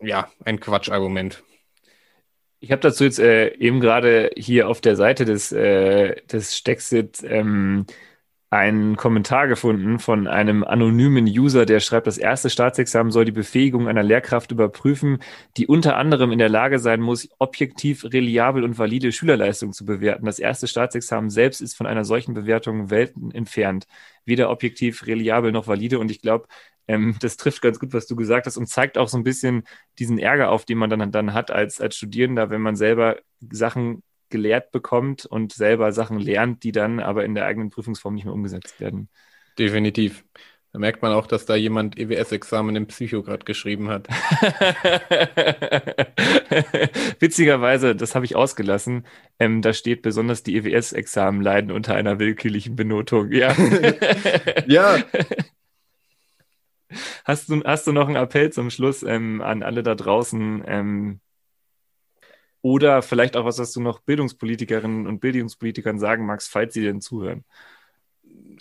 ja 0.00 0.30
ein 0.44 0.60
Quatschargument. 0.60 1.42
Ich 2.60 2.70
habe 2.72 2.80
dazu 2.80 3.04
jetzt 3.04 3.18
äh, 3.18 3.54
eben 3.56 3.80
gerade 3.80 4.30
hier 4.36 4.68
auf 4.68 4.80
der 4.80 4.96
Seite 4.96 5.24
des, 5.24 5.52
äh, 5.52 6.22
des 6.26 6.56
Stexit 6.56 7.22
ähm, 7.24 7.86
einen 8.48 8.96
Kommentar 8.96 9.48
gefunden 9.48 9.98
von 9.98 10.28
einem 10.28 10.62
anonymen 10.62 11.26
User, 11.26 11.66
der 11.66 11.80
schreibt, 11.80 12.06
das 12.06 12.16
erste 12.16 12.48
Staatsexamen 12.48 13.10
soll 13.10 13.24
die 13.24 13.32
Befähigung 13.32 13.88
einer 13.88 14.04
Lehrkraft 14.04 14.52
überprüfen, 14.52 15.18
die 15.56 15.66
unter 15.66 15.96
anderem 15.96 16.30
in 16.30 16.38
der 16.38 16.48
Lage 16.48 16.78
sein 16.78 17.00
muss, 17.00 17.28
objektiv, 17.38 18.04
reliabel 18.04 18.62
und 18.62 18.78
valide 18.78 19.10
Schülerleistungen 19.10 19.72
zu 19.72 19.84
bewerten. 19.84 20.26
Das 20.26 20.38
erste 20.38 20.68
Staatsexamen 20.68 21.28
selbst 21.28 21.60
ist 21.60 21.76
von 21.76 21.86
einer 21.86 22.04
solchen 22.04 22.34
Bewertung 22.34 22.88
Welten 22.88 23.32
entfernt. 23.32 23.86
Weder 24.24 24.50
objektiv, 24.50 25.06
reliabel 25.06 25.50
noch 25.50 25.66
valide. 25.66 25.98
Und 25.98 26.10
ich 26.12 26.20
glaube, 26.22 26.46
ähm, 26.88 27.16
das 27.20 27.36
trifft 27.36 27.62
ganz 27.62 27.80
gut, 27.80 27.92
was 27.92 28.06
du 28.06 28.14
gesagt 28.14 28.46
hast 28.46 28.56
und 28.56 28.68
zeigt 28.68 28.96
auch 28.96 29.08
so 29.08 29.16
ein 29.16 29.24
bisschen 29.24 29.64
diesen 29.98 30.18
Ärger 30.18 30.50
auf, 30.50 30.64
den 30.64 30.78
man 30.78 30.90
dann, 30.90 31.10
dann 31.10 31.34
hat 31.34 31.50
als, 31.50 31.80
als 31.80 31.96
Studierender, 31.96 32.50
wenn 32.50 32.60
man 32.60 32.76
selber 32.76 33.16
Sachen 33.50 34.02
gelehrt 34.30 34.72
bekommt 34.72 35.26
und 35.26 35.52
selber 35.52 35.92
Sachen 35.92 36.18
lernt, 36.18 36.62
die 36.62 36.72
dann 36.72 37.00
aber 37.00 37.24
in 37.24 37.34
der 37.34 37.46
eigenen 37.46 37.70
Prüfungsform 37.70 38.14
nicht 38.14 38.24
mehr 38.24 38.34
umgesetzt 38.34 38.80
werden. 38.80 39.08
Definitiv. 39.58 40.24
Da 40.76 40.80
merkt 40.80 41.00
man 41.00 41.12
auch, 41.12 41.26
dass 41.26 41.46
da 41.46 41.54
jemand 41.54 41.98
EWS-Examen 41.98 42.76
im 42.76 42.86
Psycho 42.86 43.22
gerade 43.22 43.46
geschrieben 43.46 43.88
hat. 43.88 44.08
Witzigerweise, 47.18 47.96
das 47.96 48.14
habe 48.14 48.26
ich 48.26 48.36
ausgelassen. 48.36 49.06
Ähm, 49.38 49.62
da 49.62 49.72
steht 49.72 50.02
besonders 50.02 50.42
die 50.42 50.54
EWS-Examen 50.56 51.40
leiden 51.40 51.70
unter 51.70 51.94
einer 51.94 52.18
willkürlichen 52.18 52.76
Benotung. 52.76 53.32
Ja. 53.32 53.56
ja. 54.66 54.98
Hast 57.24 57.48
du, 57.48 57.64
hast 57.64 57.86
du 57.86 57.92
noch 57.92 58.08
einen 58.08 58.16
Appell 58.16 58.52
zum 58.52 58.68
Schluss 58.68 59.02
ähm, 59.02 59.40
an 59.40 59.62
alle 59.62 59.82
da 59.82 59.94
draußen, 59.94 60.62
ähm, 60.66 61.20
oder 62.62 63.02
vielleicht 63.02 63.36
auch 63.36 63.44
was, 63.44 63.58
was 63.58 63.72
du 63.72 63.80
noch 63.80 64.00
Bildungspolitikerinnen 64.00 65.06
und 65.06 65.20
Bildungspolitikern 65.20 65.98
sagen 65.98 66.26
magst, 66.26 66.50
falls 66.50 66.74
sie 66.74 66.82
denn 66.82 67.00
zuhören. 67.00 67.44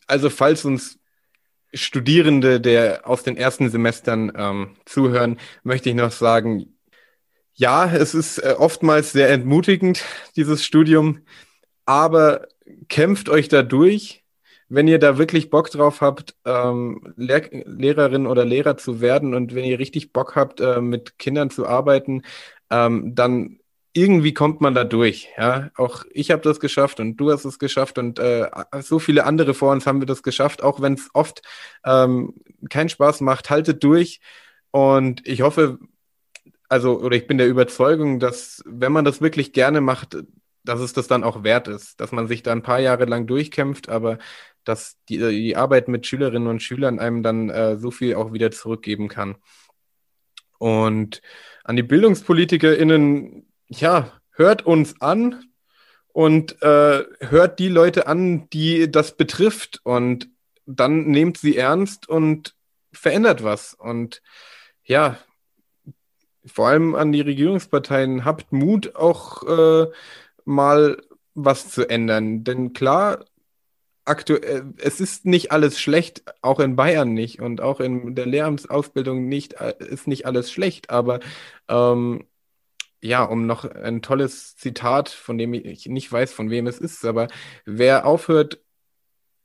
Also 0.08 0.30
falls 0.30 0.66
uns 0.66 1.00
Studierende 1.74 2.62
der 2.62 3.08
aus 3.08 3.24
den 3.24 3.36
ersten 3.36 3.70
Semestern 3.70 4.32
ähm, 4.36 4.78
zuhören, 4.86 5.40
möchte 5.64 5.90
ich 5.90 5.96
noch 5.96 6.12
sagen, 6.12 6.76
ja, 7.54 7.86
es 7.94 8.14
ist 8.14 8.38
äh, 8.40 8.56
oftmals 8.58 9.12
sehr 9.12 9.30
entmutigend, 9.30 10.04
dieses 10.36 10.64
Studium, 10.64 11.22
aber 11.86 12.48
kämpft 12.90 13.30
euch 13.30 13.48
da 13.48 13.64
durch. 13.64 14.24
Wenn 14.68 14.88
ihr 14.88 15.00
da 15.00 15.18
wirklich 15.18 15.50
Bock 15.52 15.70
drauf 15.70 16.02
habt, 16.02 16.36
ähm, 16.44 17.14
Lehr 17.18 17.50
Lehrerin 17.66 18.26
oder 18.26 18.46
Lehrer 18.46 18.78
zu 18.78 19.00
werden 19.00 19.36
und 19.36 19.54
wenn 19.54 19.64
ihr 19.64 19.78
richtig 19.80 20.12
Bock 20.12 20.36
habt, 20.36 20.60
äh, 20.60 20.82
mit 20.82 21.20
Kindern 21.20 21.50
zu 21.50 21.68
arbeiten, 21.68 22.24
ähm, 22.72 23.14
dann 23.16 23.60
irgendwie 23.96 24.34
kommt 24.34 24.60
man 24.60 24.76
da 24.76 24.84
durch. 24.84 25.30
Ja, 25.38 25.72
auch 25.78 26.04
ich 26.12 26.30
habe 26.32 26.42
das 26.42 26.60
geschafft 26.60 27.00
und 27.00 27.16
du 27.16 27.32
hast 27.32 27.46
es 27.46 27.60
geschafft 27.60 27.98
und 27.98 28.20
äh, 28.20 28.50
so 28.82 29.00
viele 29.00 29.26
andere 29.26 29.54
vor 29.54 29.72
uns 29.72 29.88
haben 29.88 30.02
wir 30.02 30.06
das 30.06 30.22
geschafft, 30.22 30.62
auch 30.62 30.82
wenn 30.82 30.94
es 30.94 31.10
oft 31.14 31.42
ähm, 31.86 32.34
keinen 32.70 32.90
Spaß 32.90 33.22
macht. 33.22 33.50
Haltet 33.50 33.84
durch 33.84 34.20
und 34.72 35.26
ich 35.26 35.42
hoffe, 35.42 35.80
also 36.68 37.00
oder 37.00 37.16
ich 37.16 37.26
bin 37.26 37.38
der 37.38 37.48
Überzeugung, 37.48 38.20
dass 38.20 38.62
wenn 38.66 38.92
man 38.92 39.06
das 39.06 39.22
wirklich 39.22 39.54
gerne 39.54 39.80
macht, 39.80 40.18
dass 40.66 40.82
es 40.82 40.92
das 40.92 41.08
dann 41.08 41.24
auch 41.24 41.44
wert 41.44 41.70
ist, 41.70 42.02
dass 42.02 42.12
man 42.12 42.28
sich 42.28 42.44
da 42.44 42.52
ein 42.52 42.64
paar 42.64 42.80
Jahre 42.80 43.06
lang 43.06 43.28
durchkämpft, 43.28 43.88
aber 43.88 44.18
dass 44.66 44.98
die, 45.08 45.20
die 45.20 45.56
Arbeit 45.56 45.88
mit 45.88 46.06
Schülerinnen 46.06 46.50
und 46.50 46.62
Schülern 46.62 47.00
einem 47.00 47.24
dann 47.24 47.50
äh, 47.50 47.78
so 47.78 47.92
viel 47.92 48.16
auch 48.16 48.34
wieder 48.34 48.52
zurückgeben 48.52 49.08
kann. 49.08 49.38
Und 50.58 51.22
an 51.64 51.76
die 51.76 51.84
BildungspolitikerInnen, 51.84 53.46
ja, 53.68 54.12
hört 54.32 54.66
uns 54.66 55.02
an 55.02 55.44
und 56.14 56.62
äh, 56.62 57.04
hört 57.20 57.60
die 57.60 57.70
Leute 57.70 58.08
an, 58.08 58.50
die 58.52 58.90
das 58.92 59.18
betrifft 59.18 59.82
und 59.84 60.30
dann 60.66 61.06
nehmt 61.08 61.38
sie 61.38 61.58
ernst 61.58 62.08
und 62.10 62.56
verändert 62.92 63.44
was. 63.44 63.74
Und 63.74 64.22
ja, 64.84 65.18
vor 66.46 66.70
allem 66.70 66.96
an 66.96 67.12
die 67.12 67.22
Regierungsparteien, 67.22 68.26
habt 68.26 68.52
Mut, 68.52 68.96
auch 68.96 69.44
äh, 69.44 69.92
mal 70.46 71.02
was 71.34 71.70
zu 71.70 71.88
ändern. 71.88 72.44
Denn 72.44 72.74
klar, 72.74 73.26
aktuell, 74.06 74.74
es 74.78 75.02
ist 75.02 75.26
nicht 75.26 75.52
alles 75.52 75.80
schlecht, 75.80 76.24
auch 76.42 76.60
in 76.60 76.76
Bayern 76.76 77.14
nicht 77.14 77.42
und 77.42 77.62
auch 77.62 77.80
in 77.80 78.16
der 78.16 78.26
Lehramtsausbildung 78.26 79.28
nicht, 79.28 79.54
äh, 79.54 79.76
ist 79.80 80.08
nicht 80.08 80.26
alles 80.26 80.52
schlecht, 80.52 80.90
aber 80.90 81.20
ähm, 81.68 82.26
ja, 83.06 83.24
um 83.24 83.46
noch 83.46 83.66
ein 83.66 84.02
tolles 84.02 84.56
Zitat, 84.58 85.10
von 85.10 85.38
dem 85.38 85.54
ich 85.54 85.86
nicht 85.86 86.12
weiß, 86.12 86.34
von 86.34 86.50
wem 86.50 86.68
es 86.68 86.80
ist, 86.80 87.06
aber 87.06 87.28
wer 87.66 88.06
aufhört, 88.06 88.62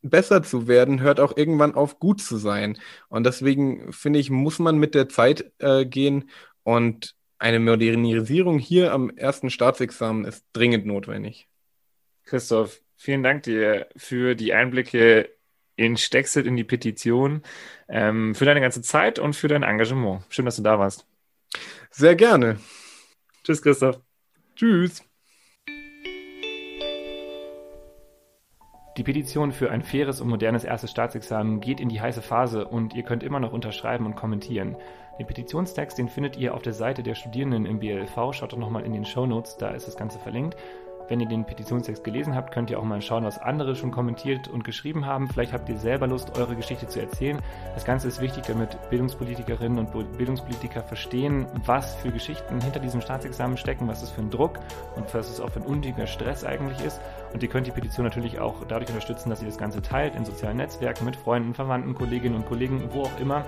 besser 0.03 0.43
zu 0.43 0.67
werden, 0.67 1.03
hört 1.03 1.21
auch 1.21 1.37
irgendwann 1.37 1.75
auf, 1.75 1.99
gut 1.99 2.23
zu 2.23 2.39
sein. 2.39 2.79
Und 3.09 3.25
deswegen 3.25 3.93
finde 3.93 4.19
ich, 4.19 4.31
muss 4.31 4.59
man 4.59 4.79
mit 4.79 4.95
der 4.95 5.11
Zeit 5.11 5.53
äh, 5.59 5.85
gehen 5.85 6.31
und 6.63 7.15
eine 7.39 7.59
Modernisierung 7.61 8.59
hier 8.59 8.93
am 8.93 9.11
ersten 9.11 9.51
Staatsexamen 9.51 10.25
ist 10.25 10.47
dringend 10.55 10.87
notwendig. 10.87 11.47
Christoph, 12.25 12.81
vielen 12.97 13.23
Dank 13.23 13.43
dir 13.43 13.89
für 13.97 14.35
die 14.35 14.55
Einblicke 14.55 15.29
in 15.77 15.99
Stexel, 15.99 16.47
in 16.47 16.57
die 16.57 16.65
Petition, 16.65 17.43
ähm, 17.89 18.35
für 18.35 18.47
deine 18.47 18.61
ganze 18.63 18.81
Zeit 18.81 19.19
und 19.19 19.35
für 19.37 19.49
dein 19.49 19.63
Engagement. 19.63 20.23
Schön, 20.31 20.47
dass 20.47 20.57
du 20.57 20.63
da 20.63 20.79
warst. 20.79 21.07
Sehr 21.91 22.15
gerne. 22.15 22.59
Tschüss, 23.43 23.63
Christoph. 23.63 24.01
Tschüss. 24.55 25.03
Die 28.97 29.05
Petition 29.05 29.53
für 29.53 29.71
ein 29.71 29.83
faires 29.83 30.21
und 30.21 30.29
modernes 30.29 30.65
erstes 30.65 30.91
Staatsexamen 30.91 31.61
geht 31.61 31.81
in 31.81 31.89
die 31.89 32.01
heiße 32.01 32.21
Phase 32.21 32.67
und 32.67 32.93
ihr 32.93 33.03
könnt 33.03 33.23
immer 33.23 33.41
noch 33.41 33.53
unterschreiben 33.53 34.05
und 34.05 34.15
kommentieren. 34.15 34.77
Den 35.19 35.27
Petitionstext, 35.27 35.97
den 35.97 36.09
findet 36.09 36.37
ihr 36.37 36.55
auf 36.55 36.63
der 36.63 36.75
Seite 36.75 37.03
der 37.03 37.15
Studierenden 37.15 37.65
im 37.65 37.79
BLV. 37.79 38.33
Schaut 38.33 38.53
doch 38.53 38.59
nochmal 38.59 38.85
in 38.85 38.93
den 38.93 39.07
Show 39.07 39.27
Notes, 39.27 39.57
da 39.57 39.71
ist 39.71 39.87
das 39.87 39.97
Ganze 39.97 40.19
verlinkt. 40.19 40.57
Wenn 41.11 41.19
ihr 41.19 41.27
den 41.27 41.45
Petitionstext 41.45 42.05
gelesen 42.05 42.37
habt, 42.37 42.55
könnt 42.55 42.71
ihr 42.71 42.79
auch 42.79 42.85
mal 42.85 43.03
schauen, 43.03 43.25
was 43.25 43.37
andere 43.37 43.75
schon 43.75 43.91
kommentiert 43.91 44.47
und 44.47 44.63
geschrieben 44.63 45.07
haben. 45.07 45.29
Vielleicht 45.29 45.53
habt 45.53 45.69
ihr 45.69 45.77
selber 45.77 46.07
Lust, 46.07 46.39
eure 46.39 46.55
Geschichte 46.55 46.87
zu 46.87 47.01
erzählen. 47.01 47.41
Das 47.75 47.85
Ganze 47.85 48.07
ist 48.07 48.21
wichtig, 48.21 48.45
damit 48.47 48.79
Bildungspolitikerinnen 48.91 49.81
und 49.81 50.17
Bildungspolitiker 50.17 50.85
verstehen, 50.85 51.47
was 51.67 51.97
für 51.97 52.13
Geschichten 52.13 52.61
hinter 52.61 52.79
diesem 52.79 53.01
Staatsexamen 53.01 53.57
stecken, 53.57 53.89
was 53.89 54.05
es 54.05 54.11
für 54.11 54.21
ein 54.21 54.31
Druck 54.31 54.61
und 54.95 55.13
was 55.13 55.29
es 55.29 55.41
auch 55.41 55.51
für 55.51 55.59
ein 55.59 55.67
unnötiger 55.67 56.07
Stress 56.07 56.45
eigentlich 56.45 56.81
ist. 56.85 57.01
Und 57.33 57.43
ihr 57.43 57.49
könnt 57.49 57.67
die 57.67 57.71
Petition 57.71 58.05
natürlich 58.05 58.39
auch 58.39 58.65
dadurch 58.67 58.91
unterstützen, 58.91 59.31
dass 59.31 59.41
ihr 59.41 59.47
das 59.47 59.59
Ganze 59.59 59.83
teilt 59.83 60.15
in 60.17 60.25
sozialen 60.25 60.57
Netzwerken 60.57 61.05
mit 61.05 61.17
Freunden, 61.17 61.55
Verwandten, 61.55 61.95
Kolleginnen 61.95 62.37
und 62.37 62.47
Kollegen, 62.47 62.89
wo 62.93 63.03
auch 63.03 63.21
immer. 63.21 63.45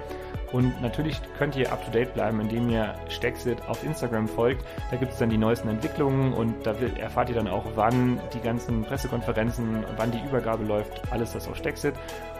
Und 0.53 0.81
natürlich 0.83 1.21
könnt 1.39 1.57
ihr 1.57 1.73
up 1.73 1.85
to 1.85 1.91
date 1.91 2.13
bleiben, 2.15 2.41
indem 2.41 2.69
ihr 2.69 2.95
Stexit 3.09 3.67
auf 3.69 3.83
Instagram 3.85 4.29
folgt. 4.29 4.65
Da 4.91 4.97
gibt 4.97 5.13
es 5.13 5.19
dann 5.19 5.31
die 5.31 5.39
neuesten 5.39 5.69
Entwicklungen 5.69 6.33
und 6.35 6.67
da 6.67 6.73
erfahrt 6.73 7.31
ihr 7.31 7.35
dann 7.35 7.49
auch, 7.49 7.65
wann 7.75 8.21
die 8.35 8.41
ganzen 8.41 8.83
Pressekonferenzen, 8.83 9.85
wann 9.97 10.13
die 10.13 10.21
Übergabe 10.21 10.65
läuft. 10.65 11.11
Alles 11.11 11.33
das 11.33 11.49
auf 11.49 11.57
Stexit. 11.57 11.95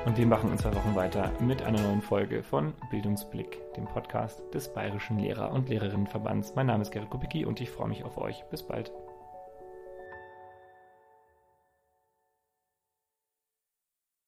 Und 0.05 0.19
wir 0.19 0.27
machen 0.27 0.51
in 0.51 0.59
zwei 0.59 0.75
Wochen 0.75 0.95
weiter 0.95 1.31
mit 1.41 1.63
einer 1.63 1.81
neuen 1.81 2.03
Folge 2.03 2.43
von 2.43 2.75
Bildungsblick, 2.91 3.59
dem 3.77 3.85
Podcast 3.85 4.43
des 4.53 4.73
Bayerischen 4.73 5.19
Lehrer- 5.19 5.53
und 5.53 5.69
Lehrerinnenverbands. 5.69 6.55
Mein 6.55 6.67
Name 6.67 6.83
ist 6.83 6.91
Gerrit 6.91 7.09
Kupicki 7.09 7.45
und 7.47 7.61
ich 7.61 7.71
freue 7.71 7.89
mich 7.89 8.05
auf 8.05 8.19
euch. 8.19 8.45
Bis 8.51 8.63
bald. 8.63 8.93